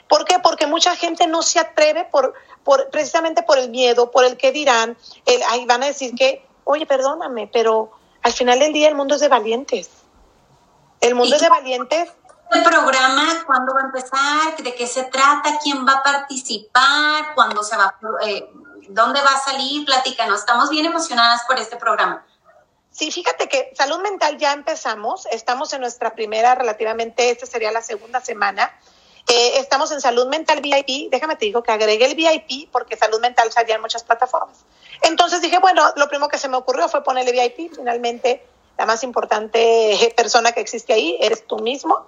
¿Por 0.08 0.24
qué? 0.24 0.38
Porque 0.38 0.66
mucha 0.66 0.96
gente 0.96 1.26
no 1.26 1.42
se 1.42 1.58
atreve 1.58 2.04
por, 2.04 2.34
por 2.64 2.88
precisamente 2.90 3.42
por 3.42 3.58
el 3.58 3.70
miedo, 3.70 4.10
por 4.10 4.24
el 4.24 4.36
que 4.36 4.52
dirán, 4.52 4.96
el, 5.26 5.42
ahí 5.44 5.66
van 5.66 5.82
a 5.82 5.86
decir 5.86 6.14
que, 6.14 6.46
oye, 6.64 6.86
perdóname, 6.86 7.48
pero 7.52 7.90
al 8.22 8.32
final 8.32 8.58
del 8.58 8.72
día 8.72 8.88
el 8.88 8.94
mundo 8.94 9.14
es 9.16 9.20
de 9.20 9.28
valientes. 9.28 9.90
El 11.00 11.14
mundo 11.14 11.36
es 11.36 11.42
de 11.42 11.48
valientes 11.48 12.08
el 12.50 12.62
programa? 12.62 13.44
¿Cuándo 13.46 13.74
va 13.74 13.80
a 13.80 13.84
empezar? 13.84 14.56
¿De 14.62 14.74
qué 14.74 14.86
se 14.86 15.04
trata? 15.04 15.58
¿Quién 15.62 15.86
va 15.86 15.94
a 15.94 16.02
participar? 16.02 17.34
¿Cuándo 17.34 17.62
se 17.62 17.76
va? 17.76 17.94
Eh, 18.22 18.50
¿Dónde 18.88 19.20
va 19.20 19.32
a 19.32 19.40
salir? 19.40 19.84
Platícanos. 19.84 20.40
Estamos 20.40 20.70
bien 20.70 20.86
emocionadas 20.86 21.42
por 21.46 21.58
este 21.58 21.76
programa. 21.76 22.24
Sí, 22.98 23.12
fíjate 23.12 23.48
que 23.48 23.70
salud 23.76 24.00
mental 24.00 24.38
ya 24.38 24.52
empezamos. 24.52 25.26
Estamos 25.30 25.72
en 25.72 25.82
nuestra 25.82 26.16
primera, 26.16 26.56
relativamente, 26.56 27.30
esta 27.30 27.46
sería 27.46 27.70
la 27.70 27.80
segunda 27.80 28.20
semana. 28.20 28.76
Eh, 29.28 29.58
estamos 29.60 29.92
en 29.92 30.00
Salud 30.00 30.26
Mental 30.26 30.60
VIP. 30.60 31.08
Déjame 31.08 31.36
te 31.36 31.44
digo 31.44 31.62
que 31.62 31.70
agregué 31.70 32.06
el 32.06 32.16
VIP 32.16 32.72
porque 32.72 32.96
Salud 32.96 33.20
Mental 33.20 33.52
salía 33.52 33.76
en 33.76 33.82
muchas 33.82 34.02
plataformas. 34.02 34.64
Entonces 35.02 35.40
dije, 35.40 35.60
bueno, 35.60 35.92
lo 35.94 36.08
primero 36.08 36.28
que 36.28 36.38
se 36.38 36.48
me 36.48 36.56
ocurrió 36.56 36.88
fue 36.88 37.04
ponerle 37.04 37.30
VIP. 37.30 37.72
Finalmente, 37.72 38.44
la 38.76 38.84
más 38.84 39.04
importante 39.04 40.12
persona 40.16 40.50
que 40.50 40.60
existe 40.60 40.92
ahí 40.92 41.18
eres 41.20 41.46
tú 41.46 41.60
mismo. 41.60 42.04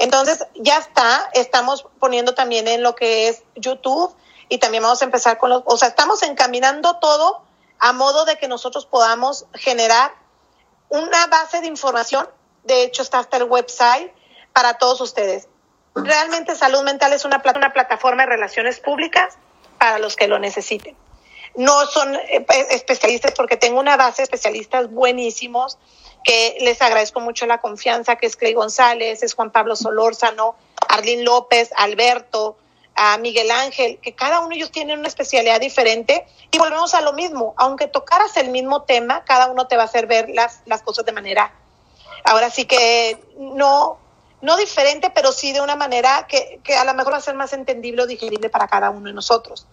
Entonces, 0.00 0.44
ya 0.56 0.78
está. 0.78 1.30
Estamos 1.34 1.86
poniendo 2.00 2.34
también 2.34 2.66
en 2.66 2.82
lo 2.82 2.96
que 2.96 3.28
es 3.28 3.44
YouTube 3.54 4.12
y 4.48 4.58
también 4.58 4.82
vamos 4.82 5.02
a 5.02 5.04
empezar 5.04 5.38
con 5.38 5.50
los, 5.50 5.62
o 5.66 5.76
sea, 5.76 5.86
estamos 5.86 6.20
encaminando 6.24 6.96
todo 6.96 7.42
a 7.78 7.92
modo 7.92 8.24
de 8.24 8.38
que 8.38 8.48
nosotros 8.48 8.86
podamos 8.86 9.46
generar 9.54 10.21
una 10.92 11.26
base 11.26 11.60
de 11.60 11.66
información. 11.66 12.28
De 12.64 12.84
hecho, 12.84 13.02
está 13.02 13.18
hasta 13.18 13.38
el 13.38 13.44
website 13.44 14.12
para 14.52 14.74
todos 14.74 15.00
ustedes. 15.00 15.48
Realmente 15.94 16.54
salud 16.54 16.82
mental 16.82 17.12
es 17.12 17.24
una, 17.24 17.42
una 17.56 17.72
plataforma 17.72 18.24
de 18.24 18.30
relaciones 18.30 18.78
públicas 18.78 19.38
para 19.78 19.98
los 19.98 20.16
que 20.16 20.28
lo 20.28 20.38
necesiten. 20.38 20.96
No 21.54 21.86
son 21.86 22.14
eh, 22.14 22.46
especialistas 22.70 23.32
porque 23.32 23.56
tengo 23.56 23.80
una 23.80 23.96
base 23.96 24.18
de 24.18 24.24
especialistas 24.24 24.90
buenísimos 24.90 25.78
que 26.24 26.58
les 26.60 26.80
agradezco 26.80 27.20
mucho 27.20 27.46
la 27.46 27.60
confianza, 27.60 28.16
que 28.16 28.26
es 28.26 28.36
Clay 28.36 28.54
González, 28.54 29.22
es 29.22 29.34
Juan 29.34 29.50
Pablo 29.50 29.76
Solórzano, 29.76 30.56
Arlín 30.88 31.24
López, 31.24 31.70
Alberto, 31.76 32.56
Miguel 33.18 33.50
Ángel, 33.50 33.98
que 34.00 34.14
cada 34.14 34.40
uno 34.40 34.50
de 34.50 34.56
ellos 34.56 34.70
tiene 34.70 34.94
una 34.94 35.08
especialidad 35.08 35.60
diferente 35.60 36.26
y 36.50 36.58
volvemos 36.58 36.94
a 36.94 37.00
lo 37.00 37.12
mismo, 37.12 37.54
aunque 37.56 37.86
tocaras 37.86 38.36
el 38.36 38.50
mismo 38.50 38.82
tema, 38.82 39.24
cada 39.24 39.50
uno 39.50 39.66
te 39.66 39.76
va 39.76 39.82
a 39.82 39.86
hacer 39.86 40.06
ver 40.06 40.28
las, 40.28 40.60
las 40.66 40.82
cosas 40.82 41.04
de 41.04 41.12
manera, 41.12 41.52
ahora 42.24 42.50
sí 42.50 42.64
que 42.64 43.18
no, 43.36 43.98
no 44.40 44.56
diferente, 44.56 45.10
pero 45.10 45.32
sí 45.32 45.52
de 45.52 45.60
una 45.60 45.76
manera 45.76 46.26
que, 46.28 46.60
que 46.62 46.76
a 46.76 46.84
lo 46.84 46.94
mejor 46.94 47.14
va 47.14 47.18
a 47.18 47.22
ser 47.22 47.34
más 47.34 47.52
entendible 47.52 48.02
o 48.02 48.06
digerible 48.06 48.50
para 48.50 48.68
cada 48.68 48.90
uno 48.90 49.06
de 49.06 49.14
nosotros. 49.14 49.66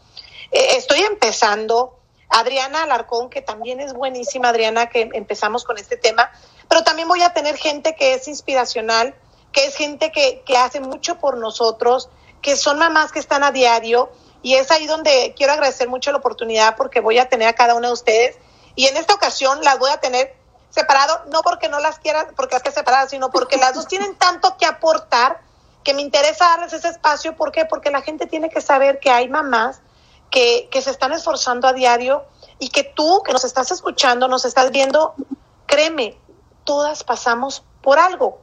Eh, 0.51 0.77
estoy 0.77 1.01
empezando, 1.01 1.99
Adriana 2.29 2.83
Alarcón, 2.83 3.29
que 3.29 3.41
también 3.41 3.79
es 3.79 3.93
buenísima, 3.93 4.49
Adriana, 4.49 4.89
que 4.89 5.09
empezamos 5.13 5.63
con 5.63 5.77
este 5.77 5.97
tema, 5.97 6.31
pero 6.67 6.83
también 6.83 7.07
voy 7.07 7.21
a 7.21 7.33
tener 7.33 7.57
gente 7.57 7.95
que 7.95 8.13
es 8.13 8.27
inspiracional, 8.27 9.15
que 9.51 9.65
es 9.65 9.75
gente 9.75 10.11
que, 10.11 10.43
que 10.45 10.57
hace 10.57 10.79
mucho 10.79 11.19
por 11.19 11.37
nosotros, 11.37 12.09
que 12.41 12.55
son 12.55 12.79
mamás 12.79 13.11
que 13.11 13.19
están 13.19 13.43
a 13.43 13.51
diario, 13.51 14.11
y 14.41 14.55
es 14.55 14.71
ahí 14.71 14.87
donde 14.87 15.33
quiero 15.35 15.53
agradecer 15.53 15.89
mucho 15.89 16.11
la 16.11 16.19
oportunidad 16.19 16.75
porque 16.77 17.01
voy 17.01 17.19
a 17.19 17.27
tener 17.27 17.47
a 17.47 17.53
cada 17.53 17.75
una 17.75 17.87
de 17.87 17.93
ustedes, 17.93 18.37
y 18.75 18.87
en 18.87 18.97
esta 18.97 19.13
ocasión 19.13 19.61
las 19.63 19.79
voy 19.79 19.91
a 19.91 19.97
tener 19.97 20.35
separado, 20.69 21.23
no 21.31 21.41
porque 21.41 21.69
no 21.69 21.79
las 21.79 21.99
quieran, 21.99 22.27
porque 22.35 22.55
las 22.55 22.63
que 22.63 22.71
separadas, 22.71 23.09
sino 23.09 23.29
porque 23.29 23.57
las 23.57 23.73
dos 23.73 23.87
tienen 23.87 24.15
tanto 24.15 24.55
que 24.57 24.65
aportar 24.65 25.41
que 25.83 25.93
me 25.93 26.01
interesa 26.01 26.45
darles 26.45 26.73
ese 26.73 26.89
espacio. 26.89 27.35
¿Por 27.35 27.51
qué? 27.51 27.65
Porque 27.65 27.91
la 27.91 28.01
gente 28.01 28.27
tiene 28.27 28.49
que 28.49 28.61
saber 28.61 28.99
que 28.99 29.09
hay 29.09 29.29
mamás 29.29 29.81
que, 30.29 30.69
que 30.71 30.81
se 30.81 30.91
están 30.91 31.11
esforzando 31.13 31.67
a 31.67 31.73
diario 31.73 32.25
y 32.59 32.69
que 32.69 32.83
tú 32.83 33.23
que 33.23 33.33
nos 33.33 33.43
estás 33.43 33.71
escuchando, 33.71 34.27
nos 34.27 34.45
estás 34.45 34.71
viendo, 34.71 35.15
créeme, 35.65 36.17
todas 36.63 37.03
pasamos 37.03 37.63
por 37.81 37.97
algo. 37.99 38.39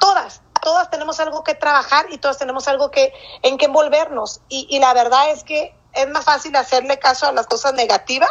Todas, 0.00 0.40
todas 0.62 0.88
tenemos 0.90 1.18
algo 1.20 1.42
que 1.42 1.54
trabajar 1.54 2.06
y 2.10 2.18
todas 2.18 2.38
tenemos 2.38 2.68
algo 2.68 2.90
que 2.90 3.12
en 3.42 3.58
que 3.58 3.66
envolvernos. 3.66 4.40
Y, 4.48 4.66
y 4.70 4.78
la 4.78 4.94
verdad 4.94 5.30
es 5.30 5.42
que 5.42 5.74
es 5.92 6.08
más 6.08 6.24
fácil 6.24 6.54
hacerle 6.56 6.98
caso 6.98 7.26
a 7.26 7.32
las 7.32 7.46
cosas 7.46 7.74
negativas 7.74 8.30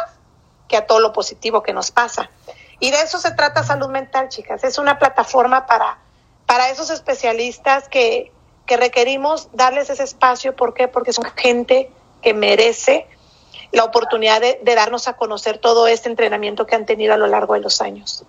que 0.66 0.78
a 0.78 0.86
todo 0.86 0.98
lo 0.98 1.12
positivo 1.12 1.62
que 1.62 1.72
nos 1.72 1.90
pasa. 1.90 2.30
Y 2.80 2.90
de 2.90 3.02
eso 3.02 3.18
se 3.18 3.30
trata 3.32 3.62
salud 3.62 3.88
mental, 3.88 4.28
chicas. 4.30 4.64
Es 4.64 4.78
una 4.78 4.98
plataforma 4.98 5.66
para, 5.66 5.98
para 6.46 6.70
esos 6.70 6.90
especialistas 6.90 7.88
que, 7.88 8.32
que 8.66 8.76
requerimos 8.76 9.48
darles 9.52 9.90
ese 9.90 10.02
espacio. 10.02 10.56
¿Por 10.56 10.72
qué? 10.74 10.88
Porque 10.88 11.12
son 11.12 11.26
gente 11.36 11.92
que 12.22 12.34
merece 12.34 13.06
la 13.72 13.84
oportunidad 13.84 14.40
de, 14.40 14.58
de, 14.62 14.74
darnos 14.74 15.06
a 15.06 15.14
conocer 15.14 15.58
todo 15.58 15.86
este 15.86 16.08
entrenamiento 16.08 16.66
que 16.66 16.74
han 16.74 16.86
tenido 16.86 17.14
a 17.14 17.16
lo 17.16 17.26
largo 17.26 17.54
de 17.54 17.60
los 17.60 17.80
años. 17.80 18.24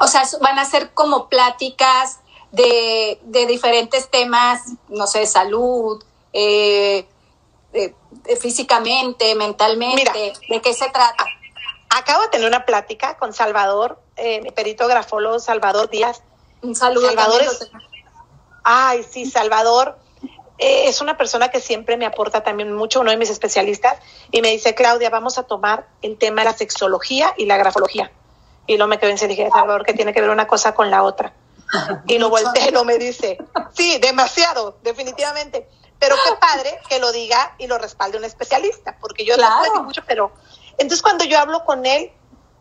O 0.00 0.06
sea, 0.06 0.22
van 0.40 0.58
a 0.58 0.64
ser 0.64 0.90
como 0.90 1.28
pláticas 1.28 2.20
de, 2.52 3.18
de 3.22 3.46
diferentes 3.46 4.08
temas, 4.08 4.62
no 4.88 5.06
sé, 5.06 5.26
salud, 5.26 6.02
eh, 6.32 7.06
de, 7.72 7.94
físicamente, 8.40 9.34
mentalmente. 9.34 10.10
Mira, 10.12 10.12
¿De 10.48 10.60
qué 10.60 10.72
se 10.72 10.88
trata? 10.90 11.26
acabo 11.90 12.22
de 12.22 12.28
tener 12.28 12.48
una 12.48 12.64
plática 12.64 13.16
con 13.16 13.32
Salvador, 13.32 13.98
eh, 14.16 14.40
mi 14.42 14.50
perito 14.50 14.86
grafólogo 14.88 15.38
Salvador 15.38 15.88
Díaz. 15.88 16.22
Un 16.62 16.74
saludo. 16.74 17.06
Salvador 17.06 17.42
es, 17.42 17.70
ay, 18.64 19.04
sí, 19.08 19.26
Salvador 19.26 19.98
eh, 20.58 20.88
es 20.88 21.00
una 21.00 21.16
persona 21.16 21.48
que 21.48 21.60
siempre 21.60 21.96
me 21.96 22.04
aporta 22.04 22.42
también 22.42 22.72
mucho, 22.72 23.00
uno 23.00 23.10
de 23.10 23.16
mis 23.16 23.30
especialistas, 23.30 23.98
y 24.30 24.42
me 24.42 24.50
dice, 24.50 24.74
Claudia, 24.74 25.08
vamos 25.08 25.38
a 25.38 25.44
tomar 25.44 25.86
el 26.02 26.18
tema 26.18 26.42
de 26.42 26.46
la 26.46 26.56
sexología 26.56 27.32
y 27.36 27.46
la 27.46 27.56
grafología. 27.56 28.10
Y 28.66 28.76
luego 28.76 28.90
me 28.90 28.98
quedé 28.98 29.12
en 29.12 29.28
dije, 29.28 29.48
Salvador, 29.50 29.84
que 29.84 29.94
tiene 29.94 30.12
que 30.12 30.20
ver 30.20 30.30
una 30.30 30.46
cosa 30.46 30.74
con 30.74 30.90
la 30.90 31.02
otra. 31.02 31.32
Y 32.06 32.18
lo 32.18 32.30
lo 32.72 32.84
me 32.84 32.98
dice, 32.98 33.38
sí, 33.74 33.98
demasiado, 33.98 34.78
definitivamente. 34.82 35.68
Pero 35.98 36.14
qué 36.24 36.36
padre 36.36 36.78
que 36.88 37.00
lo 37.00 37.10
diga 37.12 37.54
y 37.58 37.66
lo 37.66 37.76
respalde 37.76 38.18
un 38.18 38.24
especialista, 38.24 38.96
porque 39.00 39.24
yo 39.24 39.34
claro. 39.34 39.74
no 39.74 39.82
mucho, 39.82 40.02
pero 40.06 40.32
entonces 40.72 41.02
cuando 41.02 41.24
yo 41.24 41.38
hablo 41.38 41.64
con 41.64 41.86
él 41.86 42.12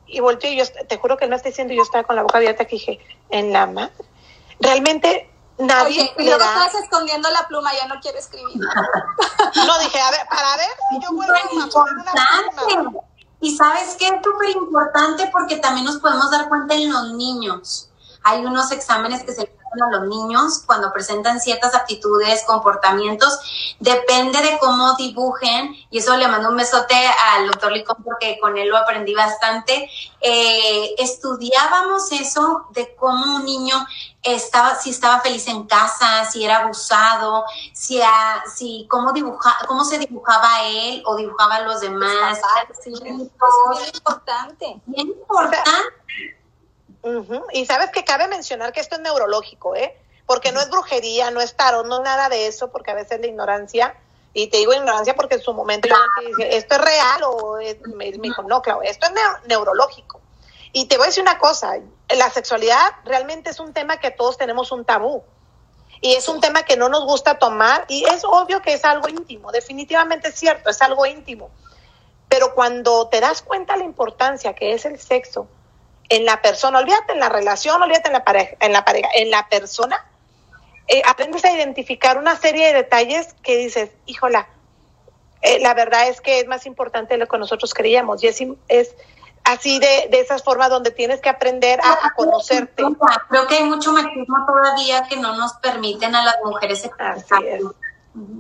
y 0.08 0.20
volteo, 0.20 0.52
y 0.52 0.58
yo 0.58 0.64
te 0.88 0.98
juro 0.98 1.18
que 1.18 1.28
me 1.28 1.36
está 1.36 1.50
diciendo, 1.50 1.74
yo 1.74 1.84
estaba 1.84 2.04
con 2.04 2.16
la 2.16 2.24
boca 2.24 2.38
abierta 2.38 2.66
que 2.66 2.78
dije, 2.78 3.00
en 3.30 3.54
la 3.54 3.68
madre, 3.68 3.94
realmente 4.60 5.30
nadie 5.60 6.02
Oye, 6.02 6.14
y 6.18 6.24
luego 6.24 6.40
da... 6.40 6.66
estás 6.66 6.82
escondiendo 6.82 7.30
la 7.30 7.48
pluma, 7.48 7.72
ya 7.74 7.88
no 7.88 8.00
quiere 8.02 8.18
escribir. 8.18 8.58
no, 9.56 9.80
dije, 9.80 10.00
a 10.00 10.12
ver, 10.12 10.22
para 10.30 10.58
ver 10.58 10.70
si 10.90 11.04
yo 11.04 11.12
vuelvo 11.12 11.34
a 11.36 11.70
poner 11.70 11.94
una 11.94 12.14
pluma. 12.64 13.02
Y 13.40 13.56
sabes 13.56 13.96
qué 14.00 14.08
es 14.08 14.16
súper 14.24 14.50
importante 14.50 15.30
porque 15.32 15.58
también 15.58 15.86
nos 15.86 15.98
podemos 15.98 16.32
dar 16.32 16.50
cuenta 16.50 16.74
en 16.74 16.92
los 16.92 17.12
niños. 17.12 17.87
Hay 18.28 18.46
unos 18.46 18.72
exámenes 18.72 19.24
que 19.24 19.34
se 19.34 19.50
a 19.82 19.90
los 19.92 20.08
niños 20.08 20.64
cuando 20.66 20.92
presentan 20.92 21.40
ciertas 21.40 21.76
aptitudes, 21.76 22.44
comportamientos, 22.46 23.76
depende 23.80 24.42
de 24.42 24.58
cómo 24.60 24.96
dibujen, 24.96 25.76
y 25.90 26.00
eso 26.00 26.16
le 26.18 26.28
mando 26.28 26.50
un 26.50 26.58
besote 26.58 26.96
al 27.34 27.48
doctor 27.48 27.72
Licón 27.72 27.98
porque 28.04 28.40
con 28.40 28.58
él 28.58 28.70
lo 28.70 28.78
aprendí 28.78 29.14
bastante. 29.14 29.90
Eh, 30.22 30.96
estudiábamos 30.98 32.12
eso 32.12 32.68
de 32.72 32.96
cómo 32.96 33.38
un 33.38 33.46
niño 33.46 33.76
estaba, 34.24 34.76
si 34.76 34.90
estaba 34.90 35.22
feliz 35.22 35.48
en 35.48 35.66
casa, 35.68 36.26
si 36.26 36.44
era 36.44 36.60
abusado, 36.60 37.46
si, 37.74 38.02
a, 38.02 38.44
si 38.54 38.88
cómo 38.90 39.14
dibuja, 39.14 39.58
cómo 39.68 39.86
se 39.86 40.00
dibujaba 40.00 40.64
él 40.64 41.04
o 41.06 41.16
dibujaba 41.16 41.56
a 41.56 41.62
los 41.62 41.82
demás. 41.82 42.40
Sí, 42.84 42.94
es 42.94 43.02
muy 43.14 43.30
importante. 43.94 44.82
Bien 44.86 45.08
importante. 45.08 45.70
Uh 47.04 47.24
-huh. 47.24 47.44
Y 47.54 47.66
sabes 47.66 47.92
que 47.92 48.04
cabe 48.04 48.28
mencionar 48.28 48.74
que 48.74 48.80
esto 48.80 48.96
es 48.96 49.02
neurológico, 49.02 49.76
¿eh? 49.76 49.96
Porque 50.26 50.52
no 50.52 50.60
es 50.60 50.70
brujería, 50.70 51.32
no 51.32 51.40
es 51.40 51.56
tarot, 51.56 51.86
no 51.86 52.02
nada 52.02 52.30
de 52.30 52.48
eso, 52.48 52.70
porque 52.70 52.92
a 52.92 52.96
veces 52.96 53.20
la 53.22 53.28
ignorancia, 53.28 53.96
y 54.34 54.48
te 54.48 54.58
digo 54.58 54.74
ignorancia 54.74 55.16
porque 55.16 55.36
en 55.36 55.42
su 55.42 55.54
momento 55.54 55.88
yo 55.88 55.96
dije, 56.28 56.58
esto 56.58 56.76
es 56.76 56.82
real, 56.82 57.24
o 57.24 57.58
es, 57.58 57.78
me, 57.82 58.12
dijo, 58.12 58.44
no, 58.44 58.62
claro, 58.62 58.82
esto 58.84 59.08
es 59.08 59.14
ne 59.14 59.22
neurológico. 59.48 60.22
Y 60.74 60.86
te 60.86 60.98
voy 60.98 61.06
a 61.06 61.08
decir 61.08 61.24
una 61.24 61.40
cosa, 61.40 61.80
la 62.10 62.30
sexualidad 62.30 62.92
realmente 63.06 63.50
es 63.50 63.60
un 63.60 63.74
tema 63.74 64.00
que 64.00 64.12
todos 64.12 64.38
tenemos 64.38 64.72
un 64.72 64.86
tabú. 64.86 65.24
Y 66.02 66.14
es 66.14 66.28
un 66.28 66.40
tema 66.40 66.64
que 66.64 66.78
no 66.78 66.90
nos 66.90 67.06
gusta 67.06 67.40
tomar, 67.40 67.86
y 67.88 68.04
es 68.06 68.24
obvio 68.26 68.62
que 68.62 68.74
es 68.74 68.86
algo 68.86 69.08
íntimo, 69.08 69.52
definitivamente 69.52 70.28
es 70.28 70.36
cierto, 70.36 70.70
es 70.70 70.82
algo 70.82 71.06
íntimo. 71.06 71.50
Pero 72.30 72.54
cuando 72.54 73.08
te 73.08 73.22
das 73.22 73.42
cuenta 73.42 73.78
la 73.78 73.86
importancia 73.86 74.54
que 74.54 74.74
es 74.74 74.86
el 74.86 75.00
sexo, 75.00 75.48
en 76.10 76.26
la 76.26 76.42
persona, 76.42 76.80
olvídate 76.80 77.14
en 77.14 77.20
la 77.20 77.30
relación, 77.30 77.82
olvídate 77.82 78.08
en 78.08 78.14
la 78.14 78.24
pareja, 78.24 78.56
en 78.60 78.74
la, 78.74 78.86
pareja, 78.86 79.10
en 79.16 79.32
la 79.32 79.48
persona, 79.48 80.06
eh, 80.88 81.02
aprendes 81.06 81.44
a 81.46 81.52
identificar 81.52 82.18
una 82.18 82.36
serie 82.38 82.68
de 82.68 82.74
detalles 82.74 83.36
que 83.44 83.58
dices, 83.58 83.92
híjola, 84.06 84.48
eh, 85.42 85.60
la 85.60 85.74
verdad 85.74 86.08
es 86.08 86.22
que 86.22 86.40
es 86.40 86.48
más 86.48 86.66
importante 86.66 87.14
de 87.14 87.20
lo 87.20 87.28
que 87.28 87.38
nosotros 87.38 87.74
creíamos 87.74 88.24
y 88.24 88.28
es, 88.28 88.42
es 88.70 88.96
así 89.44 89.80
de, 89.80 90.08
de 90.10 90.20
esas 90.20 90.44
formas 90.44 90.70
donde 90.70 90.92
tienes 90.92 91.22
que 91.22 91.30
aprender 91.30 91.80
a, 91.82 92.08
a, 92.08 92.14
conocerte. 92.16 92.84
Creo 93.30 93.48
que 93.48 93.56
hay 93.56 93.64
mucho 93.64 93.92
machismo 93.92 94.46
todavía 94.46 95.04
que 95.08 95.18
no 95.18 95.36
nos 95.36 95.54
permiten 95.54 96.16
a 96.16 96.24
las 96.24 96.38
mujeres 96.44 96.84
es. 96.84 96.92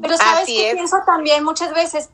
Pero 0.02 0.18
sabes 0.18 0.44
así 0.44 0.58
que 0.58 0.70
es. 0.70 0.74
pienso 0.74 0.98
también 1.06 1.44
muchas 1.44 1.74
veces, 1.74 2.10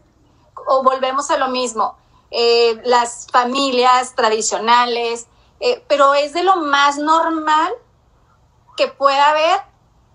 o 0.67 0.83
volvemos 0.83 1.31
a 1.31 1.37
lo 1.37 1.47
mismo, 1.47 1.95
eh, 2.29 2.81
las 2.83 3.27
familias 3.31 4.15
tradicionales, 4.15 5.27
eh, 5.65 5.81
pero 5.87 6.13
es 6.13 6.33
de 6.33 6.43
lo 6.43 6.57
más 6.57 6.97
normal 6.97 7.71
que 8.75 8.89
pueda 8.89 9.29
haber 9.29 9.61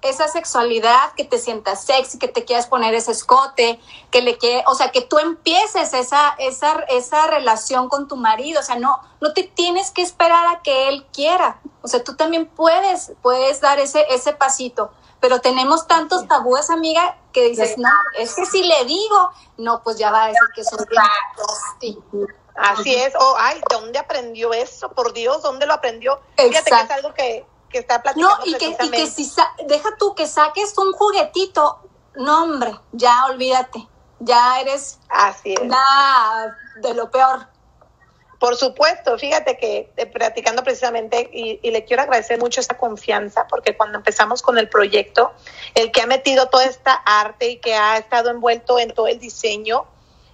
esa 0.03 0.29
sexualidad, 0.29 1.13
que 1.17 1.25
te 1.25 1.39
sientas 1.39 1.85
sexy, 1.85 2.19
que 2.19 2.29
te 2.29 2.45
quieras 2.45 2.67
poner 2.67 2.93
ese 2.93 3.13
escote, 3.13 3.81
que 4.11 4.21
le 4.21 4.37
que, 4.37 4.63
o 4.67 4.75
sea, 4.75 4.93
que 4.93 5.01
tú 5.01 5.19
empieces 5.19 5.95
esa, 5.95 6.35
esa, 6.39 6.81
esa 6.91 7.27
relación 7.29 7.89
con 7.89 8.09
tu 8.09 8.17
marido, 8.17 8.61
o 8.61 8.63
sea, 8.63 8.77
no, 8.77 9.01
no 9.23 9.33
te 9.33 9.43
tienes 9.43 9.91
que 9.91 10.03
esperar 10.03 10.47
a 10.55 10.61
que 10.61 10.91
él 10.91 11.07
quiera, 11.15 11.61
o 11.81 11.89
sea, 11.89 12.05
tú 12.05 12.15
también 12.15 12.47
puedes, 12.47 13.13
puedes 13.23 13.63
dar 13.63 13.79
ese, 13.79 14.05
ese 14.11 14.35
pasito, 14.35 14.93
pero 15.19 15.41
tenemos 15.41 15.87
tantos 15.87 16.29
tabúes, 16.29 16.69
amiga, 16.69 17.17
que 17.33 17.49
dices, 17.49 17.79
no, 17.79 17.89
es 18.19 18.35
que 18.35 18.45
si 18.45 18.63
le 18.63 18.85
digo, 18.85 19.31
no, 19.57 19.83
pues 19.83 19.97
ya 19.97 20.11
va 20.13 20.25
a 20.25 20.27
decir 20.27 20.49
que 20.55 20.63
soy 20.63 20.85
bien 21.81 22.27
Así 22.59 22.94
es, 22.94 23.14
o, 23.14 23.37
ay, 23.38 23.61
¿dónde 23.71 23.99
aprendió 23.99 24.53
eso? 24.53 24.90
Por 24.90 25.12
Dios, 25.12 25.42
¿dónde 25.42 25.66
lo 25.66 25.75
aprendió? 25.75 26.21
Fíjate 26.37 26.71
que 26.71 26.81
es 26.81 26.90
algo 26.90 27.14
que 27.14 27.47
que 27.68 27.79
está 27.79 28.03
platicando. 28.03 28.37
No, 28.37 28.47
y 28.47 28.55
que, 28.55 28.77
y 28.81 28.90
que 28.90 29.07
si 29.07 29.31
deja 29.66 29.97
tú 29.99 30.14
que 30.14 30.27
saques 30.27 30.77
un 30.79 30.92
juguetito, 30.92 31.81
no 32.16 32.44
hombre, 32.44 32.73
ya 32.92 33.27
olvídate, 33.27 33.87
ya 34.21 34.61
eres 34.61 34.99
Así 35.09 35.55
es. 35.55 35.61
de 36.83 36.94
lo 36.94 37.11
peor. 37.11 37.47
Por 38.38 38.57
supuesto, 38.57 39.18
fíjate 39.18 39.59
que 39.59 39.92
eh, 39.97 40.07
platicando 40.07 40.62
precisamente, 40.62 41.29
y, 41.33 41.59
y, 41.61 41.73
le 41.73 41.85
quiero 41.85 42.05
agradecer 42.05 42.38
mucho 42.38 42.61
esta 42.61 42.79
confianza, 42.79 43.49
porque 43.49 43.77
cuando 43.77 43.99
empezamos 43.99 44.42
con 44.42 44.59
el 44.59 44.68
proyecto, 44.68 45.33
el 45.75 45.90
que 45.90 46.03
ha 46.03 46.07
metido 46.07 46.49
toda 46.49 46.64
esta 46.64 46.92
arte 46.94 47.49
y 47.51 47.57
que 47.59 47.75
ha 47.75 47.99
estado 47.99 48.31
envuelto 48.31 48.79
en 48.79 48.94
todo 48.94 49.09
el 49.09 49.18
diseño 49.18 49.87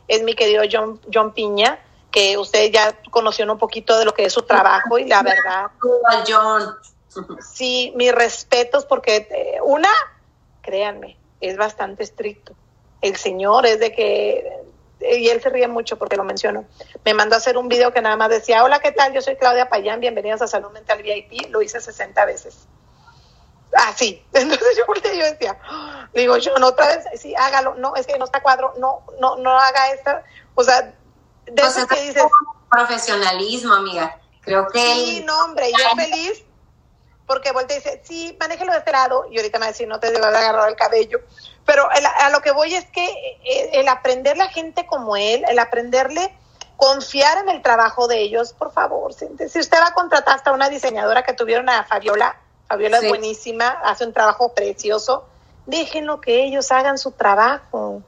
es 0.06 0.22
mi 0.22 0.34
querido 0.34 0.64
John, 0.70 1.00
John 1.12 1.32
Piña, 1.32 1.78
que 2.14 2.38
usted 2.38 2.70
ya 2.70 2.96
conoció 3.10 3.44
un 3.50 3.58
poquito 3.58 3.98
de 3.98 4.04
lo 4.04 4.14
que 4.14 4.26
es 4.26 4.32
su 4.32 4.42
trabajo 4.42 5.00
y 5.00 5.04
la 5.08 5.20
verdad. 5.24 5.66
John. 6.24 6.76
Sí, 7.40 7.92
mis 7.96 8.14
respetos 8.14 8.84
porque 8.84 9.26
eh, 9.28 9.58
una, 9.64 9.90
créanme, 10.62 11.18
es 11.40 11.56
bastante 11.56 12.04
estricto. 12.04 12.54
El 13.00 13.16
señor 13.16 13.66
es 13.66 13.80
de 13.80 13.92
que, 13.92 14.48
y 15.00 15.28
él 15.28 15.42
se 15.42 15.50
ríe 15.50 15.66
mucho 15.66 15.98
porque 15.98 16.16
lo 16.16 16.22
menciono, 16.22 16.66
me 17.04 17.14
mandó 17.14 17.34
a 17.34 17.38
hacer 17.38 17.58
un 17.58 17.66
video 17.66 17.92
que 17.92 18.00
nada 18.00 18.14
más 18.14 18.28
decía, 18.28 18.62
hola, 18.62 18.78
¿qué 18.78 18.92
tal? 18.92 19.12
Yo 19.12 19.20
soy 19.20 19.34
Claudia 19.34 19.68
Payán, 19.68 19.98
bienvenidos 19.98 20.40
a 20.40 20.46
Salud 20.46 20.70
Mental 20.70 21.02
VIP, 21.02 21.50
lo 21.50 21.62
hice 21.62 21.80
60 21.80 22.24
veces. 22.26 22.68
Así, 23.72 24.24
entonces 24.32 24.78
yo 24.78 24.84
yo 24.86 25.24
decía, 25.24 25.58
digo, 26.14 26.36
yo 26.36 26.56
no 26.58 26.68
otra 26.68 26.86
vez, 26.86 27.20
sí, 27.20 27.34
hágalo, 27.36 27.74
no, 27.74 27.96
es 27.96 28.06
que 28.06 28.16
no 28.18 28.24
está 28.24 28.40
cuadro, 28.40 28.72
no, 28.78 29.02
no, 29.18 29.36
no 29.36 29.58
haga 29.58 29.90
esta, 29.90 30.22
o 30.54 30.62
sea, 30.62 30.94
de 31.46 31.62
eso 31.62 31.86
que 31.86 32.00
dices. 32.02 32.24
Profesionalismo, 32.70 33.74
amiga, 33.74 34.18
creo 34.40 34.66
que. 34.68 34.78
Sí, 34.78 35.24
no, 35.26 35.44
hombre, 35.44 35.70
yo 35.70 35.96
feliz 35.96 36.44
porque 37.26 37.52
vuelta 37.52 37.74
y 37.74 37.76
dice, 37.76 38.02
sí, 38.04 38.36
manéjelo 38.38 38.72
de 38.72 38.78
este 38.78 38.92
lado, 38.92 39.26
y 39.30 39.38
ahorita 39.38 39.58
me 39.58 39.64
va 39.64 39.68
a 39.68 39.72
decir, 39.72 39.88
no 39.88 39.98
te 39.98 40.10
debes 40.10 40.30
de 40.30 40.36
agarrar 40.36 40.68
el 40.68 40.76
cabello. 40.76 41.20
Pero 41.64 41.88
a 41.90 42.30
lo 42.30 42.42
que 42.42 42.50
voy 42.50 42.74
es 42.74 42.84
que 42.90 43.06
eh, 43.06 43.70
el 43.72 43.88
aprender 43.88 44.36
la 44.36 44.48
gente 44.48 44.86
como 44.86 45.16
él, 45.16 45.44
el 45.48 45.58
aprenderle 45.58 46.36
confiar 46.76 47.38
en 47.38 47.48
el 47.48 47.62
trabajo 47.62 48.08
de 48.08 48.20
ellos, 48.20 48.52
por 48.52 48.72
favor, 48.72 49.14
si 49.14 49.26
usted 49.58 49.78
va 49.78 49.88
a 49.88 49.94
contratar 49.94 50.36
hasta 50.36 50.52
una 50.52 50.68
diseñadora 50.68 51.22
que 51.22 51.32
tuvieron 51.32 51.68
a 51.68 51.84
Fabiola, 51.84 52.36
Fabiola 52.68 52.98
es 52.98 53.08
buenísima, 53.08 53.68
hace 53.84 54.04
un 54.04 54.12
trabajo 54.12 54.52
precioso, 54.52 55.26
déjenlo 55.66 56.20
que 56.20 56.44
ellos 56.44 56.70
hagan 56.72 56.98
su 56.98 57.12
trabajo. 57.12 58.02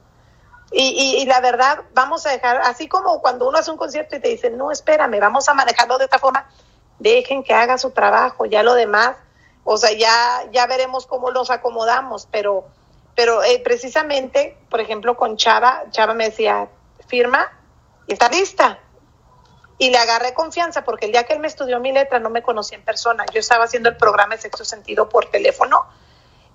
Y, 0.71 1.21
y, 1.21 1.25
la 1.25 1.39
verdad, 1.39 1.83
vamos 1.93 2.25
a 2.25 2.31
dejar, 2.31 2.57
así 2.57 2.89
como 2.89 3.21
cuando 3.21 3.47
uno 3.47 3.57
hace 3.57 3.71
un 3.71 3.77
concierto 3.77 4.17
y 4.17 4.19
te 4.19 4.27
dicen, 4.27 4.57
no, 4.57 4.69
espérame, 4.69 5.17
vamos 5.19 5.47
a 5.47 5.53
manejarlo 5.53 5.97
de 5.97 6.03
esta 6.03 6.19
forma, 6.19 6.49
dejen 6.99 7.43
que 7.43 7.53
haga 7.53 7.77
su 7.77 7.91
trabajo, 7.91 8.45
ya 8.45 8.63
lo 8.63 8.73
demás, 8.73 9.15
o 9.63 9.77
sea, 9.77 9.93
ya, 9.93 10.43
ya 10.51 10.67
veremos 10.67 11.07
cómo 11.07 11.31
los 11.31 11.51
acomodamos, 11.51 12.27
pero, 12.31 12.65
pero 13.15 13.43
eh, 13.43 13.61
precisamente, 13.63 14.57
por 14.69 14.81
ejemplo, 14.81 15.15
con 15.15 15.37
Chava, 15.37 15.83
Chava 15.91 16.13
me 16.13 16.25
decía, 16.25 16.67
firma 17.07 17.51
y 18.07 18.13
está 18.13 18.29
lista. 18.29 18.79
Y 19.79 19.91
le 19.91 19.97
agarré 19.97 20.33
confianza 20.33 20.83
porque 20.83 21.05
el 21.05 21.11
día 21.11 21.23
que 21.23 21.33
él 21.33 21.39
me 21.39 21.47
estudió 21.47 21.79
mi 21.79 21.91
letra 21.91 22.19
no 22.19 22.29
me 22.29 22.41
conocía 22.41 22.77
en 22.77 22.83
persona. 22.83 23.25
Yo 23.31 23.39
estaba 23.39 23.65
haciendo 23.65 23.89
el 23.89 23.97
programa 23.97 24.35
de 24.35 24.41
sexto 24.41 24.65
sentido 24.65 25.07
por 25.07 25.25
teléfono 25.29 25.85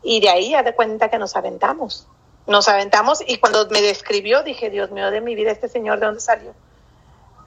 y 0.02 0.20
de 0.20 0.28
ahí 0.28 0.50
ya 0.50 0.62
de 0.62 0.74
cuenta 0.74 1.08
que 1.08 1.18
nos 1.18 1.36
aventamos. 1.36 2.08
Nos 2.46 2.68
aventamos 2.68 3.22
y 3.26 3.38
cuando 3.38 3.68
me 3.68 3.80
describió 3.80 4.42
dije, 4.42 4.70
Dios 4.70 4.90
mío 4.90 5.10
de 5.10 5.20
mi 5.20 5.34
vida, 5.34 5.50
este 5.50 5.68
señor, 5.68 6.00
¿de 6.00 6.06
dónde 6.06 6.20
salió? 6.20 6.54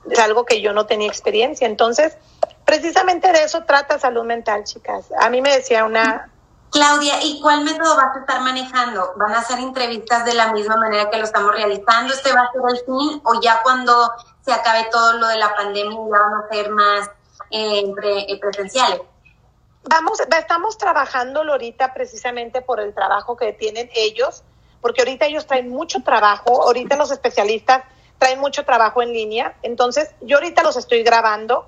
Es 0.09 0.19
algo 0.19 0.45
que 0.45 0.61
yo 0.61 0.71
no 0.71 0.85
tenía 0.85 1.07
experiencia. 1.07 1.67
Entonces, 1.67 2.17
Precisamente 2.65 3.31
de 3.31 3.43
eso 3.43 3.63
trata 3.63 3.99
salud 3.99 4.25
mental, 4.25 4.63
chicas. 4.63 5.05
A 5.19 5.29
mí 5.29 5.41
me 5.41 5.55
decía 5.55 5.85
una... 5.85 6.31
Claudia, 6.71 7.23
¿y 7.23 7.39
cuál 7.39 7.63
método 7.63 7.95
vas 7.95 8.15
a 8.15 8.19
estar 8.19 8.41
manejando? 8.41 9.13
¿Van 9.17 9.33
a 9.33 9.39
hacer 9.39 9.59
entrevistas 9.59 10.25
de 10.25 10.33
la 10.33 10.51
misma 10.51 10.75
manera 10.75 11.09
que 11.09 11.17
lo 11.17 11.23
estamos 11.23 11.53
realizando? 11.53 12.13
¿Este 12.13 12.33
va 12.33 12.41
a 12.41 12.51
ser 12.51 12.61
el 12.67 12.85
fin 12.85 13.21
o 13.23 13.39
ya 13.39 13.61
cuando 13.61 14.11
se 14.43 14.51
acabe 14.51 14.87
todo 14.91 15.13
lo 15.13 15.27
de 15.27 15.37
la 15.37 15.55
pandemia 15.55 15.95
ya 15.95 16.19
van 16.19 16.33
a 16.33 16.47
ser 16.51 16.69
más 16.71 17.09
eh, 17.51 17.93
eh, 18.03 18.39
presenciales? 18.41 19.01
Vamos, 19.83 20.19
estamos 20.19 20.77
trabajando 20.77 21.43
ahorita 21.43 21.93
precisamente 21.93 22.63
por 22.63 22.79
el 22.79 22.95
trabajo 22.95 23.37
que 23.37 23.53
tienen 23.53 23.89
ellos, 23.93 24.43
porque 24.85 25.01
ahorita 25.01 25.25
ellos 25.25 25.47
traen 25.47 25.67
mucho 25.67 26.03
trabajo, 26.03 26.61
ahorita 26.61 26.95
los 26.95 27.09
especialistas 27.09 27.81
traen 28.19 28.39
mucho 28.39 28.65
trabajo 28.65 29.01
en 29.01 29.13
línea, 29.13 29.55
entonces 29.63 30.11
yo 30.21 30.37
ahorita 30.37 30.61
los 30.61 30.77
estoy 30.77 31.01
grabando, 31.01 31.67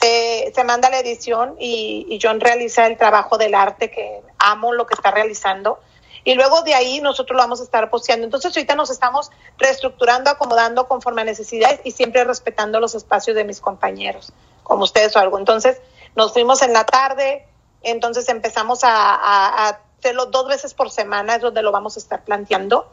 se, 0.00 0.50
manda 0.64 0.88
la 0.88 0.98
edición 0.98 1.56
y, 1.60 2.18
John 2.22 2.40
realiza 2.40 2.86
el 2.86 2.96
trabajo 2.96 3.36
del 3.36 3.54
arte 3.54 3.90
que 3.90 4.22
amo 4.38 4.72
lo 4.72 4.86
que 4.86 4.94
está 4.94 5.10
realizando. 5.10 5.78
Y 6.24 6.36
luego 6.36 6.62
de 6.62 6.72
ahí 6.72 7.02
nosotros 7.02 7.36
lo 7.36 7.42
vamos 7.42 7.60
a 7.60 7.64
estar 7.64 7.90
posteando. 7.90 8.24
Entonces 8.24 8.56
ahorita 8.56 8.74
nos 8.76 8.88
estamos 8.88 9.30
reestructurando, 9.58 10.30
acomodando 10.30 10.88
conforme 10.88 11.20
a 11.20 11.24
necesidades 11.26 11.82
y 11.84 11.90
siempre 11.90 12.24
respetando 12.24 12.80
los 12.80 12.94
espacios 12.94 13.36
de 13.36 13.44
mis 13.44 13.60
compañeros, 13.60 14.32
como 14.62 14.84
ustedes 14.84 15.14
o 15.16 15.18
algo. 15.18 15.38
Entonces 15.38 15.82
nos 16.16 16.32
fuimos 16.32 16.62
en 16.62 16.72
la 16.72 16.86
tarde, 16.86 17.46
entonces 17.82 18.26
empezamos 18.30 18.80
a, 18.84 19.80
hacerlo 20.04 20.26
dos 20.26 20.46
veces 20.46 20.74
por 20.74 20.90
semana, 20.90 21.36
es 21.36 21.40
donde 21.40 21.62
lo 21.62 21.72
vamos 21.72 21.96
a 21.96 22.00
estar 22.00 22.24
planteando. 22.24 22.92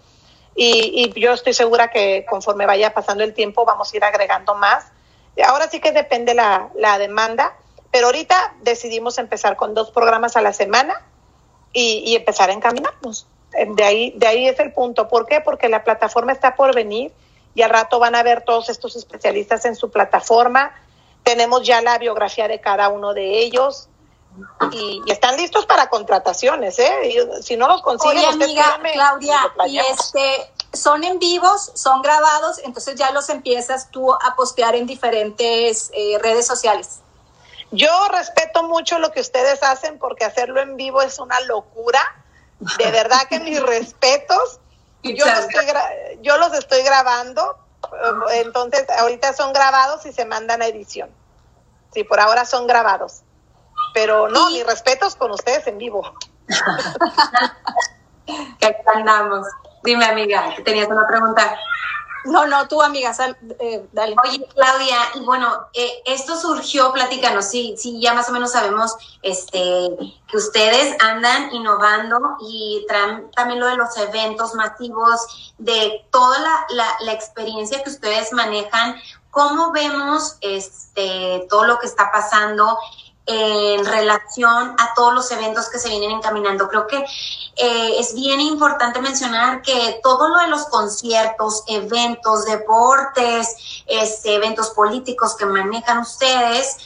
Y, 0.56 1.12
yo 1.20 1.34
estoy 1.34 1.54
segura 1.54 1.90
que 1.90 2.26
conforme 2.30 2.66
vaya 2.66 2.94
pasando 2.94 3.24
el 3.24 3.34
tiempo 3.34 3.66
vamos 3.66 3.94
a 3.94 3.98
ir 3.98 4.04
agregando 4.04 4.54
más 4.54 4.92
Ahora 5.46 5.70
sí 5.70 5.80
que 5.80 5.94
depende 5.94 6.34
la, 6.34 6.98
demanda, 7.00 7.54
pero 7.90 8.08
ahorita 8.08 8.56
decidimos 8.62 9.18
empezar 9.18 9.56
con 9.56 9.74
dos 9.74 9.90
programas 9.92 10.36
a 10.36 10.42
la 10.42 10.52
semana 10.52 11.02
y, 11.72 12.16
empezar 12.16 12.50
a 12.50 12.54
encaminarnos. 12.54 13.28
De 13.76 13.84
ahí, 13.84 14.14
de 14.18 14.28
ahí 14.28 14.48
es 14.48 14.60
el 14.60 14.74
punto. 14.74 15.08
¿Por 15.08 15.26
qué? 15.26 15.42
Porque 15.42 15.70
la 15.70 15.84
plataforma 15.84 16.32
está 16.32 16.56
por 16.56 16.76
venir 16.76 17.14
y 17.56 17.62
al 17.62 17.70
rato 17.70 18.00
van 18.00 18.16
a 18.16 18.24
ver 18.24 18.44
todos 18.44 18.70
estos 18.70 18.96
especialistas 18.96 19.66
en 19.66 19.76
su 19.76 19.90
plataforma. 19.90 20.74
Tenemos 21.24 21.66
ya 21.66 21.82
la 21.82 21.98
biografía 21.98 22.48
de 22.48 22.60
cada 22.60 22.90
uno 22.90 23.14
de 23.14 23.40
ellos 23.40 23.88
y, 24.72 25.02
están 25.08 25.38
listos 25.38 25.66
para 25.66 25.90
contrataciones, 25.90 26.80
¿eh? 26.80 27.28
si 27.42 27.58
no 27.58 27.68
los 27.68 27.82
consiguen, 27.82 28.18
Oye, 28.18 28.28
amiga, 28.28 28.80
Claudia, 28.94 29.40
y 29.68 29.78
este, 29.78 30.52
son 30.74 31.04
en 31.04 31.20
vivos, 31.20 31.72
son 31.76 32.02
grabados, 32.02 32.60
entonces 32.64 32.96
ya 32.96 33.12
los 33.12 33.30
empiezas 33.30 33.92
tú 33.92 34.14
a 34.14 34.36
postear 34.36 34.76
en 34.76 34.88
diferentes 34.88 35.92
eh, 35.94 36.18
redes 36.20 36.48
sociales. 36.48 37.02
Yo 37.72 37.90
respeto 38.10 38.64
mucho 38.64 39.00
lo 39.00 39.12
que 39.12 39.22
ustedes 39.22 39.64
hacen 39.64 39.98
porque 39.98 40.26
hacerlo 40.26 40.62
en 40.62 40.76
vivo 40.76 41.02
es 41.02 41.20
una 41.20 41.40
locura. 41.42 42.02
De 42.78 42.92
verdad 42.92 43.22
que 43.30 43.40
mis 43.40 43.62
respetos. 43.66 44.60
Yo 45.04 45.26
los, 45.26 45.40
estoy 45.40 45.66
yo 46.22 46.38
los 46.38 46.54
estoy 46.54 46.84
grabando, 46.84 47.58
eh, 48.32 48.42
entonces 48.46 48.88
ahorita 49.00 49.34
son 49.34 49.52
grabados 49.52 50.06
y 50.06 50.14
se 50.14 50.26
mandan 50.26 50.62
a 50.62 50.68
edición. 50.68 51.10
Sí, 51.94 52.04
por 52.04 52.20
ahora 52.20 52.46
son 52.46 52.68
grabados. 52.68 53.22
Pero 53.94 54.30
no, 54.30 54.50
mis 54.50 54.66
respetos 54.66 55.16
con 55.16 55.32
ustedes 55.32 55.68
en 55.68 55.78
vivo. 55.78 56.14
¿Qué 58.60 58.78
andamos? 58.96 59.48
Dime, 59.84 60.06
amiga, 60.06 60.54
tenías 60.64 60.88
una 60.88 61.08
pregunta. 61.08 61.58
No, 62.26 62.46
no, 62.46 62.68
tú, 62.68 62.82
amiga, 62.82 63.16
eh, 63.60 63.88
dale. 63.92 64.16
Oye, 64.24 64.48
Claudia, 64.54 64.98
y 65.16 65.26
bueno, 65.26 65.68
eh, 65.74 66.04
esto 66.06 66.40
surgió, 66.40 66.94
platícanos, 66.94 67.46
sí, 67.46 67.76
sí, 67.78 68.00
ya 68.00 68.14
más 68.14 68.30
o 68.30 68.32
menos 68.32 68.52
sabemos 68.52 68.96
este, 69.24 69.90
que 70.28 70.38
ustedes 70.38 70.96
andan 71.02 71.52
innovando 71.52 72.38
y 72.42 72.86
traen 72.88 73.32
también 73.32 73.60
lo 73.60 73.68
de 73.68 73.78
los 73.78 73.98
eventos 73.98 74.54
masivos, 74.54 75.54
de 75.58 76.06
toda 76.12 76.40
la, 76.40 76.66
la, 76.70 76.88
la 77.02 77.14
experiencia 77.14 77.84
que 77.84 77.90
ustedes 77.90 78.32
manejan. 78.34 78.96
¿Cómo 79.32 79.72
vemos 79.72 80.38
este, 80.42 81.48
todo 81.50 81.64
lo 81.64 81.80
que 81.80 81.88
está 81.88 82.12
pasando 82.12 82.78
en 83.32 83.86
relación 83.86 84.76
a 84.78 84.94
todos 84.96 85.14
los 85.14 85.32
eventos 85.32 85.70
que 85.70 85.80
se 85.80 85.90
vienen 85.90 86.12
encaminando. 86.12 86.68
Creo 86.68 86.88
que 86.88 86.98
eh, 86.98 88.00
es 88.00 88.14
bien 88.14 88.40
importante 88.42 89.02
mencionar 89.02 89.62
que 89.62 90.00
todo 90.04 90.30
lo 90.30 90.40
de 90.40 90.48
los 90.48 90.66
conciertos, 90.66 91.64
eventos, 91.68 92.46
deportes, 92.46 93.84
este, 93.86 94.36
eventos 94.36 94.72
políticos 94.72 95.36
que 95.36 95.46
manejan 95.46 96.00
ustedes, 96.00 96.78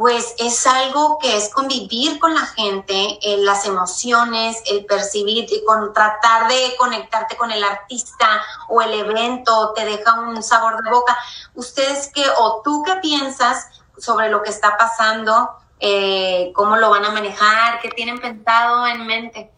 pues 0.00 0.34
es 0.38 0.66
algo 0.66 1.18
que 1.18 1.36
es 1.36 1.50
convivir 1.50 2.18
con 2.18 2.34
la 2.34 2.46
gente, 2.46 3.18
eh, 3.20 3.36
las 3.36 3.66
emociones, 3.66 4.62
el 4.64 4.86
percibir, 4.86 5.46
y 5.52 5.62
con, 5.66 5.92
tratar 5.92 6.48
de 6.48 6.74
conectarte 6.78 7.36
con 7.36 7.52
el 7.52 7.62
artista 7.62 8.42
o 8.68 8.80
el 8.80 8.94
evento, 8.94 9.74
te 9.74 9.84
deja 9.84 10.18
un 10.20 10.42
sabor 10.42 10.82
de 10.82 10.90
boca. 10.90 11.18
¿Ustedes 11.54 12.10
qué, 12.14 12.24
o 12.38 12.62
tú 12.64 12.82
qué 12.82 12.96
piensas 13.02 13.66
sobre 13.98 14.30
lo 14.30 14.42
que 14.42 14.48
está 14.48 14.78
pasando? 14.78 15.59
Eh, 15.80 16.52
¿Cómo 16.54 16.76
lo 16.76 16.90
van 16.90 17.04
a 17.04 17.10
manejar? 17.10 17.80
¿Qué 17.80 17.88
tienen 17.88 18.20
pensado 18.20 18.86
en 18.86 19.06
mente? 19.06 19.50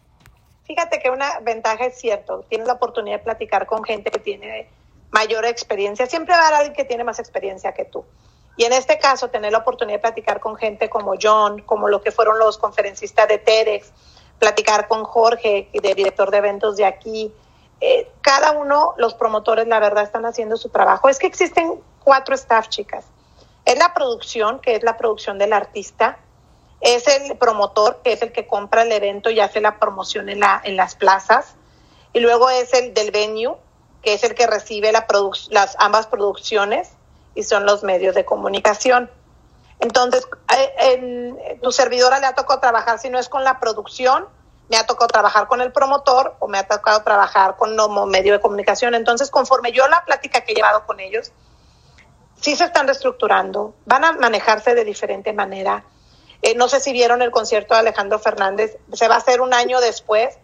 Fíjate 0.65 0.99
que 0.99 1.09
una 1.09 1.39
ventaja 1.41 1.85
es 1.85 1.99
cierto, 1.99 2.45
tienes 2.47 2.67
la 2.67 2.73
oportunidad 2.73 3.17
de 3.17 3.23
platicar 3.23 3.65
con 3.65 3.83
gente 3.83 4.09
que 4.09 4.19
tiene 4.19 4.69
mayor 5.11 5.45
experiencia. 5.45 6.05
Siempre 6.05 6.33
va 6.33 6.41
a 6.41 6.47
haber 6.47 6.59
alguien 6.59 6.75
que 6.75 6.85
tiene 6.85 7.03
más 7.03 7.19
experiencia 7.19 7.73
que 7.73 7.85
tú. 7.85 8.05
Y 8.55 8.65
en 8.65 8.73
este 8.73 8.97
caso, 8.99 9.29
tener 9.29 9.51
la 9.51 9.59
oportunidad 9.59 9.97
de 9.97 10.01
platicar 10.01 10.39
con 10.39 10.55
gente 10.55 10.89
como 10.89 11.15
John, 11.21 11.61
como 11.63 11.89
lo 11.89 12.01
que 12.01 12.11
fueron 12.11 12.39
los 12.39 12.57
conferencistas 12.57 13.27
de 13.27 13.39
TEDx, 13.39 13.91
platicar 14.39 14.87
con 14.87 15.03
Jorge, 15.03 15.69
de 15.73 15.93
director 15.93 16.31
de 16.31 16.37
eventos 16.37 16.77
de 16.77 16.85
aquí. 16.85 17.33
Eh, 17.81 18.09
cada 18.21 18.51
uno, 18.51 18.93
los 18.97 19.15
promotores, 19.15 19.67
la 19.67 19.79
verdad, 19.79 20.03
están 20.03 20.25
haciendo 20.25 20.55
su 20.55 20.69
trabajo. 20.69 21.09
Es 21.09 21.19
que 21.19 21.27
existen 21.27 21.81
cuatro 22.03 22.35
staff, 22.35 22.69
chicas. 22.69 23.05
Es 23.65 23.77
la 23.77 23.93
producción, 23.93 24.59
que 24.59 24.75
es 24.75 24.83
la 24.83 24.97
producción 24.97 25.37
del 25.37 25.53
artista. 25.53 26.17
Es 26.81 27.07
el 27.07 27.37
promotor, 27.37 28.01
que 28.03 28.13
es 28.13 28.21
el 28.21 28.31
que 28.31 28.45
compra 28.45 28.83
el 28.83 28.91
evento 28.91 29.29
y 29.29 29.39
hace 29.39 29.61
la 29.61 29.79
promoción 29.79 30.29
en, 30.29 30.41
la, 30.41 30.61
en 30.63 30.75
las 30.75 30.95
plazas. 30.95 31.55
Y 32.11 32.19
luego 32.19 32.49
es 32.49 32.73
el 32.73 32.93
del 32.93 33.11
venue, 33.11 33.55
que 34.01 34.13
es 34.13 34.23
el 34.23 34.35
que 34.35 34.47
recibe 34.47 34.91
la 34.91 35.07
las 35.49 35.75
ambas 35.79 36.07
producciones 36.07 36.91
y 37.35 37.43
son 37.43 37.65
los 37.65 37.83
medios 37.83 38.13
de 38.15 38.25
comunicación. 38.25 39.09
Entonces, 39.79 40.27
eh, 40.55 40.73
en, 40.77 41.59
tu 41.61 41.71
servidora 41.71 42.19
le 42.19 42.27
ha 42.27 42.35
tocado 42.35 42.59
trabajar, 42.59 42.99
si 42.99 43.09
no 43.09 43.19
es 43.19 43.29
con 43.29 43.43
la 43.43 43.59
producción, 43.59 44.27
me 44.69 44.77
ha 44.77 44.85
tocado 44.85 45.07
trabajar 45.07 45.47
con 45.47 45.61
el 45.61 45.71
promotor 45.71 46.35
o 46.39 46.47
me 46.47 46.57
ha 46.57 46.67
tocado 46.67 47.03
trabajar 47.03 47.57
con 47.57 47.75
como 47.75 48.05
medio 48.05 48.33
de 48.33 48.39
comunicación. 48.39 48.95
Entonces, 48.95 49.29
conforme 49.29 49.71
yo 49.71 49.87
la 49.87 50.05
plática 50.05 50.41
que 50.41 50.53
he 50.53 50.55
llevado 50.55 50.85
con 50.85 50.99
ellos, 50.99 51.31
sí 52.43 52.55
se 52.55 52.65
están 52.65 52.85
reestructurando, 52.85 53.73
van 53.85 54.03
a 54.05 54.11
manejarse 54.11 54.75
de 54.75 54.85
diferente 54.85 55.33
manera. 55.33 55.83
Eh, 56.43 56.53
no 56.55 56.67
sé 56.67 56.79
si 56.79 56.93
vieron 56.93 57.23
el 57.23 57.31
concierto 57.31 57.73
de 57.73 57.79
Alejandro 57.79 58.19
Fernández, 58.19 58.77
se 58.91 59.07
va 59.07 59.15
a 59.15 59.17
hacer 59.17 59.41
un 59.41 59.55
año 59.55 59.81
después, 59.81 60.37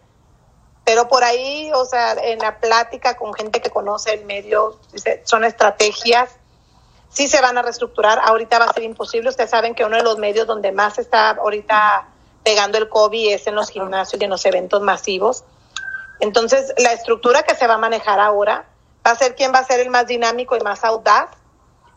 pero 0.84 1.08
por 1.08 1.22
ahí, 1.22 1.70
o 1.74 1.84
sea, 1.84 2.14
en 2.14 2.40
la 2.40 2.58
plática 2.58 3.16
con 3.16 3.32
gente 3.34 3.60
que 3.60 3.70
conoce 3.70 4.14
el 4.14 4.24
medio, 4.24 4.80
son 5.24 5.44
estrategias 5.44 6.30
sí 7.10 7.28
se 7.28 7.40
van 7.40 7.58
a 7.58 7.62
reestructurar. 7.62 8.20
Ahorita 8.24 8.58
va 8.58 8.66
a 8.66 8.72
ser 8.72 8.84
imposible. 8.84 9.28
Ustedes 9.28 9.50
saben 9.50 9.74
que 9.74 9.84
uno 9.84 9.96
de 9.96 10.02
los 10.02 10.18
medios 10.18 10.46
donde 10.46 10.72
más 10.72 10.98
está 10.98 11.30
ahorita 11.30 12.06
pegando 12.42 12.78
el 12.78 12.88
COVID 12.88 13.34
es 13.34 13.46
en 13.46 13.54
los 13.54 13.68
gimnasios 13.68 14.20
y 14.20 14.24
en 14.24 14.30
los 14.30 14.44
eventos 14.46 14.80
masivos. 14.80 15.44
Entonces, 16.20 16.72
la 16.78 16.92
estructura 16.92 17.42
que 17.42 17.54
se 17.54 17.66
va 17.66 17.74
a 17.74 17.78
manejar 17.78 18.20
ahora 18.20 18.64
va 19.06 19.10
a 19.12 19.16
ser 19.16 19.34
quién 19.34 19.52
va 19.52 19.58
a 19.58 19.64
ser 19.64 19.80
el 19.80 19.90
más 19.90 20.06
dinámico 20.06 20.56
y 20.56 20.60
más 20.60 20.84
audaz 20.84 21.30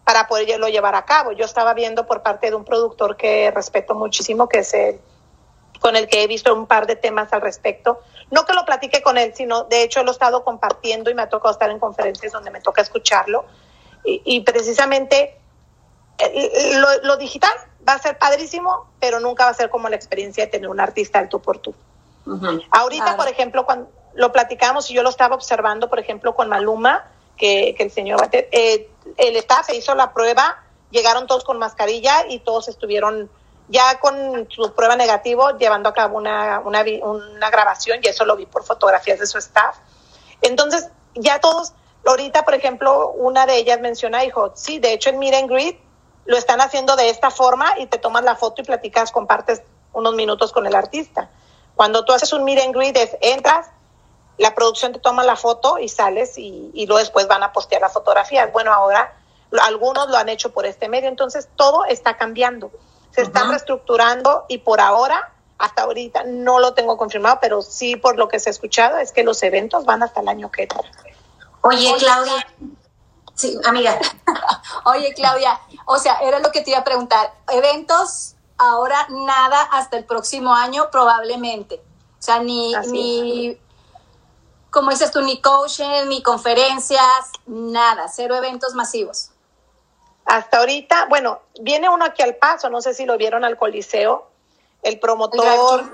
para 0.04 0.28
poderlo 0.28 0.68
llevar 0.68 0.96
a 0.96 1.06
cabo. 1.06 1.32
Yo 1.32 1.46
estaba 1.46 1.74
viendo 1.74 2.06
por 2.06 2.22
parte 2.22 2.50
de 2.50 2.56
un 2.56 2.66
productor 2.66 3.16
que 3.16 3.52
respeto 3.52 3.96
muchísimo, 3.96 4.48
que 4.48 4.60
es 4.60 4.74
el 4.74 5.00
con 5.80 5.98
el 5.98 6.08
que 6.08 6.24
he 6.24 6.28
visto 6.28 6.54
un 6.54 6.66
par 6.66 6.88
de 6.88 6.96
temas 6.96 7.34
al 7.34 7.42
respecto. 7.42 8.00
No 8.32 8.46
que 8.46 8.54
lo 8.54 8.64
platique 8.64 9.02
con 9.02 9.18
él, 9.18 9.34
sino 9.36 9.66
de 9.66 9.84
hecho 9.84 10.02
lo 10.04 10.12
he 10.12 10.14
estado 10.14 10.46
compartiendo 10.46 11.10
y 11.10 11.14
me 11.14 11.24
ha 11.24 11.30
tocado 11.30 11.52
estar 11.52 11.70
en 11.70 11.78
conferencias 11.78 12.32
donde 12.32 12.52
me 12.52 12.62
toca 12.62 12.82
escucharlo 12.82 13.46
y, 14.06 14.42
precisamente 14.42 15.38
eh, 16.18 16.74
lo, 17.04 17.18
digital 17.18 17.54
va 17.88 17.94
a 17.94 18.00
ser 18.00 18.18
padrísimo, 18.18 18.88
pero 19.00 19.20
nunca 19.20 19.46
va 19.46 19.52
a 19.52 19.54
ser 19.54 19.70
como 19.70 19.90
la 19.90 19.96
experiencia 19.96 20.46
de 20.46 20.52
tener 20.52 20.70
un 20.70 20.80
artista 20.80 21.20
al 21.20 21.30
tú 21.30 21.42
por 21.42 21.60
tú. 21.60 21.74
Ahorita, 22.72 23.18
por 23.18 23.28
ejemplo, 23.28 23.66
cuando 23.66 23.90
lo 24.14 24.32
platicamos 24.32 24.90
y 24.90 24.94
yo 24.94 25.04
lo 25.04 25.10
estaba 25.10 25.36
observando, 25.36 25.90
por 25.90 26.00
ejemplo, 26.00 26.34
con 26.34 26.48
Maluma, 26.50 27.06
que, 27.38 27.76
el 27.78 27.92
señor, 27.92 28.30
eh, 28.32 28.90
el 29.18 29.36
staff 29.38 29.68
se 29.68 29.76
hizo 29.76 29.96
la 29.96 30.14
prueba, 30.14 30.64
llegaron 30.92 31.28
todos 31.28 31.44
con 31.44 31.58
mascarilla 31.58 32.26
y 32.30 32.40
todos 32.40 32.68
estuvieron 32.68 33.30
ya 33.70 34.00
con 34.00 34.48
su 34.50 34.74
prueba 34.74 34.96
negativo 34.96 35.58
llevando 35.58 35.90
a 35.90 35.94
cabo 35.94 36.18
una, 36.18 36.62
una, 36.64 36.84
una 37.02 37.50
grabación 37.50 38.00
y 38.04 38.08
eso 38.08 38.26
lo 38.26 38.36
vi 38.36 38.46
por 38.46 38.64
fotografías 38.64 39.20
de 39.20 39.28
su 39.28 39.38
staff. 39.38 39.78
Entonces, 40.42 40.90
ya 41.16 41.40
todos 41.40 41.74
Ahorita, 42.06 42.44
por 42.44 42.54
ejemplo, 42.54 43.12
una 43.12 43.46
de 43.46 43.58
ellas 43.58 43.80
menciona, 43.80 44.22
dijo, 44.22 44.52
sí, 44.56 44.80
de 44.80 44.94
hecho 44.94 45.10
en 45.10 45.20
Meet 45.20 45.36
and 45.36 45.50
Greet 45.50 45.80
lo 46.26 46.38
están 46.38 46.60
haciendo 46.60 46.96
de 46.96 47.10
esta 47.10 47.32
forma 47.32 47.80
y 47.80 47.86
te 47.86 47.98
tomas 47.98 48.24
la 48.24 48.36
foto 48.36 48.62
y 48.62 48.66
platicas, 48.66 49.12
compartes 49.12 49.62
unos 49.94 50.14
minutos 50.14 50.52
con 50.52 50.66
el 50.66 50.76
artista. 50.76 51.30
Cuando 51.76 52.04
tú 52.04 52.12
haces 52.12 52.34
un 52.34 52.44
Meet 52.44 52.60
and 52.60 52.76
Greet, 52.76 52.98
es, 52.98 53.18
entras, 53.22 53.68
la 54.38 54.56
producción 54.56 54.94
te 54.94 55.00
toma 55.00 55.24
la 55.24 55.36
foto 55.36 55.78
y 55.78 55.90
sales 55.90 56.38
y, 56.38 56.72
y 56.74 56.86
luego 56.88 57.00
después 57.00 57.28
van 57.28 57.44
a 57.44 57.54
postear 57.54 57.82
las 57.82 57.94
fotografías. 57.94 58.52
Bueno, 58.52 58.74
ahora 58.74 59.14
algunos 59.62 60.10
lo 60.10 60.18
han 60.18 60.30
hecho 60.30 60.52
por 60.52 60.66
este 60.66 60.90
medio, 60.90 61.10
entonces 61.10 61.48
todo 61.56 61.86
está 61.86 62.18
cambiando, 62.18 62.72
se 63.12 63.22
está 63.22 63.44
reestructurando 63.44 64.46
y 64.48 64.60
por 64.60 64.82
ahora, 64.82 65.32
hasta 65.58 65.84
ahorita, 65.84 66.24
no 66.26 66.60
lo 66.60 66.74
tengo 66.74 66.98
confirmado, 66.98 67.38
pero 67.40 67.62
sí 67.62 67.96
por 67.96 68.18
lo 68.18 68.28
que 68.28 68.40
se 68.40 68.50
ha 68.50 68.52
escuchado 68.52 68.98
es 68.98 69.12
que 69.12 69.24
los 69.24 69.44
eventos 69.44 69.86
van 69.86 70.02
hasta 70.02 70.22
el 70.22 70.28
año 70.28 70.52
que 70.52 70.64
entra. 70.64 70.82
Oye, 71.62 71.94
Claudia. 72.00 72.48
Sí, 73.36 73.58
amiga. 73.66 73.98
Oye, 74.86 75.14
Claudia, 75.14 75.60
o 75.86 75.98
sea, 75.98 76.18
era 76.20 76.40
lo 76.40 76.52
que 76.52 76.62
te 76.62 76.72
iba 76.72 76.80
a 76.80 76.84
preguntar. 76.84 77.34
Eventos, 77.52 78.36
ahora 78.58 79.08
nada 79.10 79.62
hasta 79.72 79.98
el 79.98 80.06
próximo 80.06 80.54
año, 80.54 80.90
probablemente. 80.92 81.76
O 81.76 82.22
sea, 82.22 82.40
ni, 82.40 82.74
ni 82.88 83.58
como 84.74 84.90
dices 84.90 85.12
tú, 85.12 85.22
ni 85.22 85.40
coaching, 85.40 86.08
ni 86.08 86.24
conferencias, 86.24 87.32
nada, 87.46 88.08
cero 88.08 88.36
eventos 88.36 88.74
masivos. 88.74 89.30
Hasta 90.26 90.58
ahorita, 90.58 91.06
bueno, 91.10 91.42
viene 91.62 91.90
uno 91.90 92.04
aquí 92.04 92.24
al 92.24 92.36
paso, 92.38 92.72
no 92.72 92.82
sé 92.82 92.96
si 92.96 93.06
lo 93.06 93.16
vieron 93.16 93.46
al 93.46 93.56
Coliseo, 93.56 94.28
el 94.82 95.00
promotor, 95.00 95.94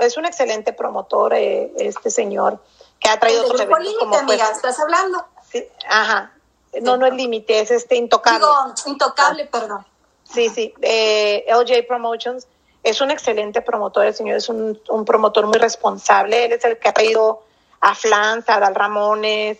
es 0.00 0.16
un 0.16 0.24
excelente 0.24 0.72
promotor, 0.72 1.34
eh, 1.34 1.70
este 1.76 2.08
señor 2.08 2.58
que 2.98 3.10
ha 3.10 3.20
traído 3.20 3.44
otros 3.44 3.60
eventos 3.60 3.84
límite, 3.84 4.16
amiga, 4.16 4.50
¿estás 4.52 4.80
hablando? 4.80 5.26
Sí, 5.46 5.68
ajá. 5.86 6.32
No, 6.80 6.96
no 6.96 7.06
es 7.06 7.12
límite, 7.12 7.60
es 7.60 7.70
este 7.70 7.96
intocable. 7.96 8.38
Digo, 8.38 8.74
intocable, 8.86 9.44
perdón. 9.46 9.86
Sí, 10.24 10.48
sí. 10.48 10.72
Eh, 10.80 11.44
LJ 11.46 11.86
Promotions 11.86 12.46
es 12.82 13.02
un 13.02 13.10
excelente 13.10 13.60
promotor, 13.60 14.06
el 14.06 14.14
señor 14.14 14.38
es 14.38 14.48
un, 14.48 14.80
un, 14.88 15.04
promotor 15.04 15.46
muy 15.46 15.58
responsable. 15.58 16.46
Él 16.46 16.52
es 16.52 16.64
el 16.64 16.78
que 16.78 16.88
ha 16.88 16.92
traído 16.92 17.42
a 17.80 17.94
Flans, 17.94 18.48
a 18.48 18.60
Dal 18.60 18.74
Ramones, 18.74 19.58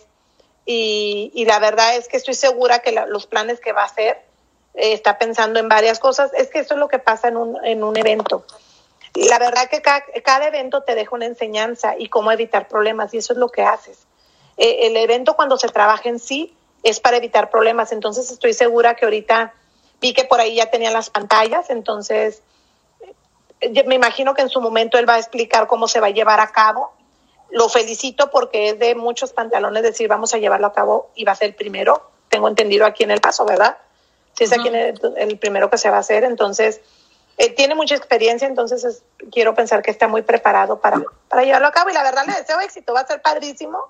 y, 0.65 1.31
y, 1.33 1.45
la 1.45 1.57
verdad 1.57 1.95
es 1.95 2.07
que 2.07 2.17
estoy 2.17 2.35
segura 2.35 2.79
que 2.79 2.91
los 2.91 3.25
planes 3.25 3.59
que 3.59 3.73
va 3.73 3.81
a 3.81 3.85
hacer 3.85 4.21
eh, 4.75 4.93
está 4.93 5.17
pensando 5.17 5.59
en 5.59 5.67
varias 5.67 5.97
cosas. 5.97 6.31
Es 6.35 6.49
que 6.49 6.59
eso 6.59 6.75
es 6.75 6.79
lo 6.79 6.87
que 6.87 6.99
pasa 6.99 7.29
en 7.29 7.37
un, 7.37 7.65
en 7.65 7.83
un 7.83 7.97
evento 7.97 8.45
la 9.15 9.39
verdad 9.39 9.69
que 9.69 9.81
cada, 9.81 10.47
evento 10.47 10.81
te 10.83 10.95
deja 10.95 11.15
una 11.15 11.25
enseñanza 11.25 11.95
y 11.97 12.09
cómo 12.09 12.31
evitar 12.31 12.67
problemas 12.67 13.13
y 13.13 13.17
eso 13.17 13.33
es 13.33 13.39
lo 13.39 13.49
que 13.49 13.63
haces. 13.63 13.99
Eh, 14.57 14.87
el 14.87 14.97
evento 14.97 15.35
cuando 15.35 15.57
se 15.57 15.67
trabaja 15.67 16.09
en 16.09 16.19
sí 16.19 16.55
es 16.83 16.99
para 16.99 17.17
evitar 17.17 17.49
problemas, 17.49 17.91
entonces 17.91 18.31
estoy 18.31 18.53
segura 18.53 18.95
que 18.95 19.05
ahorita 19.05 19.53
vi 19.99 20.13
que 20.13 20.23
por 20.23 20.39
ahí 20.39 20.55
ya 20.55 20.69
tenían 20.69 20.93
las 20.93 21.09
pantallas, 21.09 21.69
entonces 21.69 22.41
eh, 23.59 23.83
me 23.85 23.95
imagino 23.95 24.33
que 24.33 24.41
en 24.41 24.49
su 24.49 24.61
momento 24.61 24.97
él 24.97 25.09
va 25.09 25.15
a 25.15 25.19
explicar 25.19 25.67
cómo 25.67 25.87
se 25.87 25.99
va 25.99 26.07
a 26.07 26.11
llevar 26.11 26.39
a 26.39 26.51
cabo. 26.51 26.93
Lo 27.51 27.69
felicito 27.69 28.29
porque 28.29 28.69
es 28.69 28.79
de 28.79 28.95
muchos 28.95 29.33
pantalones 29.33 29.83
decir 29.83 30.07
vamos 30.07 30.33
a 30.33 30.37
llevarlo 30.37 30.67
a 30.67 30.73
cabo 30.73 31.11
y 31.15 31.23
va 31.23 31.31
a 31.31 31.35
ser 31.35 31.49
el 31.49 31.55
primero, 31.55 32.09
tengo 32.29 32.47
entendido 32.47 32.85
aquí 32.85 33.03
en 33.03 33.11
el 33.11 33.21
paso, 33.21 33.45
¿verdad? 33.45 33.77
Si 34.37 34.43
es 34.43 34.53
aquí 34.53 34.67
el, 34.67 34.99
el 35.17 35.39
primero 35.39 35.69
que 35.69 35.77
se 35.77 35.89
va 35.89 35.97
a 35.97 36.01
hacer, 36.01 36.23
entonces 36.23 36.81
eh, 37.39 37.49
tiene 37.55 37.73
mucha 37.73 37.95
experiencia, 37.95 38.47
entonces 38.49 39.01
quiero 39.31 39.55
pensar 39.55 39.81
que 39.81 39.91
está 39.91 40.09
muy 40.09 40.23
preparado 40.23 40.79
para, 40.79 41.01
para 41.29 41.43
llevarlo 41.43 41.67
a 41.67 41.71
cabo. 41.71 41.89
Y 41.89 41.93
la 41.93 42.03
verdad 42.03 42.25
le 42.27 42.33
deseo 42.33 42.59
éxito, 42.59 42.93
va 42.93 42.99
a 42.99 43.07
ser 43.07 43.21
padrísimo 43.21 43.87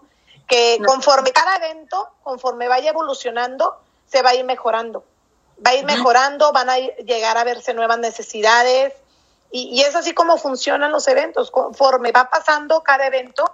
que 0.48 0.80
conforme 0.86 1.32
cada 1.32 1.56
evento, 1.56 2.10
conforme 2.22 2.68
vaya 2.68 2.92
evolucionando, 2.92 3.80
se 4.06 4.22
va 4.22 4.32
a 4.32 4.36
ir 4.36 4.46
mejorando. 4.46 5.04
Va 5.66 5.72
a 5.72 5.76
ir 5.76 5.84
mejorando, 5.84 6.54
van 6.54 6.70
a 6.70 6.78
llegar 6.78 7.38
a 7.38 7.44
verse 7.44 7.74
nuevas 7.74 7.98
necesidades 7.98 8.94
y, 9.52 9.80
y, 9.80 9.82
es 9.82 9.96
así 9.96 10.14
como 10.14 10.38
funcionan 10.38 10.92
los 10.92 11.08
eventos. 11.08 11.52
Conforme 11.52 12.12
va 12.12 12.30
pasando 12.30 12.82
cada 12.84 13.08
evento, 13.08 13.52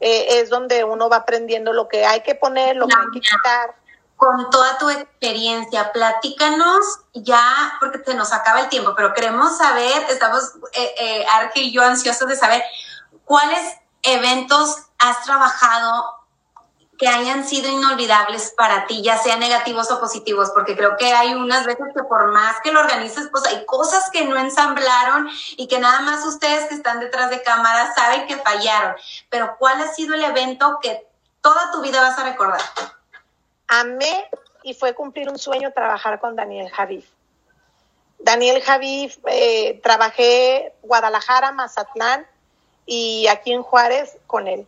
eh, 0.00 0.40
es 0.40 0.50
donde 0.50 0.84
uno 0.84 1.08
va 1.08 1.16
aprendiendo 1.16 1.72
lo 1.72 1.88
que 1.88 2.04
hay 2.04 2.22
que 2.22 2.34
poner, 2.34 2.76
lo 2.76 2.86
que 2.86 2.94
hay 2.94 3.06
que 3.14 3.20
quitar 3.20 3.74
con 4.16 4.48
toda 4.50 4.78
tu 4.78 4.88
experiencia, 4.88 5.92
platícanos 5.92 7.00
ya, 7.12 7.74
porque 7.80 8.02
se 8.04 8.14
nos 8.14 8.32
acaba 8.32 8.60
el 8.60 8.68
tiempo, 8.68 8.94
pero 8.96 9.12
queremos 9.12 9.58
saber, 9.58 10.06
estamos, 10.08 10.54
eh, 10.72 10.94
eh, 10.98 11.26
y 11.56 11.72
yo 11.72 11.82
ansiosos 11.82 12.28
de 12.28 12.36
saber 12.36 12.62
cuáles 13.24 13.76
eventos 14.02 14.86
has 14.98 15.22
trabajado 15.22 16.15
que 16.98 17.08
hayan 17.08 17.46
sido 17.46 17.70
inolvidables 17.70 18.54
para 18.56 18.86
ti, 18.86 19.02
ya 19.02 19.18
sean 19.18 19.40
negativos 19.40 19.90
o 19.90 20.00
positivos, 20.00 20.50
porque 20.54 20.76
creo 20.76 20.96
que 20.96 21.12
hay 21.12 21.34
unas 21.34 21.66
veces 21.66 21.86
que 21.94 22.02
por 22.04 22.32
más 22.32 22.60
que 22.62 22.72
lo 22.72 22.80
organices, 22.80 23.28
pues 23.30 23.44
hay 23.46 23.64
cosas 23.66 24.10
que 24.10 24.24
no 24.24 24.38
ensamblaron 24.38 25.28
y 25.56 25.66
que 25.68 25.78
nada 25.78 26.00
más 26.00 26.24
ustedes 26.24 26.68
que 26.68 26.74
están 26.74 27.00
detrás 27.00 27.30
de 27.30 27.42
cámara 27.42 27.92
saben 27.94 28.26
que 28.26 28.36
fallaron. 28.36 28.96
Pero 29.28 29.56
¿cuál 29.58 29.80
ha 29.82 29.88
sido 29.88 30.14
el 30.14 30.24
evento 30.24 30.78
que 30.80 31.06
toda 31.42 31.70
tu 31.70 31.82
vida 31.82 32.00
vas 32.00 32.18
a 32.18 32.24
recordar? 32.24 32.60
Amé 33.68 34.30
y 34.62 34.74
fue 34.74 34.94
cumplir 34.94 35.28
un 35.28 35.38
sueño 35.38 35.72
trabajar 35.72 36.18
con 36.18 36.34
Daniel 36.34 36.70
Javif. 36.70 37.06
Daniel 38.18 38.62
Javif, 38.62 39.18
eh, 39.26 39.80
trabajé 39.82 40.72
Guadalajara, 40.82 41.52
Mazatlán 41.52 42.26
y 42.86 43.26
aquí 43.26 43.52
en 43.52 43.62
Juárez 43.62 44.16
con 44.26 44.48
él 44.48 44.66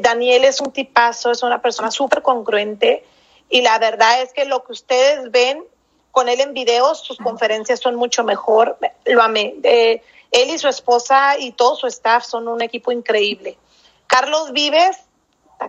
Daniel 0.00 0.44
es 0.44 0.60
un 0.60 0.72
tipazo, 0.72 1.30
es 1.30 1.42
una 1.42 1.62
persona 1.62 1.90
súper 1.90 2.22
congruente 2.22 3.04
y 3.48 3.62
la 3.62 3.78
verdad 3.78 4.22
es 4.22 4.32
que 4.32 4.44
lo 4.44 4.64
que 4.64 4.72
ustedes 4.72 5.30
ven 5.30 5.64
con 6.12 6.28
él 6.28 6.40
en 6.40 6.54
videos, 6.54 7.00
sus 7.00 7.18
conferencias 7.18 7.80
son 7.80 7.96
mucho 7.96 8.24
mejor. 8.24 8.78
Lo 9.04 9.22
amé. 9.22 9.54
Eh, 9.62 10.02
él 10.30 10.50
y 10.50 10.58
su 10.58 10.68
esposa 10.68 11.38
y 11.38 11.52
todo 11.52 11.76
su 11.76 11.86
staff 11.86 12.24
son 12.24 12.48
un 12.48 12.62
equipo 12.62 12.92
increíble. 12.92 13.58
Carlos 14.06 14.52
Vives, 14.52 14.98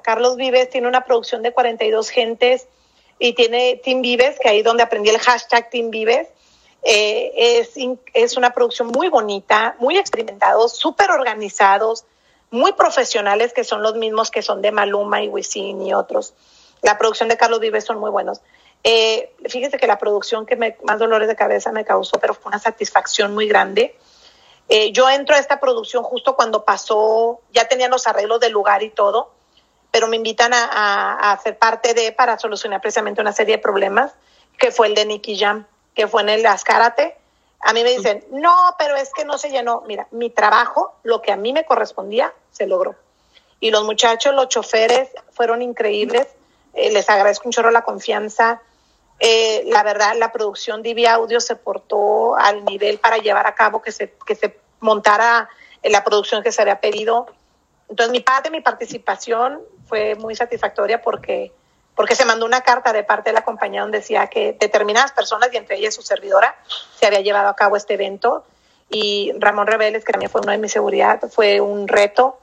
Carlos 0.04 0.36
Vives 0.36 0.70
tiene 0.70 0.88
una 0.88 1.06
producción 1.06 1.41
de 1.41 1.52
42 1.52 2.10
gentes 2.10 2.68
y 3.20 3.34
tiene 3.34 3.80
Team 3.84 4.02
Vives, 4.02 4.39
que 4.39 4.49
ahí 4.49 4.60
es 4.60 4.64
donde 4.64 4.84
aprendí 4.84 5.10
el 5.10 5.20
hashtag 5.20 5.70
Team 5.70 5.89
Vives. 5.89 6.28
Eh, 6.84 7.32
es, 7.36 7.74
es 8.14 8.38
una 8.38 8.54
producción 8.54 8.88
muy 8.88 9.10
bonita, 9.10 9.76
muy 9.80 9.97
experimentados, 9.97 10.76
súper 10.76 11.12
organizados, 11.12 12.06
muy 12.52 12.74
profesionales 12.74 13.54
que 13.54 13.64
son 13.64 13.82
los 13.82 13.95
mismos 13.95 14.30
que 14.30 14.41
son 14.41 14.62
de 14.62 14.72
Maluma 14.72 15.24
y 15.24 15.30
Wisin 15.30 15.82
y 15.82 15.93
otros. 15.93 16.34
La 16.82 16.97
producción 16.97 17.30
de 17.30 17.38
Carlos 17.38 17.60
Vives 17.60 17.86
son 17.86 17.97
muy 17.99 18.12
buenos. 18.12 18.41
Eh, 18.84 19.34
fíjese 19.47 19.78
que 19.78 19.88
la 19.88 19.97
producción 19.97 20.45
que 20.45 20.56
me, 20.56 20.78
más 20.84 20.99
dolores 20.99 21.28
de 21.28 21.36
cabeza 21.36 21.72
me 21.72 21.86
causó, 21.86 22.20
pero 22.20 22.34
fue 22.34 22.49
una 22.49 22.60
satisfacción 22.60 23.34
muy 23.34 23.47
grande. 23.47 23.95
Eh, 24.70 24.91
yo 24.91 25.10
entro 25.10 25.36
a 25.36 25.39
esta 25.39 25.60
producción 25.60 26.04
justo 26.04 26.36
cuando 26.36 26.64
pasó, 26.66 27.41
ya 27.52 27.68
tenían 27.68 27.91
los 27.91 28.08
arreglos 28.08 28.39
del 28.39 28.52
lugar 28.52 28.84
y 28.84 28.89
todo, 28.89 29.32
pero 29.91 30.08
me 30.08 30.16
invitan 30.16 30.54
a, 30.54 30.64
a, 30.64 31.32
a 31.34 31.41
parte 31.60 31.93
de 31.93 32.12
para 32.12 32.39
solucionar 32.39 32.82
precisamente 32.82 33.22
una 33.22 33.34
serie 33.34 33.58
de 33.58 33.62
problemas, 33.62 34.14
que 34.58 34.72
fue 34.72 34.88
el 34.88 34.95
de 34.95 35.06
Nicky 35.06 35.38
Jam, 35.38 35.68
que 35.93 36.08
fue 36.08 36.22
en 36.22 36.30
el 36.30 36.45
Ascárate, 36.45 37.18
a 37.64 37.74
mí 37.74 37.84
me 37.84 37.91
dicen, 37.91 38.26
no, 38.32 38.76
pero 38.78 38.95
es 38.95 39.12
que 39.14 39.26
no 39.26 39.38
se 39.38 39.49
llenó. 39.49 39.84
Mira, 39.88 40.07
mi 40.12 40.30
trabajo, 40.30 40.95
lo 41.03 41.22
que 41.22 41.32
a 41.32 41.36
mí 41.36 41.53
me 41.53 41.66
correspondía, 41.66 42.34
se 42.51 42.66
logró. 42.66 42.95
Y 43.59 43.70
los 43.70 43.84
muchachos, 43.84 44.34
los 44.34 44.47
choferes, 44.49 45.09
fueron 45.32 45.62
increíbles. 45.62 46.28
Eh, 46.74 46.91
les 46.91 47.09
agradezco 47.09 47.47
un 47.47 47.51
chorro 47.51 47.70
la 47.70 47.84
confianza. 47.84 48.62
Eh, 49.20 49.64
la 49.68 49.84
verdad, 49.84 50.16
la 50.18 50.32
producción 50.32 50.82
de 50.82 51.07
Audio 51.07 51.39
se 51.39 51.55
portó 51.55 52.36
al 52.36 52.66
nivel 52.66 52.97
para 52.97 53.18
llevar 53.18 53.45
a 53.45 53.53
cabo 53.53 53.82
que 53.82 53.91
se, 53.91 54.16
que 54.26 54.34
se 54.34 54.57
montara 54.80 55.47
la 55.84 56.03
producción 56.03 56.41
que 56.41 56.51
se 56.51 56.62
había 56.64 56.82
pedido. 56.82 57.28
Entonces, 57.88 58.12
mi 58.12 58.22
parte, 58.22 58.49
mi 58.49 58.62
participación 58.62 59.62
fue 59.88 60.16
muy 60.16 60.36
satisfactoria 60.36 61.01
porque 61.01 61.51
porque 62.02 62.16
se 62.16 62.26
mandó 62.26 62.47
una 62.47 62.62
carta 62.62 62.93
de 62.93 63.04
parte 63.04 63.30
de 63.30 63.36
la 63.36 63.45
compañía 63.45 63.82
donde 63.82 63.99
decía 63.99 64.26
que 64.26 64.58
determinadas 64.60 65.12
personas, 65.12 65.49
y 65.54 65.58
entre 65.58 65.78
ellas 65.78 65.93
su 65.93 66.02
servidora, 66.02 66.56
se 66.99 67.06
había 67.06 67.22
llevado 67.22 67.47
a 67.47 67.56
cabo 67.56 67.76
este 67.76 67.93
evento. 67.93 68.43
Y 68.89 69.32
Ramón 69.38 69.68
Rebeles, 69.68 70.04
que 70.04 70.12
también 70.12 70.32
fue 70.32 70.41
uno 70.41 70.52
de 70.52 70.58
mi 70.58 70.68
seguridad, 70.68 71.22
fue 71.30 71.62
un 71.62 71.88
reto. 71.88 72.39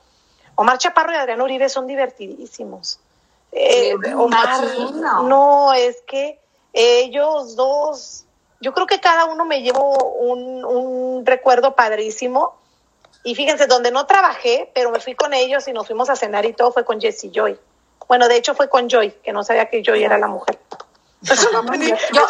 Omar 0.55 0.79
Chaparro 0.79 1.13
y 1.13 1.17
Adrián 1.17 1.41
Uribe 1.41 1.69
son 1.69 1.89
divertidísimos. 1.89 3.01
Eh, 3.51 3.97
Omar, 4.17 4.63
no, 5.25 5.73
es 5.75 6.03
que 6.07 6.39
ellos 6.73 7.57
dos, 7.57 8.27
yo 8.61 8.73
creo 8.73 8.87
que 8.87 9.01
cada 9.01 9.25
uno 9.25 9.45
me 9.45 9.63
llevó 9.63 10.15
un, 10.21 10.65
un 10.65 11.27
recuerdo 11.27 11.75
padrísimo. 11.75 12.55
Y 13.25 13.35
fíjense, 13.35 13.67
donde 13.67 13.91
no 13.91 14.07
trabajé, 14.07 14.71
pero 14.73 14.93
me 14.93 15.01
fui 15.01 15.17
con 15.17 15.35
ellos 15.35 15.67
y 15.67 15.73
nos 15.73 15.89
fuimos 15.89 16.11
a 16.11 16.15
cenar 16.15 16.47
y 16.47 16.53
todo 16.53 16.71
fue 16.71 16.85
con 16.85 17.01
Jesse 17.01 17.33
Joy. 17.33 17.59
Bueno, 18.09 18.27
de 18.27 18.37
hecho 18.37 18.55
fue 18.55 18.69
con 18.69 18.89
Joy, 18.89 19.13
que 19.23 19.33
no 19.33 19.45
sabía 19.45 19.69
que 19.69 19.83
Joy 19.83 20.03
era 20.03 20.19
la 20.19 20.27
mujer. 20.27 20.59
Eso 21.23 21.51
lo 21.53 21.59
aprendí, 21.59 21.89
yo, 21.89 22.27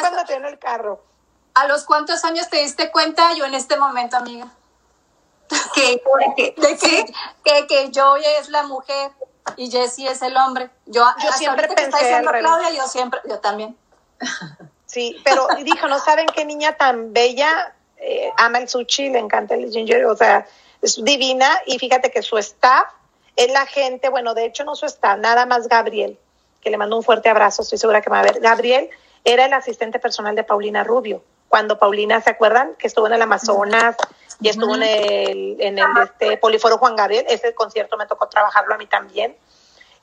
cuando 0.00 0.24
tenía 0.24 0.48
el 0.48 0.58
carro. 0.58 1.02
¿A 1.54 1.66
los 1.66 1.84
cuántos 1.84 2.24
años 2.24 2.48
te 2.48 2.58
diste 2.58 2.90
cuenta 2.90 3.34
yo 3.34 3.44
en 3.44 3.54
este 3.54 3.76
momento, 3.76 4.16
amiga? 4.16 4.46
Que, 5.74 6.02
que, 6.36 6.54
que, 7.44 7.66
que, 7.66 7.90
Joy 7.92 8.22
es 8.40 8.48
la 8.48 8.62
mujer 8.62 9.10
y 9.56 9.70
Jesse 9.70 10.10
es 10.10 10.22
el 10.22 10.36
hombre. 10.36 10.70
Yo, 10.86 11.04
yo 11.22 11.30
siempre 11.32 11.68
pensé 11.68 11.90
que 11.98 12.10
está 12.10 12.22
Claudia, 12.22 12.70
yo 12.70 12.86
siempre, 12.86 13.20
yo 13.28 13.38
también. 13.38 13.76
Sí, 14.86 15.20
pero 15.24 15.48
dijo, 15.62 15.88
¿no 15.88 15.98
saben 15.98 16.26
qué 16.26 16.44
niña 16.44 16.76
tan 16.76 17.12
bella? 17.12 17.74
Eh, 17.96 18.30
ama 18.36 18.58
el 18.58 18.68
sushi, 18.68 19.08
le 19.10 19.18
encanta 19.18 19.54
el 19.54 19.70
ginger, 19.70 20.04
o 20.06 20.16
sea, 20.16 20.46
es 20.82 21.02
divina 21.02 21.60
y 21.66 21.78
fíjate 21.78 22.10
que 22.10 22.20
su 22.20 22.36
staff 22.38 22.88
es 23.36 23.52
la 23.52 23.66
gente, 23.66 24.08
bueno, 24.08 24.34
de 24.34 24.44
hecho 24.44 24.64
no 24.64 24.74
su 24.74 24.86
está, 24.86 25.16
nada 25.16 25.46
más 25.46 25.68
Gabriel, 25.68 26.18
que 26.60 26.70
le 26.70 26.76
mando 26.76 26.96
un 26.96 27.02
fuerte 27.02 27.28
abrazo, 27.28 27.62
estoy 27.62 27.78
segura 27.78 28.00
que 28.00 28.10
me 28.10 28.16
va 28.16 28.20
a 28.20 28.24
ver. 28.24 28.40
Gabriel 28.40 28.90
era 29.24 29.46
el 29.46 29.52
asistente 29.52 29.98
personal 29.98 30.34
de 30.34 30.44
Paulina 30.44 30.84
Rubio, 30.84 31.22
cuando 31.48 31.78
Paulina, 31.78 32.20
¿se 32.20 32.30
acuerdan? 32.30 32.74
Que 32.78 32.86
estuvo 32.86 33.06
en 33.06 33.14
el 33.14 33.22
Amazonas 33.22 33.96
y 34.40 34.48
estuvo 34.48 34.74
en 34.74 34.82
el, 34.82 35.56
en 35.60 35.78
el 35.78 35.86
este, 36.02 36.36
Poliforo 36.38 36.78
Juan 36.78 36.96
Gabriel, 36.96 37.26
ese 37.28 37.54
concierto 37.54 37.96
me 37.96 38.06
tocó 38.06 38.28
trabajarlo 38.28 38.74
a 38.74 38.78
mí 38.78 38.86
también. 38.86 39.36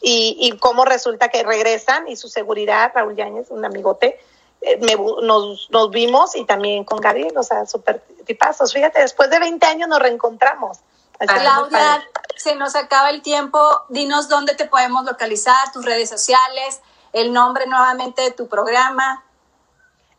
Y, 0.01 0.37
y 0.39 0.57
cómo 0.57 0.85
resulta 0.85 1.27
que 1.29 1.43
regresan 1.43 2.07
y 2.07 2.15
su 2.15 2.29
seguridad, 2.29 2.91
Raúl 2.93 3.15
Yáñez, 3.15 3.47
un 3.49 3.65
amigote, 3.65 4.19
eh, 4.61 4.77
me, 4.77 4.95
nos, 4.95 5.69
nos 5.71 5.89
vimos 5.89 6.35
y 6.35 6.45
también 6.45 6.83
con 6.83 6.99
Gabriel, 6.99 7.37
o 7.37 7.43
sea, 7.43 7.65
súper 7.65 8.01
tipazos. 8.25 8.73
Fíjate, 8.73 9.01
después 9.01 9.29
de 9.29 9.39
20 9.39 9.65
años 9.65 9.89
nos 9.89 9.99
reencontramos. 9.99 10.79
Claudia, 11.27 12.03
se 12.35 12.55
nos 12.55 12.75
acaba 12.75 13.09
el 13.09 13.21
tiempo. 13.21 13.59
Dinos 13.89 14.29
dónde 14.29 14.55
te 14.55 14.65
podemos 14.65 15.05
localizar, 15.05 15.71
tus 15.73 15.85
redes 15.85 16.09
sociales, 16.09 16.81
el 17.13 17.33
nombre 17.33 17.67
nuevamente 17.67 18.21
de 18.21 18.31
tu 18.31 18.47
programa. 18.47 19.23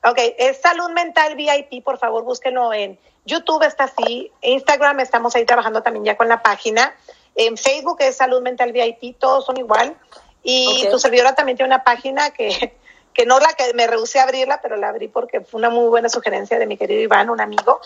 Ok, 0.05 0.19
es 0.39 0.61
Salud 0.61 0.91
Mental 0.91 1.35
VIP, 1.35 1.85
por 1.85 1.99
favor 1.99 2.25
búsquenlo 2.25 2.73
en 2.73 2.99
YouTube, 3.27 3.63
está 3.63 3.85
así, 3.85 4.33
Instagram 4.41 5.01
estamos 5.01 5.37
ahí 5.37 5.45
trabajando 5.45 5.83
también 5.83 6.07
ya 6.07 6.17
con 6.17 6.27
la 6.27 6.43
página, 6.43 6.95
en 7.35 7.59
Facebook 7.59 7.99
es 8.01 8.17
Salud 8.17 8.41
Mental 8.41 8.73
VIP, 8.73 9.19
todos 9.19 9.45
son 9.45 9.59
igual. 9.59 9.97
Y 10.43 10.89
tu 10.91 10.99
servidora 10.99 11.35
también 11.35 11.59
tiene 11.59 11.75
una 11.75 11.85
página 11.85 12.31
que, 12.31 12.75
que 13.13 13.27
no 13.27 13.39
la 13.41 13.49
que 13.49 13.75
me 13.75 13.87
rehusé 13.87 14.21
a 14.21 14.23
abrirla, 14.23 14.61
pero 14.63 14.77
la 14.77 14.89
abrí 14.89 15.09
porque 15.09 15.43
fue 15.43 15.59
una 15.59 15.69
muy 15.69 15.89
buena 15.89 16.09
sugerencia 16.09 16.59
de 16.59 16.67
mi 16.67 16.77
querido 16.77 17.03
Iván, 17.03 17.29
un 17.29 17.41
amigo. 17.41 17.81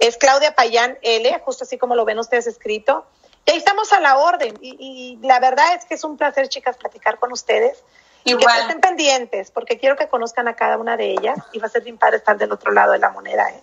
Es 0.00 0.16
Claudia 0.16 0.54
Payán 0.56 0.98
L, 1.02 1.40
justo 1.44 1.64
así 1.64 1.78
como 1.78 1.94
lo 1.94 2.04
ven 2.04 2.18
ustedes 2.18 2.46
escrito. 2.48 3.06
Y 3.46 3.52
ahí 3.52 3.58
estamos 3.58 3.92
a 3.92 4.00
la 4.00 4.18
orden. 4.18 4.58
Y, 4.60 5.18
la 5.22 5.38
verdad 5.38 5.74
es 5.74 5.84
que 5.84 5.94
es 5.94 6.04
un 6.04 6.16
placer, 6.16 6.48
chicas, 6.48 6.76
platicar 6.76 7.18
con 7.18 7.32
ustedes. 7.32 7.78
Y 8.24 8.36
que 8.36 8.44
estén 8.44 8.80
pendientes, 8.80 9.50
porque 9.50 9.78
quiero 9.78 9.96
que 9.96 10.08
conozcan 10.08 10.46
a 10.48 10.54
cada 10.54 10.76
una 10.76 10.96
de 10.96 11.12
ellas 11.12 11.38
y 11.52 11.58
va 11.58 11.68
a 11.68 11.70
ser 11.70 11.82
bien 11.82 11.96
padre 11.96 12.18
estar 12.18 12.36
del 12.36 12.52
otro 12.52 12.70
lado 12.70 12.92
de 12.92 12.98
la 12.98 13.10
moneda. 13.10 13.48
¿eh? 13.48 13.62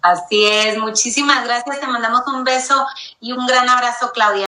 Así 0.00 0.46
es, 0.46 0.78
muchísimas 0.78 1.44
gracias, 1.44 1.80
te 1.80 1.86
mandamos 1.88 2.22
un 2.28 2.44
beso 2.44 2.86
y 3.18 3.32
un 3.32 3.44
gran 3.46 3.68
abrazo, 3.68 4.12
Claudia. 4.12 4.44